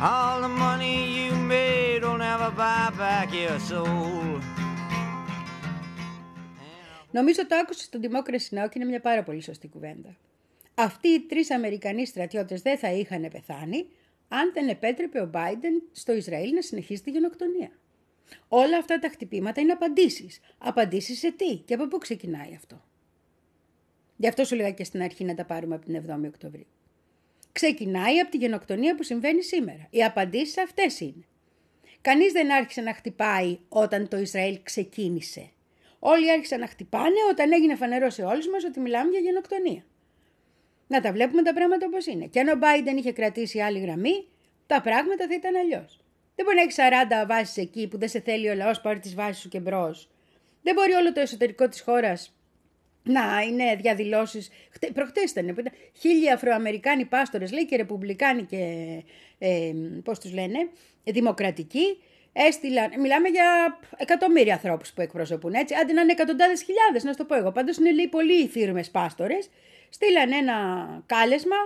All 0.00 0.40
the 0.46 0.52
money 0.66 0.98
you 1.18 1.32
made 1.54 2.00
will 2.04 2.20
never 2.28 2.50
buy 2.62 2.90
back 3.02 3.28
your 3.32 3.58
soul. 3.70 4.40
Νομίζω 7.10 7.46
το 7.46 7.56
άκουσε 7.56 7.82
στο 7.84 7.98
Democracy 8.02 8.58
Now! 8.58 8.68
και 8.68 8.72
είναι 8.74 8.84
μια 8.84 9.00
πάρα 9.00 9.22
πολύ 9.22 9.42
σωστή 9.42 9.68
κουβέντα. 9.68 10.16
Αυτοί 10.74 11.08
οι 11.08 11.20
τρεις 11.20 11.50
Αμερικανοί 11.50 12.06
στρατιώτες 12.06 12.62
δεν 12.62 12.78
θα 12.78 12.90
είχαν 12.92 13.28
πεθάνει 13.32 13.86
αν 14.28 14.50
δεν 14.54 14.68
επέτρεπε 14.68 15.20
ο 15.20 15.30
Biden 15.34 15.82
στο 15.92 16.12
Ισραήλ 16.12 16.54
να 16.54 16.62
συνεχίσει 16.62 17.02
τη 17.02 17.10
γενοκτονία. 17.10 17.70
Όλα 18.48 18.78
αυτά 18.78 18.98
τα 18.98 19.08
χτυπήματα 19.08 19.60
είναι 19.60 19.72
απαντήσεις. 19.72 20.40
Απαντήσεις 20.58 21.18
σε 21.18 21.32
τι 21.32 21.56
και 21.56 21.74
από 21.74 21.88
πού 21.88 21.98
ξεκινάει 21.98 22.54
αυτό. 22.56 22.82
Γι' 24.16 24.28
αυτό 24.28 24.44
σου 24.44 24.54
λέγα 24.54 24.70
και 24.70 24.84
στην 24.84 25.02
αρχή 25.02 25.24
να 25.24 25.34
τα 25.34 25.44
πάρουμε 25.44 25.74
από 25.74 25.84
την 25.84 26.04
7η 26.06 26.26
Οκτωβρίου. 26.26 26.66
Ξεκινάει 27.52 28.18
από 28.18 28.30
τη 28.30 28.36
γενοκτονία 28.36 28.94
που 28.94 29.02
συμβαίνει 29.02 29.42
σήμερα. 29.42 29.86
Οι 29.90 30.04
απαντήσεις 30.04 30.58
αυτές 30.58 31.00
είναι. 31.00 31.24
Κανείς 32.00 32.32
δεν 32.32 32.52
άρχισε 32.52 32.80
να 32.80 32.94
χτυπάει 32.94 33.58
όταν 33.68 34.08
το 34.08 34.18
Ισραήλ 34.18 34.58
ξεκίνησε. 34.62 35.50
Όλοι 35.98 36.30
άρχισαν 36.30 36.60
να 36.60 36.66
χτυπάνε 36.66 37.20
όταν 37.30 37.52
έγινε 37.52 37.74
φανερό 37.74 38.10
σε 38.10 38.22
όλους 38.22 38.48
μας 38.48 38.64
ότι 38.64 38.80
μιλάμε 38.80 39.10
για 39.10 39.20
γενοκτονία. 39.20 39.84
Να 40.86 41.00
τα 41.00 41.12
βλέπουμε 41.12 41.42
τα 41.42 41.52
πράγματα 41.52 41.86
όπως 41.86 42.06
είναι. 42.06 42.26
Και 42.26 42.40
αν 42.40 42.48
ο 42.48 42.58
Biden 42.62 42.96
είχε 42.96 43.12
κρατήσει 43.12 43.60
άλλη 43.60 43.78
γραμμή, 43.78 44.26
τα 44.66 44.80
πράγματα 44.80 45.26
θα 45.26 45.34
ήταν 45.34 45.56
αλλιώς. 45.56 45.99
Δεν 46.40 46.48
μπορεί 46.48 46.56
να 46.56 46.62
έχει 46.62 47.24
40 47.24 47.26
βάσεις 47.28 47.56
εκεί 47.56 47.88
που 47.88 47.98
δεν 47.98 48.08
σε 48.08 48.20
θέλει 48.20 48.48
ο 48.48 48.54
λαός, 48.54 48.80
πάρει 48.80 48.98
τις 48.98 49.14
βάσεις 49.14 49.42
σου 49.42 49.48
και 49.48 49.60
μπρος. 49.60 50.08
Δεν 50.62 50.74
μπορεί 50.74 50.92
όλο 50.92 51.12
το 51.12 51.20
εσωτερικό 51.20 51.68
της 51.68 51.80
χώρας 51.80 52.34
να 53.02 53.40
είναι 53.48 53.76
διαδηλώσεις. 53.76 54.50
Προχτές 54.94 55.30
ήταν, 55.30 55.48
ήταν 55.48 55.70
χίλιοι 55.98 56.30
Αφροαμερικάνοι 56.30 57.04
πάστορες, 57.04 57.52
λέει 57.52 57.66
και 57.66 57.76
Ρεπουμπλικάνοι 57.76 58.42
και. 58.42 58.56
Ε, 59.38 59.72
Πώς 60.04 60.18
τους 60.18 60.32
λένε, 60.32 60.58
Δημοκρατικοί. 61.04 62.02
Έστειλαν, 62.32 63.00
μιλάμε 63.00 63.28
για 63.28 63.78
εκατομμύρια 63.96 64.54
ανθρώπους 64.54 64.92
που 64.92 65.00
εκπροσωπούν 65.00 65.52
έτσι. 65.52 65.74
Αντί 65.74 65.92
να 65.92 66.00
είναι 66.00 66.12
εκατοντάδες 66.12 66.62
χιλιάδες, 66.62 67.04
να 67.04 67.10
σου 67.10 67.16
το 67.16 67.24
πω 67.24 67.34
εγώ. 67.34 67.52
Πάντως 67.52 67.76
είναι 67.76 67.92
λέει 67.92 68.08
πολλοί 68.08 68.46
θύρμες 68.46 68.90
πάστορες. 68.90 69.50
Στείλαν 69.88 70.32
ένα 70.32 70.56
κάλεσμα 71.06 71.56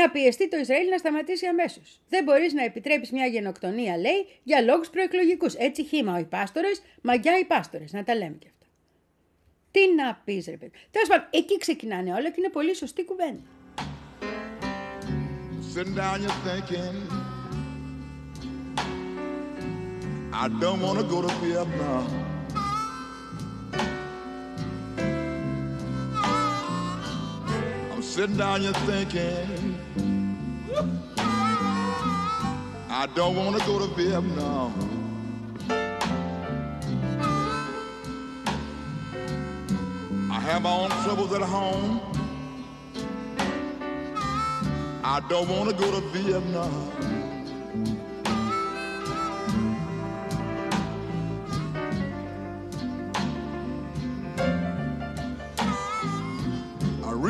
να 0.00 0.10
πιεστεί 0.10 0.48
το 0.48 0.56
Ισραήλ 0.56 0.88
να 0.88 0.98
σταματήσει 0.98 1.46
αμέσως. 1.46 2.00
Δεν 2.08 2.24
μπορείς 2.24 2.52
να 2.52 2.64
επιτρέπεις 2.64 3.10
μια 3.10 3.26
γενοκτονία, 3.26 3.96
λέει, 3.96 4.26
για 4.42 4.60
λόγους 4.60 4.90
προεκλογικούς. 4.90 5.54
Έτσι 5.54 5.84
χύμα 5.84 6.18
οι 6.18 6.24
πάστορε, 6.24 6.70
μαγιά 7.02 7.38
οι 7.38 7.44
πάστορε. 7.44 7.84
Να 7.90 8.04
τα 8.04 8.14
λέμε 8.14 8.36
και 8.38 8.46
αυτά. 8.52 8.66
Τι 9.70 9.80
να 9.94 10.20
πεις, 10.24 10.46
ρε 10.46 10.56
παιδί. 10.56 10.72
Τέλος 10.90 11.08
πάντων, 11.08 11.26
εκεί 11.30 11.58
ξεκινάνε 11.58 12.10
όλα 12.12 12.30
και 12.30 12.36
είναι 12.38 12.48
πολύ 12.48 12.74
σωστή 12.74 13.04
κουβέντα. 13.04 13.42
Sitting 15.74 15.94
down, 16.02 16.18
you're 16.24 16.40
thinking, 16.48 16.96
I 20.42 20.44
don't 20.62 20.80
want 20.86 20.96
to 21.02 21.06
go 21.14 21.18
to 21.26 21.32
Vietnam. 21.42 22.37
Sitting 28.08 28.38
down, 28.38 28.62
you're 28.62 28.72
thinking, 28.72 29.78
I 32.88 33.06
don't 33.14 33.36
want 33.36 33.60
to 33.60 33.66
go 33.66 33.78
to 33.78 33.94
Vietnam. 33.94 34.72
I 40.32 40.40
have 40.40 40.62
my 40.62 40.72
own 40.72 40.90
troubles 41.04 41.32
at 41.34 41.42
home. 41.42 42.00
I 45.04 45.20
don't 45.28 45.48
want 45.50 45.68
to 45.68 45.76
go 45.76 46.00
to 46.00 46.06
Vietnam. 46.08 47.17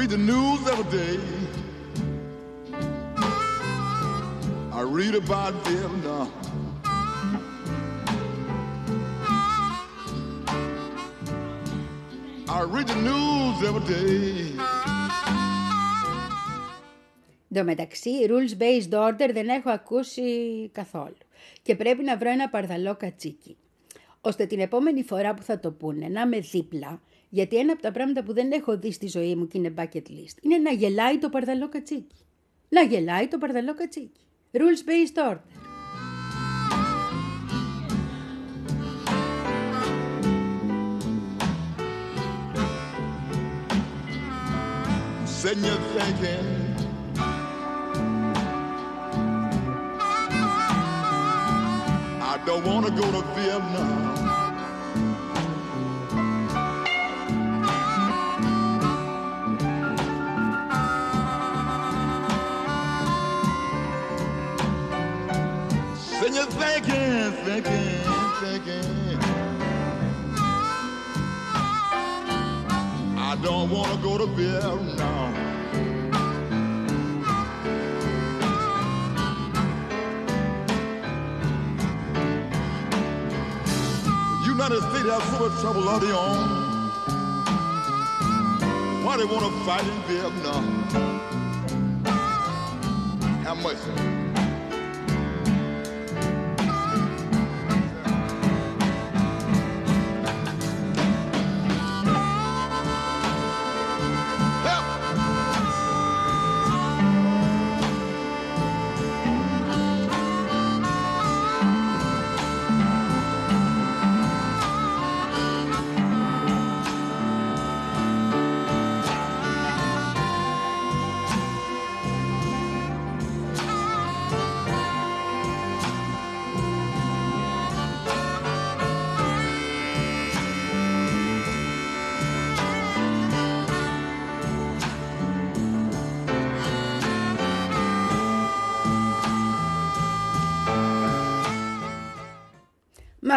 Read 0.09 0.17
the 0.17 0.33
news 0.33 0.61
every 0.73 0.91
day. 0.99 1.19
I 4.73 4.83
read 4.97 5.15
about 5.15 5.53
Vietnam. 5.67 6.29
I 12.49 12.61
read 12.75 12.89
the 12.89 12.99
news 13.09 13.57
every 13.69 13.85
day. 13.95 14.57
Εν 17.51 17.57
τω 17.57 17.65
μεταξύ, 17.65 18.11
rules 18.29 18.63
based 18.63 18.93
order 18.93 19.31
δεν 19.33 19.49
έχω 19.49 19.71
ακούσει 19.71 20.23
καθόλου. 20.73 21.17
Και 21.63 21.77
πρέπει 21.77 22.05
να 22.05 22.17
βρω 22.17 22.31
ένα 22.31 22.49
παρδαλό 22.49 22.97
κατσίκι. 22.97 23.57
Ώστε 24.21 24.47
την 24.47 24.61
επόμενη 24.61 25.03
φορά 25.03 25.35
που 25.35 25.43
θα 25.43 25.61
το 25.61 25.71
πούνε 25.73 26.09
να 26.09 26.21
είμαι 26.21 26.39
δίπλα, 26.39 27.01
γιατί 27.29 27.57
ένα 27.57 27.73
από 27.73 27.83
τα 27.83 27.93
πράγματα 27.93 28.23
που 28.23 28.33
δεν 28.33 28.53
έχω 28.53 28.79
δει 28.79 28.93
στη 28.93 29.07
ζωή 29.07 29.35
μου 29.35 29.47
και 29.47 29.59
είναι 29.59 29.75
bucket 29.77 29.97
list, 29.97 30.37
είναι 30.41 30.59
να 30.59 30.71
γελάει 30.71 31.19
το 31.19 31.29
παρδαλό 31.29 31.69
κατσίκι. 31.69 32.17
Να 32.69 32.83
γελάει 32.83 33.29
το 33.29 33.39
παρδαλό 33.39 33.75
κατσίκι. 33.75 34.21
Rules 34.53 34.83
based 34.89 35.19
order. 35.29 35.41
Sitting 45.41 45.63
here 45.63 45.83
thinking. 45.95 46.47
I 52.31 52.35
don't 52.45 52.65
want 52.67 52.87
to 52.87 52.93
go 53.01 53.07
to 53.17 53.23
Vietnam. 53.37 54.38
Thinking, 67.49 67.73
thinking. 68.43 69.19
I 73.17 73.39
don't 73.43 73.71
want 73.71 73.91
to 73.91 73.97
go 74.03 74.19
to 74.19 74.27
Vietnam. 74.27 75.33
The 84.41 84.47
United 84.47 84.83
States 84.91 85.09
has 85.09 85.23
so 85.31 85.49
much 85.49 85.61
trouble 85.63 85.89
of 85.89 86.01
their 86.03 86.15
own. 86.15 86.49
Why 89.05 89.17
they 89.17 89.25
want 89.25 89.45
to 89.47 89.53
fight 89.65 89.85
in 89.85 90.03
Vietnam? 90.03 90.65
How 93.43 93.55
much? 93.55 94.18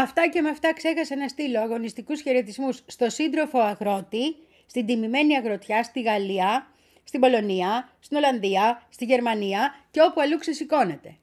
Αυτά 0.02 0.30
και 0.30 0.41
με 0.41 0.49
αυτά 0.49 0.74
ξέχασα 0.74 1.16
να 1.16 1.28
στείλω 1.28 1.60
αγωνιστικούς 1.60 2.22
χαιρετισμούς 2.22 2.84
στο 2.86 3.10
σύντροφο 3.10 3.60
αγρότη, 3.60 4.36
στην 4.66 4.86
τιμημένη 4.86 5.36
αγροτιά 5.36 5.84
στη 5.84 6.02
Γαλλία, 6.02 6.68
στην 7.04 7.20
Πολωνία, 7.20 7.89
στην 7.99 8.18
Ολλανδία, 8.18 8.88
στη 8.89 9.06
Γερμανία 9.06 9.76
και 9.91 10.02
όπου 10.02 10.22
αλλού 10.22 10.38
ξεσηκώνεται. 10.38 11.16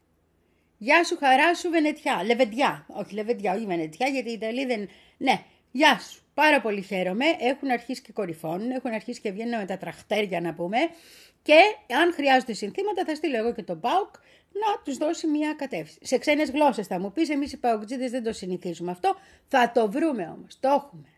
Γεια 0.79 1.05
σου, 1.05 1.17
χαρά 1.17 1.55
σου, 1.55 1.71
Βενετιά. 1.71 2.23
Λεβεντιά. 2.25 2.87
Όχι, 2.89 3.15
Λεβεντιά, 3.15 3.53
όχι 3.55 3.67
Βενετιά, 3.67 4.09
γιατί 4.09 4.31
οι 4.31 4.33
Ιταλοί 4.33 4.67
δεν. 4.67 4.89
Ναι, 5.17 5.43
γεια 5.71 5.99
σου. 5.99 6.23
Πάρα 6.35 6.61
πολύ 6.61 6.83
χαίρομαι. 6.83 7.25
Έχουν 7.41 7.71
αρχίσει 7.71 8.03
και 8.03 8.13
κορυφώνουν, 8.13 8.71
έχουν 8.71 8.93
αρχίσει 8.93 9.21
και 9.21 9.31
βγαίνουν 9.31 9.59
με 9.59 9.65
τα 9.65 9.77
τραχτέρια 9.77 10.41
να 10.41 10.55
πούμε. 10.55 10.79
Και 11.43 11.59
αν 11.95 12.13
χρειάζονται 12.13 12.53
συνθήματα, 12.53 13.05
θα 13.05 13.15
στείλω 13.15 13.37
εγώ 13.37 13.53
και 13.55 13.63
τον 13.63 13.81
Πάουκ 13.81 14.15
να 14.61 14.83
τους 14.85 14.97
δώσει 14.97 15.27
μια 15.27 15.55
κατεύθυνση. 15.55 15.99
Σε 16.03 16.19
ξένες 16.19 16.51
γλώσσες 16.51 16.87
θα 16.87 17.01
μου 17.01 17.13
πεις, 17.13 17.29
εμείς 17.31 17.53
οι 17.53 17.57
Παουκτζίδε 17.57 18.09
δεν 18.09 18.23
το 18.23 18.33
συνηθίζουμε 18.33 18.91
αυτό. 18.91 19.17
Θα 19.49 19.73
το 19.75 19.91
βρούμε 19.91 20.35
όμως. 20.37 20.59
Το 20.61 20.69
έχουμε. 20.69 21.09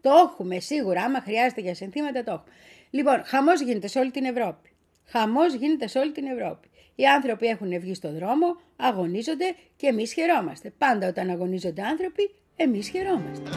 Το 0.00 0.10
έχουμε 0.10 0.60
σίγουρα. 0.60 1.02
Άμα 1.02 1.20
χρειάζεται 1.20 1.60
για 1.60 1.74
συνθήματα, 1.74 2.24
το 2.24 2.30
έχουμε. 2.30 2.54
Λοιπόν, 2.90 3.22
χαμός 3.24 3.60
γίνεται 3.60 3.86
σε 3.86 3.98
όλη 3.98 4.10
την 4.10 4.24
Ευρώπη. 4.24 4.70
Χαμός 5.04 5.54
γίνεται 5.54 5.86
σε 5.86 5.98
όλη 5.98 6.12
την 6.12 6.26
Ευρώπη. 6.26 6.68
Οι 6.94 7.06
άνθρωποι 7.06 7.46
έχουν 7.46 7.80
βγει 7.80 7.94
στον 7.94 8.14
δρόμο, 8.14 8.60
αγωνίζονται 8.76 9.54
και 9.76 9.86
εμείς 9.86 10.12
χαιρόμαστε. 10.12 10.72
Πάντα 10.78 11.08
όταν 11.08 11.30
αγωνίζονται 11.30 11.82
άνθρωποι, 11.82 12.30
εμείς 12.56 12.88
χαιρόμαστε. 12.88 13.50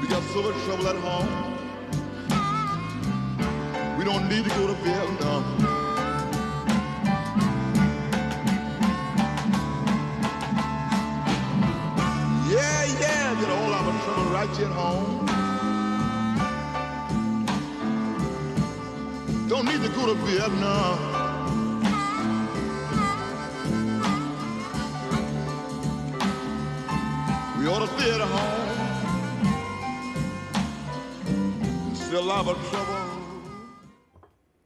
We 0.00 0.06
got 0.14 0.22
so 0.32 0.42
much 0.46 0.58
trouble 0.66 0.88
at 0.88 0.96
home. 0.96 1.51
We 4.02 4.08
don't 4.08 4.28
need 4.28 4.42
to 4.42 4.50
go 4.50 4.66
to 4.66 4.72
Vietnam. 4.72 5.44
Yeah, 12.50 12.84
yeah, 12.98 13.34
get 13.40 13.48
all 13.48 13.72
our 13.72 13.92
trouble 14.02 14.24
right 14.32 14.56
here 14.56 14.66
at 14.66 14.72
home. 14.72 15.26
Don't 19.48 19.66
need 19.66 19.82
to 19.82 19.88
go 19.90 20.06
to 20.06 20.14
Vietnam. 20.26 20.98
We 27.56 27.68
ought 27.68 27.86
to 27.86 27.90
stay 27.96 28.10
at 28.12 28.20
home. 28.20 28.74
Still 31.94 32.32
our 32.32 32.54
trouble. 32.68 33.01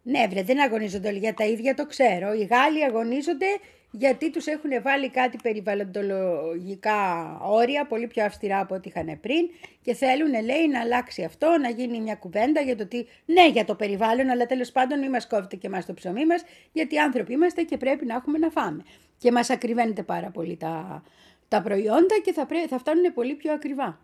Ναι, 0.08 0.26
βρε, 0.30 0.42
δεν 0.42 0.60
αγωνίζονται 0.60 1.08
όλοι 1.08 1.18
για 1.18 1.34
τα 1.34 1.44
ίδια, 1.44 1.74
το 1.74 1.86
ξέρω. 1.86 2.32
Οι 2.32 2.44
Γάλλοι 2.44 2.84
αγωνίζονται 2.84 3.46
γιατί 3.90 4.30
τους 4.30 4.46
έχουν 4.46 4.70
βάλει 4.82 5.10
κάτι 5.10 5.38
περιβαλλοντολογικά 5.42 7.00
όρια, 7.42 7.86
πολύ 7.86 8.06
πιο 8.06 8.24
αυστηρά 8.24 8.60
από 8.60 8.74
ό,τι 8.74 8.88
είχαν 8.88 9.20
πριν 9.20 9.50
και 9.82 9.94
θέλουν, 9.94 10.30
λέει, 10.44 10.68
να 10.72 10.80
αλλάξει 10.80 11.24
αυτό, 11.24 11.56
να 11.60 11.68
γίνει 11.68 12.00
μια 12.00 12.14
κουβέντα 12.14 12.60
για 12.60 12.76
το 12.76 12.86
τι, 12.86 13.04
ναι, 13.24 13.48
για 13.48 13.64
το 13.64 13.74
περιβάλλον, 13.74 14.30
αλλά 14.30 14.46
τέλος 14.46 14.72
πάντων 14.72 14.98
μην 14.98 15.10
μας 15.10 15.26
κόβετε 15.26 15.56
και 15.56 15.66
εμάς 15.66 15.86
το 15.86 15.94
ψωμί 15.94 16.26
μας, 16.26 16.42
γιατί 16.72 16.98
άνθρωποι 16.98 17.32
είμαστε 17.32 17.62
και 17.62 17.76
πρέπει 17.76 18.06
να 18.06 18.14
έχουμε 18.14 18.38
να 18.38 18.50
φάμε. 18.50 18.84
Και 19.18 19.32
μας 19.32 19.50
ακριβένεται 19.50 20.02
πάρα 20.02 20.30
πολύ 20.30 20.56
τα, 20.56 21.02
τα 21.48 21.62
προϊόντα 21.62 22.14
και 22.24 22.32
θα, 22.32 22.46
πρέ, 22.46 22.66
θα 22.68 22.78
φτάνουν 22.78 23.14
πολύ 23.14 23.34
πιο 23.34 23.52
ακριβά. 23.52 24.00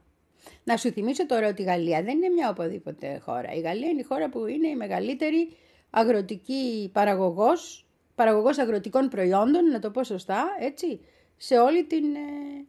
Να 0.65 0.77
σου 0.77 0.91
θυμίσω 0.91 1.27
τώρα 1.27 1.49
ότι 1.49 1.63
η 1.63 1.65
Γαλλία 1.65 2.03
δεν 2.03 2.17
είναι 2.17 2.29
μια 2.29 2.49
οπουδήποτε 2.49 3.21
χώρα. 3.25 3.53
Η 3.53 3.61
Γαλλία 3.61 3.89
είναι 3.89 4.01
η 4.01 4.05
χώρα 4.05 4.29
που 4.29 4.47
είναι 4.47 4.69
η 4.69 4.77
μεγαλύτερη 4.77 5.57
αγροτική 5.95 6.91
παραγωγός, 6.93 7.87
παραγωγός 8.15 8.59
αγροτικών 8.59 9.09
προϊόντων, 9.09 9.65
να 9.71 9.79
το 9.79 9.91
πω 9.91 10.05
σωστά, 10.05 10.57
έτσι, 10.61 11.01
σε 11.37 11.59
όλη 11.59 11.85
την 11.85 12.05
ε, 12.15 12.67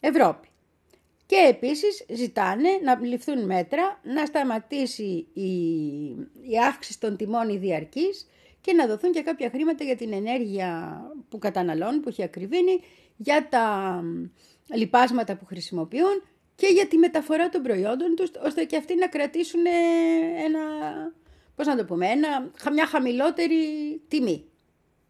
Ευρώπη. 0.00 0.48
Και 1.26 1.46
επίσης 1.48 2.04
ζητάνε 2.08 2.68
να 2.82 2.98
ληφθούν 3.02 3.44
μέτρα, 3.44 4.00
να 4.02 4.26
σταματήσει 4.26 5.26
η, 5.32 5.50
η 6.50 6.58
αύξηση 6.68 7.00
των 7.00 7.16
τιμών 7.16 7.48
η 7.48 7.56
διαρκής 7.56 8.26
και 8.60 8.72
να 8.72 8.86
δοθούν 8.86 9.12
και 9.12 9.22
κάποια 9.22 9.50
χρήματα 9.50 9.84
για 9.84 9.96
την 9.96 10.12
ενέργεια 10.12 11.00
που 11.28 11.38
καταναλώνουν, 11.38 12.00
που 12.00 12.08
έχει 12.08 12.22
ακριβήνει, 12.22 12.80
για 13.16 13.48
τα 13.48 14.00
λιπάσματα 14.74 15.36
που 15.36 15.44
χρησιμοποιούν 15.44 16.22
και 16.54 16.66
για 16.66 16.86
τη 16.86 16.98
μεταφορά 16.98 17.48
των 17.48 17.62
προϊόντων 17.62 18.14
τους, 18.16 18.30
ώστε 18.44 18.64
και 18.64 18.76
αυτοί 18.76 18.94
να 18.94 19.08
κρατήσουν 19.08 19.60
ένα, 20.44 20.60
πώς 21.56 21.66
να 21.66 21.76
το 21.76 21.84
πούμε, 21.84 22.06
ένα, 22.06 22.50
μια 22.72 22.86
χαμηλότερη 22.86 23.56
τιμή. 24.08 24.44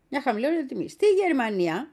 Μια 0.09 0.20
χαμηλότερη 0.20 0.66
τιμή. 0.66 0.88
Στη 0.88 1.07
Γερμανία 1.07 1.90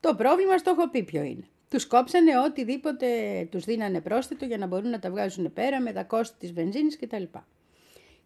το 0.00 0.14
πρόβλημα 0.14 0.58
στο 0.58 0.70
έχω 0.70 0.90
πει 0.90 1.02
ποιο 1.02 1.22
είναι. 1.22 1.48
Τους 1.68 1.86
κόψανε 1.86 2.38
οτιδήποτε 2.38 3.08
τους 3.50 3.64
δίνανε 3.64 4.00
πρόσθετο 4.00 4.44
για 4.44 4.58
να 4.58 4.66
μπορούν 4.66 4.90
να 4.90 4.98
τα 4.98 5.10
βγάζουν 5.10 5.52
πέρα 5.52 5.80
με 5.80 5.92
τα 5.92 6.02
κόστη 6.04 6.36
της 6.38 6.52
βενζίνης 6.52 6.98
κτλ. 6.98 7.22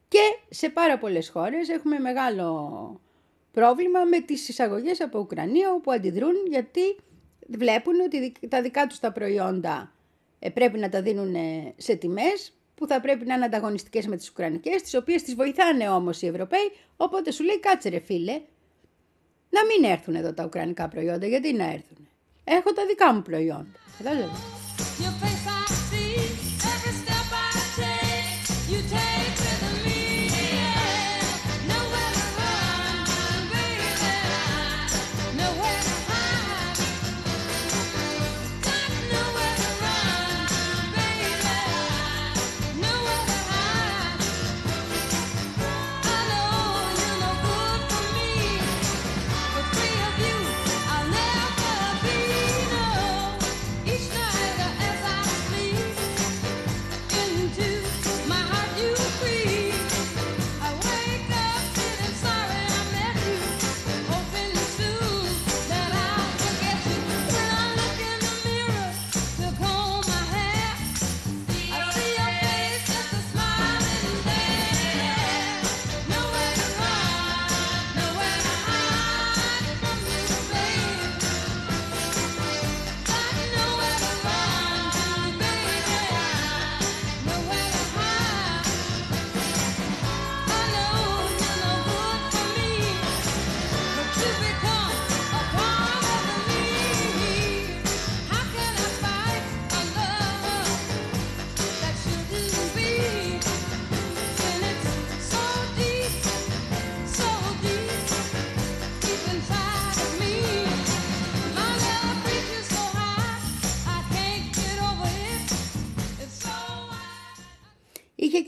Και 0.08 0.18
σε 0.48 0.68
πάρα 0.68 0.98
πολλές 0.98 1.28
χώρες 1.28 1.68
έχουμε 1.68 1.98
μεγάλο 1.98 3.00
πρόβλημα 3.52 4.04
με 4.04 4.20
τις 4.20 4.48
εισαγωγές 4.48 5.00
από 5.00 5.18
Ουκρανία 5.18 5.72
όπου 5.72 5.92
αντιδρούν 5.92 6.34
γιατί 6.48 6.96
βλέπουν 7.48 8.00
ότι 8.00 8.32
τα 8.48 8.62
δικά 8.62 8.86
τους 8.86 8.98
τα 8.98 9.12
προϊόντα 9.12 9.92
ε, 10.38 10.50
πρέπει 10.50 10.78
να 10.78 10.88
τα 10.88 11.02
δίνουν 11.02 11.34
σε 11.76 11.94
τιμές 11.94 12.57
που 12.78 12.86
θα 12.86 13.00
πρέπει 13.00 13.24
να 13.26 13.34
είναι 13.34 13.44
ανταγωνιστικές 13.44 14.06
με 14.06 14.16
τις 14.16 14.30
Ουκρανικές, 14.30 14.82
τις 14.82 14.94
οποίες 14.94 15.22
τις 15.22 15.34
βοηθάνε 15.34 15.88
όμως 15.88 16.22
οι 16.22 16.26
Ευρωπαίοι, 16.26 16.72
οπότε 16.96 17.30
σου 17.30 17.44
λέει 17.44 17.60
κάτσε 17.60 17.88
ρε 17.88 17.98
φίλε, 17.98 18.40
να 19.50 19.60
μην 19.64 19.90
έρθουν 19.90 20.14
εδώ 20.14 20.32
τα 20.32 20.44
Ουκρανικά 20.44 20.88
προϊόντα, 20.88 21.26
γιατί 21.26 21.52
να 21.52 21.64
έρθουν. 21.64 22.08
Έχω 22.44 22.72
τα 22.72 22.86
δικά 22.86 23.14
μου 23.14 23.22
προϊόντα. 23.22 23.66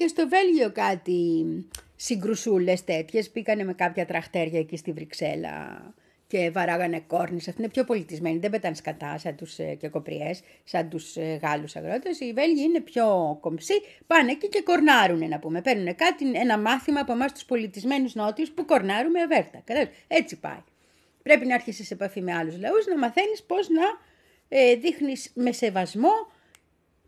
Και 0.01 0.09
στο 0.09 0.29
Βέλγιο 0.29 0.73
κάτι 0.73 1.45
συγκρουσούλες 1.97 2.85
τέτοιες, 2.85 3.31
πήγανε 3.31 3.65
με 3.65 3.73
κάποια 3.75 4.07
τραχτέρια 4.07 4.59
εκεί 4.59 4.77
στη 4.77 4.93
Βρυξέλλα 4.93 5.83
και 6.27 6.51
βαράγανε 6.51 7.01
κόρνες. 7.01 7.49
Αυτοί 7.49 7.61
είναι 7.61 7.71
πιο 7.71 7.85
πολιτισμένοι, 7.85 8.39
δεν 8.39 8.51
πετάνε 8.51 8.75
σκατά 8.75 9.19
σαν 9.19 9.37
τους 9.37 9.59
ε, 9.59 9.75
και 9.75 9.89
κοπριές, 9.89 10.43
σαν 10.65 10.89
τους 10.89 11.17
ε, 11.17 11.39
Γάλλους 11.43 11.77
αγρότες. 11.77 12.21
Οι 12.21 12.33
Βέλγοι 12.33 12.63
είναι 12.63 12.81
πιο 12.81 13.39
κομψοί, 13.41 13.75
πάνε 14.07 14.31
εκεί 14.31 14.49
και 14.49 14.63
κορνάρουν 14.63 15.29
να 15.29 15.39
πούμε. 15.39 15.61
Παίρνουν 15.61 15.95
κάτι, 15.95 16.31
ένα 16.35 16.59
μάθημα 16.59 17.01
από 17.01 17.13
εμάς 17.13 17.33
τους 17.33 17.45
πολιτισμένους 17.45 18.15
νότιους 18.15 18.51
που 18.51 18.65
κορνάρουμε 18.65 19.21
αβέρτα. 19.21 19.63
Κατάλαβες; 19.65 19.97
Έτσι 20.07 20.37
πάει. 20.37 20.63
Πρέπει 21.23 21.47
να 21.47 21.55
έρχεσαι 21.55 21.85
σε 21.85 21.95
επαφή 21.95 22.21
με 22.21 22.35
άλλους 22.35 22.59
λαούς, 22.59 22.87
να 22.87 22.99
μαθαίνεις 22.99 23.43
πώς 23.43 23.69
να 23.69 23.83
ε, 24.49 24.75
δείχνεις 24.75 25.31
με 25.35 25.53
σεβασμό 25.53 26.33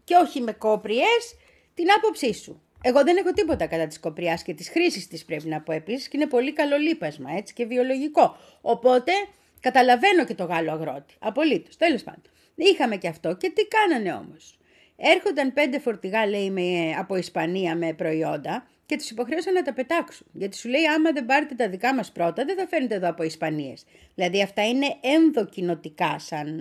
και 0.04 0.14
όχι 0.14 0.40
με 0.40 0.52
κόπριες 0.52 1.36
την 1.74 1.86
άποψή 1.96 2.34
σου. 2.34 2.62
Εγώ 2.82 3.02
δεν 3.02 3.16
έχω 3.16 3.32
τίποτα 3.32 3.66
κατά 3.66 3.86
της 3.86 4.00
κοπριάς 4.00 4.42
και 4.42 4.54
της 4.54 4.68
χρήσης 4.68 5.08
της 5.08 5.24
πρέπει 5.24 5.48
να 5.48 5.60
πω 5.60 5.72
επίσης 5.72 6.08
και 6.08 6.16
είναι 6.16 6.26
πολύ 6.26 6.52
καλό 6.52 6.76
λείπασμα 6.76 7.30
έτσι 7.36 7.54
και 7.54 7.64
βιολογικό. 7.64 8.36
Οπότε 8.60 9.12
καταλαβαίνω 9.60 10.24
και 10.24 10.34
το 10.34 10.44
Γάλλο 10.44 10.72
αγρότη. 10.72 11.14
Απολύτως. 11.18 11.76
Τέλος 11.76 12.02
πάντων. 12.02 12.22
Είχαμε 12.54 12.96
και 12.96 13.08
αυτό 13.08 13.36
και 13.36 13.50
τι 13.50 13.66
κάνανε 13.66 14.12
όμως; 14.12 14.58
Έρχονταν 14.96 15.52
πέντε 15.52 15.78
φορτηγά 15.78 16.26
λέει 16.26 16.50
με, 16.50 16.94
από 16.98 17.16
Ισπανία 17.16 17.76
με 17.76 17.92
προϊόντα 17.92 18.66
και 18.86 18.96
τους 18.96 19.10
υποχρέωσαν 19.10 19.52
να 19.52 19.62
τα 19.62 19.72
πετάξουν. 19.72 20.26
Γιατί 20.32 20.56
σου 20.56 20.68
λέει 20.68 20.86
άμα 20.86 21.12
δεν 21.12 21.26
πάρετε 21.26 21.54
τα 21.54 21.68
δικά 21.68 21.94
μας 21.94 22.12
πρώτα 22.12 22.44
δεν 22.44 22.56
θα 22.56 22.66
φέρνετε 22.66 22.94
εδώ 22.94 23.08
από 23.08 23.22
Ισπανίες. 23.22 23.84
Δηλαδή 24.14 24.42
αυτά 24.42 24.68
είναι 24.68 24.96
ενδοκινοτικά 25.00 26.18
σαν 26.18 26.60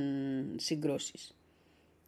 συγκρούσεις 0.55 1.35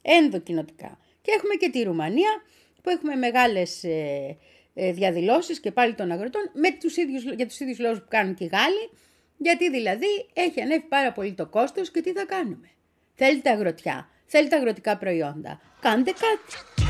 ενδοκινοτικά. 0.04 0.98
Και 1.22 1.32
έχουμε 1.36 1.54
και 1.54 1.70
τη 1.70 1.84
Ρουμανία 1.84 2.42
που 2.84 2.90
έχουμε 2.90 3.16
μεγάλες 3.16 3.84
ε, 3.84 4.38
ε, 4.74 4.92
διαδηλώσεις 4.92 5.60
και 5.60 5.72
πάλι 5.72 5.94
των 5.94 6.12
αγροτών 6.12 6.42
με 6.54 6.72
τους 6.80 6.98
ίδιους, 6.98 7.24
για 7.24 7.48
τους 7.48 7.60
ίδιους 7.60 7.80
λόγους 7.80 8.00
που 8.00 8.08
κάνουν 8.10 8.34
και 8.34 8.44
οι 8.44 8.50
Γάλλοι, 8.52 8.90
γιατί 9.38 9.70
δηλαδή 9.70 10.30
έχει 10.34 10.62
ανέβει 10.62 10.86
πάρα 10.90 11.12
πολύ 11.12 11.34
το 11.34 11.46
κόστος 11.46 11.92
και 11.92 12.02
τι 12.02 12.12
θα 12.12 12.26
κάνουμε. 12.26 12.70
Θέλετε 13.16 13.50
αγροτιά, 13.50 14.10
θέλετε 14.26 14.56
αγροτικά 14.56 14.98
προϊόντα, 14.98 15.62
κάντε 15.82 16.12
κάτι. 16.12 16.83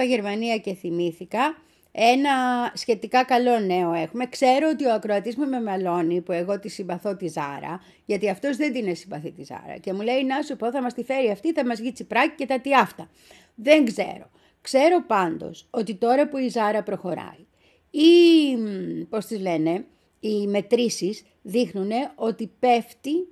Είπα 0.00 0.10
Γερμανία 0.10 0.58
και 0.58 0.74
θυμήθηκα. 0.74 1.56
Ένα 1.92 2.32
σχετικά 2.74 3.24
καλό 3.24 3.58
νέο 3.58 3.92
έχουμε. 3.92 4.26
Ξέρω 4.26 4.68
ότι 4.68 4.84
ο 4.84 4.92
ακροατής 4.92 5.36
μου 5.36 5.48
με 5.48 5.62
μαλώνει 5.62 6.20
που 6.20 6.32
εγώ 6.32 6.58
τη 6.58 6.68
συμπαθώ 6.68 7.16
τη 7.16 7.26
Ζάρα, 7.26 7.80
γιατί 8.04 8.28
αυτός 8.28 8.56
δεν 8.56 8.72
την 8.72 8.96
συμπαθεί 8.96 9.32
τη 9.32 9.44
Ζάρα. 9.44 9.76
Και 9.80 9.92
μου 9.92 10.00
λέει 10.00 10.24
να 10.24 10.42
σου 10.42 10.56
πω 10.56 10.70
θα 10.70 10.82
μας 10.82 10.94
τη 10.94 11.04
φέρει 11.04 11.30
αυτή, 11.30 11.52
θα 11.52 11.66
μας 11.66 11.80
βγει 11.80 11.92
τσιπράκι 11.92 12.34
και 12.34 12.46
τα 12.46 12.60
τι 12.60 12.74
αυτά. 12.74 13.10
Δεν 13.54 13.84
ξέρω. 13.84 14.30
Ξέρω 14.60 15.04
πάντως 15.06 15.66
ότι 15.70 15.94
τώρα 15.94 16.28
που 16.28 16.36
η 16.36 16.48
Ζάρα 16.48 16.82
προχωράει, 16.82 17.46
ή 17.90 18.56
μ, 18.56 19.08
πώς 19.08 19.26
τις 19.26 19.40
λένε, 19.40 19.84
οι 20.20 20.46
μετρήσεις 20.46 21.24
δείχνουν 21.42 21.90
ότι 22.14 22.50
πέφτει 22.58 23.28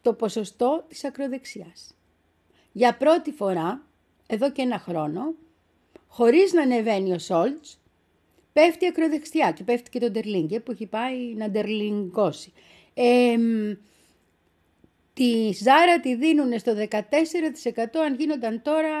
το 0.00 0.12
ποσοστό 0.12 0.84
της 0.88 1.04
ακροδεξιάς. 1.04 1.94
Για 2.72 2.96
πρώτη 2.96 3.32
φορά, 3.32 3.86
εδώ 4.26 4.50
και 4.52 4.62
ένα 4.62 4.78
χρόνο, 4.78 5.34
χωρίς 6.08 6.52
να 6.52 6.62
ανεβαίνει 6.62 7.12
ο 7.12 7.18
Σόλτς, 7.18 7.80
πέφτει 8.52 8.84
η 8.84 8.88
ακροδεξιά 8.88 9.52
και 9.52 9.64
πέφτει 9.64 9.90
και 9.90 9.98
το 9.98 10.10
Ντερλίνγκε 10.10 10.60
που 10.60 10.70
έχει 10.70 10.86
πάει 10.86 11.34
να 11.36 11.48
ντερλιγκώσει. 11.48 12.52
Ε, 12.94 13.36
μ, 13.36 13.72
τη 15.14 15.50
Ζάρα 15.52 16.00
τη 16.00 16.14
δίνουν 16.14 16.58
στο 16.58 16.72
14% 16.74 16.96
αν 18.06 18.14
γίνονταν 18.18 18.62
τώρα 18.62 18.96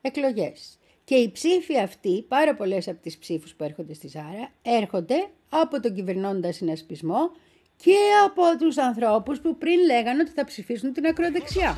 εκλογές. 0.00 0.78
Και 1.04 1.14
οι 1.14 1.30
ψήφοι 1.32 1.78
αυτοί, 1.78 2.22
πάρα 2.28 2.54
πολλές 2.54 2.88
από 2.88 3.02
τις 3.02 3.18
ψήφους 3.18 3.54
που 3.54 3.64
έρχονται 3.64 3.94
στη 3.94 4.08
Ζάρα, 4.08 4.50
έρχονται 4.62 5.28
από 5.48 5.80
τον 5.80 5.94
κυβερνώντα 5.94 6.52
συνασπισμό 6.52 7.30
και 7.76 7.96
από 8.24 8.42
τους 8.58 8.78
ανθρώπους 8.78 9.40
που 9.40 9.58
πριν 9.58 9.80
λέγανε 9.84 10.20
ότι 10.20 10.30
θα 10.30 10.44
ψηφίσουν 10.44 10.92
την 10.92 11.06
ακροδεξιά. 11.06 11.76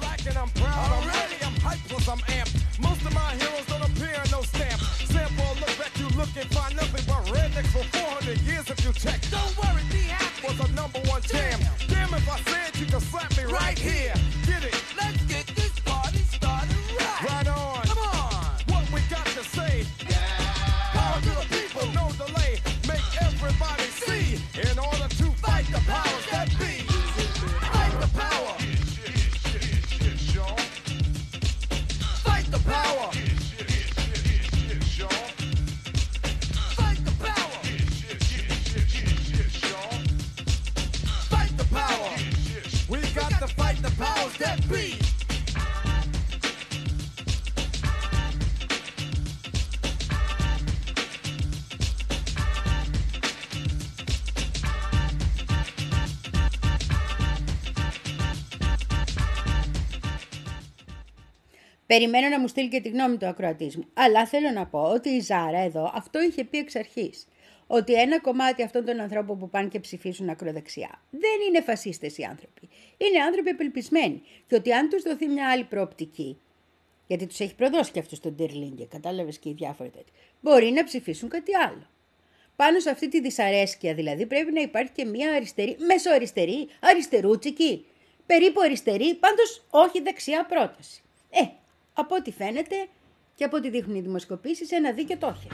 Look 6.16 6.34
back, 6.34 6.36
you 6.36 6.40
look 6.40 6.44
and 6.44 6.54
find 6.54 6.76
nothing 6.76 7.04
but 7.06 7.24
rednecks 7.26 7.66
for 7.68 7.84
400 7.98 8.40
years 8.40 8.70
if 8.70 8.84
you 8.84 8.92
check. 8.92 9.20
Don't 9.30 9.56
worry, 9.58 9.82
be 9.90 10.08
happy. 10.08 10.46
Was 10.46 10.60
a 10.60 10.72
number 10.72 11.00
one 11.10 11.22
jam. 11.22 11.60
Damn 11.88 12.14
if 12.14 12.28
I 12.28 12.38
said 12.40 12.76
you 12.80 12.86
could 12.86 13.02
slap 13.02 13.36
me 13.36 13.44
right 13.44 13.78
here. 13.78 14.14
Get 14.46 14.64
it? 14.64 14.74
Let's 14.96 15.25
Περιμένω 61.86 62.28
να 62.28 62.40
μου 62.40 62.48
στείλει 62.48 62.68
και 62.68 62.80
τη 62.80 62.88
γνώμη 62.88 63.16
του 63.16 63.26
ακροατήσμου. 63.26 63.84
Αλλά 63.94 64.26
θέλω 64.26 64.50
να 64.50 64.66
πω 64.66 64.80
ότι 64.80 65.08
η 65.08 65.20
Ζάρα 65.20 65.58
εδώ 65.58 65.90
αυτό 65.94 66.22
είχε 66.22 66.44
πει 66.44 66.58
εξ 66.58 66.76
αρχής. 66.76 67.26
Ότι 67.66 67.94
ένα 67.94 68.20
κομμάτι 68.20 68.62
αυτών 68.62 68.84
των 68.84 69.00
ανθρώπων 69.00 69.38
που 69.38 69.50
πάνε 69.50 69.68
και 69.68 69.80
ψηφίσουν 69.80 70.28
ακροδεξιά 70.28 71.02
δεν 71.10 71.40
είναι 71.48 71.62
φασίστες 71.62 72.18
οι 72.18 72.22
άνθρωποι. 72.22 72.68
Είναι 72.96 73.22
άνθρωποι 73.22 73.50
απελπισμένοι. 73.50 74.22
Και 74.46 74.54
ότι 74.54 74.72
αν 74.72 74.88
τους 74.88 75.02
δοθεί 75.02 75.26
μια 75.26 75.50
άλλη 75.50 75.64
προοπτική, 75.64 76.38
γιατί 77.06 77.26
τους 77.26 77.40
έχει 77.40 77.54
προδώσει 77.54 77.90
και 77.90 77.98
αυτού 77.98 78.20
τον 78.20 78.36
Τερλίνγκε, 78.36 78.84
κατάλαβες 78.84 79.38
και 79.38 79.48
οι 79.48 79.52
διάφοροι 79.52 79.90
τέτοιοι, 79.90 80.12
μπορεί 80.40 80.70
να 80.70 80.84
ψηφίσουν 80.84 81.28
κάτι 81.28 81.56
άλλο. 81.56 81.86
Πάνω 82.56 82.80
σε 82.80 82.90
αυτή 82.90 83.08
τη 83.08 83.20
δυσαρέσκεια 83.20 83.94
δηλαδή 83.94 84.26
πρέπει 84.26 84.52
να 84.52 84.60
υπάρχει 84.60 84.92
και 84.92 85.04
μια 85.04 85.32
αριστερή, 85.32 85.76
μεσοαριστερή, 85.78 86.68
αριστερούτσικη, 86.80 87.84
περίπου 88.26 88.60
αριστερή, 88.60 89.14
πάντως 89.14 89.66
όχι 89.70 90.00
δεξιά 90.00 90.46
πρόταση. 90.46 91.02
Ε, 91.30 91.42
από 91.92 92.14
ό,τι 92.14 92.32
φαίνεται 92.32 92.86
και 93.34 93.44
από 93.44 93.56
ό,τι 93.56 93.70
δείχνουν 93.70 93.96
οι 93.96 94.00
δημοσκοπήσεις, 94.00 94.70
ένα 94.72 94.92
δίκαιο 94.92 95.18
το 95.18 95.26
έχει. 95.26 95.48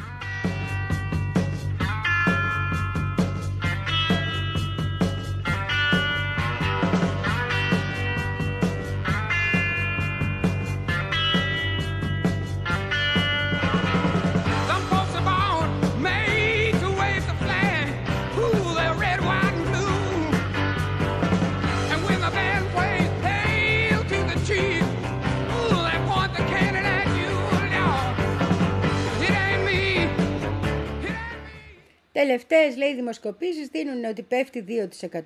Me. 32.23 32.27
Τελευταίες 32.27 32.77
λέει 32.77 32.95
δημοσκοπήσεις 32.95 33.68
δίνουν 33.68 34.05
ότι 34.05 34.23
πέφτει 34.23 34.64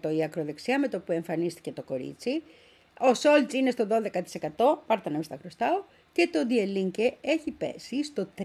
2% 0.05 0.15
η 0.17 0.23
ακροδεξιά 0.23 0.79
με 0.79 0.89
το 0.89 1.01
που 1.01 1.13
εμφανίστηκε 1.13 1.73
το 1.73 1.83
κορίτσι. 1.83 2.43
Ο 2.99 3.15
Σόλτς 3.15 3.55
είναι 3.55 3.71
στο 3.71 3.87
12%, 3.91 4.79
πάρτε 4.87 5.09
να 5.09 5.15
μην 5.15 5.23
στα 5.23 5.37
χρωστάω, 5.41 5.85
και 6.13 6.29
το 6.33 6.47
Διελίνκε 6.47 7.17
έχει 7.21 7.51
πέσει 7.51 8.05
στο 8.05 8.29
3%. 8.39 8.45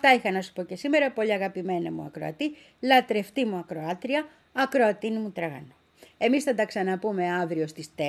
Αυτά 0.00 0.14
είχα 0.14 0.30
να 0.30 0.42
σου 0.42 0.52
πω 0.52 0.62
και 0.62 0.76
σήμερα, 0.76 1.10
πολύ 1.10 1.32
αγαπημένα 1.32 1.92
μου 1.92 2.02
ακροατή, 2.02 2.56
λατρευτή 2.80 3.44
μου 3.44 3.56
ακροάτρια, 3.56 4.26
ακροατίνη 4.52 5.18
μου 5.18 5.30
τραγανό. 5.30 5.74
Εμείς 6.18 6.44
θα 6.44 6.54
τα 6.54 6.64
ξαναπούμε 6.64 7.30
αύριο 7.32 7.66
στις 7.66 7.90
4 7.96 8.02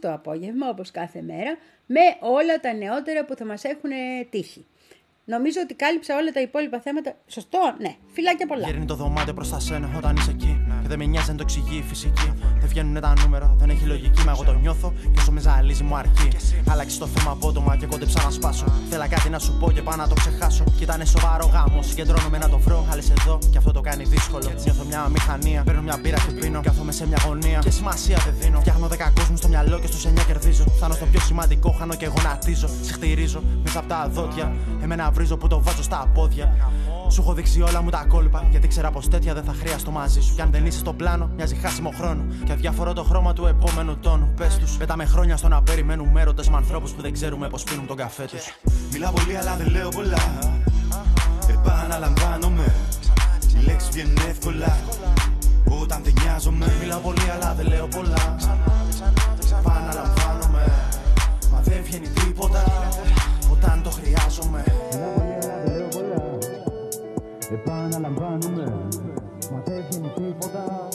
το 0.00 0.12
απόγευμα, 0.12 0.68
όπως 0.68 0.90
κάθε 0.90 1.22
μέρα, 1.22 1.56
με 1.86 2.00
όλα 2.20 2.60
τα 2.60 2.72
νεότερα 2.72 3.24
που 3.24 3.34
θα 3.34 3.44
μας 3.44 3.64
έχουν 3.64 3.90
τύχει. 4.30 4.66
Νομίζω 5.26 5.58
ότι 5.64 5.74
κάλυψα 5.74 6.16
όλα 6.20 6.30
τα 6.32 6.40
υπόλοιπα 6.40 6.80
θέματα. 6.80 7.10
Σωστό, 7.26 7.58
ναι. 7.78 7.92
Φιλάκια 8.12 8.46
πολλά. 8.46 8.66
Γέρνει 8.66 8.84
το 8.84 8.94
δωμάτιο 8.94 9.34
προς 9.34 9.50
τα 9.50 9.60
σένα 9.60 9.88
όταν 9.96 10.16
είσαι 10.16 10.30
εκεί. 10.30 10.52
Και 10.82 10.88
δεν 10.88 10.98
με 10.98 11.04
νοιάζει 11.04 11.30
αν 11.30 11.36
το 11.36 11.42
εξηγεί 11.42 11.76
η 11.76 11.84
φυσική. 11.88 12.32
Δεν 12.60 12.68
βγαίνουν 12.68 13.00
τα 13.00 13.12
νούμερα, 13.20 13.54
δεν 13.58 13.70
έχει 13.70 13.84
λογική. 13.86 14.24
Μα 14.24 14.32
εγώ 14.32 14.44
το 14.44 14.52
νιώθω 14.52 14.92
και 15.12 15.18
όσο 15.18 15.32
με 15.32 15.40
ζαλίζει 15.40 15.82
μου 15.82 15.96
αρκεί. 15.96 16.28
Άλλαξε 16.70 16.98
το 16.98 17.06
θέμα 17.06 17.30
απότομα 17.30 17.76
και 17.76 17.86
κόντεψα 17.86 18.22
να 18.22 18.30
σπάσω. 18.30 18.64
Θέλα 18.90 19.08
κάτι 19.08 19.28
να 19.28 19.38
σου 19.38 19.56
πω 19.60 19.70
και 19.70 19.82
πάω 19.82 19.96
να 19.96 20.08
το 20.08 20.14
ξεχάσω. 20.14 20.64
Κι 20.76 20.82
ήταν 20.82 21.06
σοβαρό 21.06 21.46
γάμο. 21.46 21.82
Συγκεντρώνομαι 21.82 22.38
να 22.38 22.48
το 22.48 22.58
βρω. 22.58 22.86
Άλλες 22.90 23.10
εδώ 23.10 23.38
και 23.50 23.58
αυτό 23.58 23.72
το 23.72 23.80
κάνει 23.80 24.04
δύσκολο. 24.04 24.52
Νιώθω 24.64 24.84
μια 24.84 25.08
μηχανία. 25.08 25.62
Παίρνω 25.62 25.82
μια 25.82 25.98
μπύρα 26.02 26.16
και 26.16 26.32
πίνω. 26.40 26.60
Κάθομαι 26.60 26.92
σε 26.92 27.06
μια 27.06 27.18
γωνία. 27.26 27.58
Και 27.58 27.70
σημασία 27.70 28.16
δεν 28.24 28.34
δίνω. 28.38 28.60
Φτιάχνω 28.60 28.86
δέκα 28.86 29.12
κόσμους 29.16 29.38
στο 29.38 29.48
μυαλό 29.48 29.78
και 29.78 29.86
στους 29.86 30.04
9 30.06 30.24
κερδίζω. 30.26 30.64
Φτάνω 30.76 30.94
στο 30.94 31.06
πιο 31.06 31.20
σημαντικό, 31.20 31.70
χάνω 31.70 31.94
και 31.94 32.06
γονατίζω. 32.06 32.68
Σε 32.82 32.92
χτυρίζω 32.92 33.42
μέσα 33.62 33.78
από 33.78 33.88
τα 33.88 34.08
δόντια. 34.12 34.52
Εμένα 34.82 35.12
βρίζω 35.14 35.36
που 35.36 35.46
το 35.46 35.62
βάζω 35.62 35.82
στα 35.82 36.10
πόδια. 36.14 36.56
Σου 37.08 37.20
έχω 37.20 37.32
δείξει 37.32 37.62
όλα 37.62 37.82
μου 37.82 37.90
τα 37.90 38.04
κόλπα. 38.08 38.46
Γιατί 38.50 38.68
ξέρα 38.68 38.90
πως 38.90 39.08
τέτοια 39.08 39.34
δεν 39.34 39.44
θα 39.44 39.52
χρειαστώ 39.52 39.90
μαζί 39.90 40.20
σου. 40.20 40.34
Κι 40.34 40.40
αν 40.40 40.50
δεν 40.50 40.66
είσαι 40.66 40.78
στο 40.78 40.92
πλάνο, 40.92 41.30
μοιάζει 41.36 41.54
χάσιμο 41.54 41.90
χρόνο. 41.90 42.24
Και 42.44 42.52
αδιαφορώ 42.52 42.92
το 42.92 43.02
χρώμα 43.02 43.32
του 43.32 43.46
επόμενου 43.46 43.96
τόνου. 43.96 44.32
Πες 44.36 44.58
τους, 44.58 44.76
πέταμε 44.76 45.04
χρόνια 45.04 45.36
στο 45.36 45.48
να 45.48 45.62
περιμένουμε 45.62 46.20
έρωτες 46.20 46.48
με 46.48 46.56
ανθρώπους 46.56 46.90
που 46.92 47.02
δεν 47.02 47.12
ξέρουμε 47.12 47.48
πώ 47.48 47.58
πίνουν 47.70 47.86
τον 47.86 47.96
καφέ 47.96 48.24
τους. 48.24 48.54
Μιλάω 48.92 49.12
πολύ 49.12 49.36
αλλά 49.36 49.56
δεν 49.56 49.68
λέω 49.70 49.88
πολλά 49.88 50.18
Επαναλαμβάνομαι 51.48 52.74
Οι 53.60 53.64
λέξεις 53.64 53.90
βγαίνουν 53.90 54.16
εύκολα 54.28 54.76
Όταν 55.82 56.00
δεν 56.04 56.12
νοιάζομαι 56.22 56.66
Μιλάω 56.80 56.98
πολύ, 56.98 57.30
αλλά 57.34 57.54
δεν 57.54 57.66
λέω 57.66 57.86
πολλά. 57.86 58.36
Επαναλαμβάνομαι. 59.58 60.72
Μα 61.52 61.60
δεν 61.60 61.82
βγαίνει 61.84 62.08
τίποτα 62.08 62.62
όταν 63.52 63.82
το 63.82 63.90
χρειάζομαι. 63.90 64.64
Επαναλαμβάνομαι. 67.50 68.64
Μα 69.52 69.62
δεν 69.64 69.84
βγαίνει 69.90 70.12
τίποτα 70.14 70.88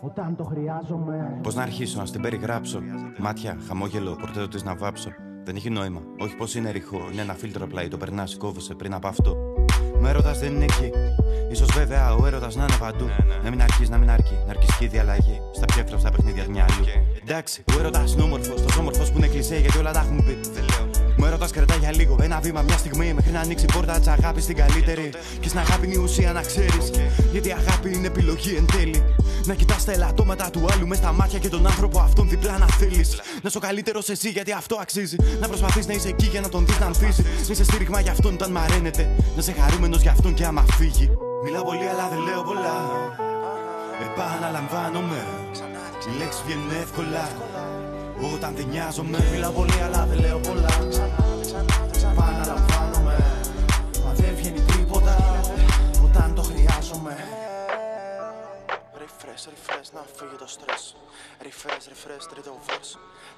όταν 0.00 0.36
το 0.36 0.44
χρειάζομαι. 0.44 1.38
Πώς 1.42 1.54
να 1.54 1.62
αρχίσω 1.62 1.98
να 1.98 2.06
στην 2.06 2.20
περιγράψω. 2.20 2.80
Μάτια, 3.18 3.56
χαμόγελο, 3.68 4.16
πορτέτο 4.20 4.48
της 4.48 4.64
να 4.64 4.74
βάψω. 4.74 5.10
Δεν 5.44 5.56
έχει 5.56 5.70
νόημα, 5.70 6.00
όχι 6.18 6.36
πως 6.36 6.54
είναι 6.54 6.70
ρηχό 6.70 7.08
Είναι 7.12 7.20
ένα 7.20 7.34
φίλτρο 7.34 7.64
απλά 7.64 7.82
ή 7.82 7.88
το 7.88 7.96
περνάς, 7.96 8.36
κόβεσαι 8.36 8.74
πριν 8.74 8.94
από 8.94 9.08
αυτό. 9.08 9.36
Μα 10.00 10.08
έρωτας 10.08 10.38
δεν 10.38 10.54
είναι 10.54 10.64
εκεί. 10.64 10.90
Ίσως 11.50 11.68
βέβαια 11.74 12.14
ο 12.14 12.26
έρωτας 12.26 12.56
να 12.56 12.62
είναι 12.62 12.76
παντού. 12.80 13.06
Να 13.42 13.50
μην 13.50 13.62
αρχίσεις, 13.62 13.88
να 13.88 13.98
μην 13.98 14.10
αρκεί, 14.10 14.38
να 14.46 14.50
αρκεί 14.50 14.66
και 14.78 14.84
η 14.84 14.88
διαλλαγή. 14.88 15.40
Στα 15.52 15.64
πιο 15.64 15.80
εύκολα 15.80 16.10
παιχνίδια 16.10 16.44
του 16.44 16.50
μυαλού 16.50 16.84
Εντάξει, 17.22 17.64
ο 17.76 17.78
έρωτας 17.78 18.12
είναι 18.12 18.22
όμορφος, 18.22 18.62
τόσο 18.62 18.80
όμορφος 18.80 19.10
που 19.12 19.18
είναι 19.18 19.26
κλεισέ 19.26 19.58
γιατί 19.58 19.78
όλα 19.78 19.92
τα 19.92 20.00
έχουν 20.00 20.24
πει 20.24 20.38
Μου 21.26 21.32
έρωτας 21.32 21.50
κρατά 21.50 21.74
για 21.74 21.92
λίγο, 21.92 22.16
ένα 22.22 22.40
βήμα, 22.40 22.62
μια 22.62 22.76
στιγμή 22.76 23.12
Μέχρι 23.14 23.30
να 23.32 23.40
ανοίξει 23.40 23.64
η 23.64 23.72
πόρτα 23.72 23.98
της 23.98 24.06
αγάπης 24.06 24.42
στην 24.42 24.56
καλύτερη 24.56 25.10
Και 25.40 25.48
στην 25.48 25.60
αγάπη 25.60 25.86
είναι 25.86 25.94
η 25.94 25.98
ουσία 25.98 26.32
να 26.32 26.42
ξέρεις 26.42 26.90
Γιατί 27.32 27.48
η 27.48 27.52
αγάπη 27.52 27.94
είναι 27.94 28.06
επιλογή 28.06 28.54
εν 28.54 28.66
τέλει 28.66 29.02
να 29.44 29.54
κοιτάς 29.54 29.84
τα 29.84 29.92
ελαττώματα 29.92 30.50
του 30.50 30.66
άλλου 30.72 30.86
μες 30.86 30.98
στα 30.98 31.12
μάτια 31.12 31.38
και 31.38 31.48
τον 31.48 31.66
άνθρωπο 31.66 31.98
αυτόν 31.98 32.28
διπλά 32.28 32.58
να 32.58 32.66
θέλεις 32.66 33.14
Να 33.16 33.48
είσαι 33.48 33.56
ο 33.56 33.60
καλύτερος 33.60 34.08
εσύ 34.08 34.28
γιατί 34.28 34.52
αυτό 34.52 34.76
αξίζει. 34.80 35.16
Να 35.40 35.48
προσπαθείς 35.48 35.86
να 35.86 35.92
είσαι 35.92 36.08
εκεί 36.08 36.26
για 36.26 36.40
να 36.40 36.48
τον 36.48 36.66
δεις 36.66 36.78
να 36.78 36.86
ανθίζει. 36.86 37.22
Να 37.22 37.52
είσαι 37.52 37.64
στήριγμα 37.64 38.00
για 38.00 38.12
αυτόν 38.12 38.34
όταν 38.34 38.50
μαραίνεται. 38.50 39.02
Να 39.18 39.40
είσαι 39.40 39.52
χαρούμενος 39.52 40.02
για 40.02 40.10
αυτόν 40.10 40.34
και 40.34 40.44
άμα 40.44 40.64
φύγει. 40.78 41.10
Μιλάω 41.44 41.64
πολύ 41.64 41.88
αλλά 41.88 42.08
δεν 42.08 42.18
λέω 42.18 42.42
πολλά. 42.42 42.76
Επαναλαμβάνομαι. 44.06 45.26
Οι 46.06 46.18
λέξεις 46.18 46.42
βγαίνουν 46.46 46.70
εύκολα. 46.82 47.24
Όταν 48.34 48.54
δεν 48.56 48.66
νοιάζομαι. 48.70 49.18
Μιλάω 49.32 49.52
πολύ, 49.52 49.80
αλλά 49.84 50.06
δεν 50.06 50.20
λέω 50.20 50.38
πολλά. 50.38 50.68
Επαναλαμβάνομαι. 52.12 53.16
Μα 54.04 54.12
δεν 54.12 54.34
βγαίνει 54.36 54.60
τίποτα 54.60 55.40
όταν 56.04 56.34
το 56.34 56.42
χρειάζομαι. 56.42 57.16
Refresh, 59.26 59.46
refresh, 59.54 59.88
να 59.94 60.02
φύγει 60.16 60.36
το 60.38 60.48
stress. 60.56 60.84
Refresh, 61.46 61.84
refresh, 61.92 62.24
τρίτο 62.30 62.52
verse. 62.66 62.92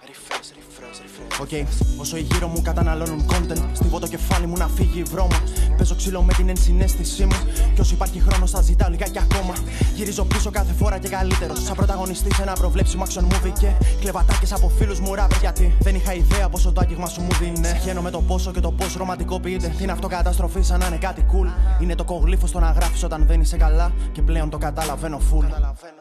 Refresh, 0.08 0.48
refresh, 0.58 0.98
refresh. 1.04 1.40
OK, 1.40 1.68
όσο 2.00 2.16
οι 2.16 2.20
γύρω 2.20 2.46
μου 2.48 2.62
καταναλώνουν 2.62 3.26
content, 3.30 3.64
στίβω 3.72 3.98
το 3.98 4.06
κεφάλι 4.06 4.46
μου 4.46 4.56
να 4.56 4.68
φύγει 4.68 4.98
η 4.98 5.02
βρώμα. 5.02 5.42
Παίζω 5.76 5.94
ξύλο 5.94 6.22
με 6.22 6.32
την 6.32 6.48
ενσυναίσθησή 6.48 7.24
μου. 7.24 7.36
Κι 7.74 7.80
όσο 7.80 7.94
υπάρχει 7.94 8.20
χρόνος, 8.20 8.50
θα 8.50 8.60
ζητάω 8.60 8.90
λιγάκι 8.90 9.18
ακόμα. 9.18 9.54
Γυρίζω 9.94 10.24
πίσω 10.24 10.50
κάθε 10.50 10.72
φορά 10.72 10.98
και 10.98 11.08
καλύτερο. 11.08 11.54
Σαν 11.54 11.76
πρωταγωνιστή 11.76 12.34
σε 12.34 12.42
ένα 12.42 12.52
προβλέψιμο 12.52 13.04
action 13.08 13.22
movie 13.22 13.52
και 13.58 13.72
κλέβω 14.00 14.24
ατάκες 14.24 14.52
από 14.52 14.68
φίλους 14.68 15.00
μου 15.00 15.14
ράπερ. 15.14 15.38
Γιατί 15.38 15.76
δεν 15.80 15.94
είχα 15.94 16.14
ιδέα 16.14 16.48
πόσο 16.48 16.72
το 16.72 16.80
άγγιγμα 16.80 17.06
σου 17.06 17.20
μου 17.20 17.32
δίνει. 17.40 17.68
Βγαίνω 17.80 18.00
με 18.02 18.10
το 18.10 18.20
πόσο 18.20 18.50
και 18.50 18.60
το 18.60 18.72
πώς 18.72 18.94
ρομαντικοποιείται. 18.94 19.68
Την 19.68 19.90
αυτοκαταστροφή 19.90 20.62
σαν 20.62 20.78
να 20.78 20.86
είναι 20.86 20.96
κάτι 20.96 21.26
cool. 21.32 21.80
Είναι 21.82 21.94
τοκογλύφος 21.94 22.46
το 22.46 22.58
να 22.58 22.70
γράφεις 22.70 23.02
όταν 23.02 23.26
δεν 23.26 23.40
είσαι 23.40 23.56
καλά. 23.56 23.92
Και 24.12 24.22
πλέον 24.22 24.50
το 24.50 24.58
καταλαβαίνω 24.58 25.20
full. 25.32 25.44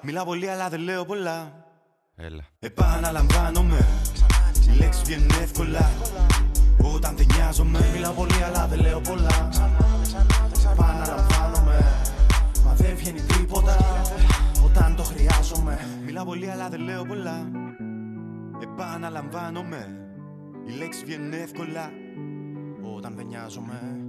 Μιλάω 0.01 0.25
πολύ, 0.25 0.49
αλλά 0.49 0.69
δεν 0.69 0.80
λέω 0.80 1.05
πολλά. 1.05 1.65
Έλα. 2.15 2.43
Επαναλαμβάνομαι. 2.59 3.88
Οι 4.71 4.78
λέξει 4.78 5.01
βγαίνουν 5.05 5.30
εύκολα. 5.41 5.89
Όταν 6.95 7.15
δεν 7.17 7.25
νοιάζομαι. 7.36 7.80
Μιλάω 7.93 8.13
πολύ, 8.13 8.43
αλλά 8.43 8.67
δεν 8.67 8.80
λέω 8.80 9.01
πολλά. 9.01 9.49
Επαναλαμβάνομαι. 10.71 11.86
Μα 12.65 12.73
δεν 12.73 12.95
βγαίνει 12.95 13.21
τίποτα 13.21 13.78
όταν 14.65 14.95
το 14.95 15.03
χρειάζομαι. 15.03 15.80
Μιλάω 16.05 16.25
πολύ, 16.25 16.49
αλλά 16.51 16.69
δεν 16.69 16.80
λέω 16.80 17.05
πολλά. 17.05 17.51
Επαναλαμβάνομαι. 18.61 19.97
Οι 20.67 20.71
λέξει 20.71 21.05
βγαίνουν 21.05 21.34
εύκολα. 21.34 21.91
Όταν 22.95 23.15
δεν 23.15 23.25
νοιάζομαι. 23.25 23.80
Όταν 23.82 23.95
δεν 23.95 23.95
νοιάζομαι. 23.95 24.07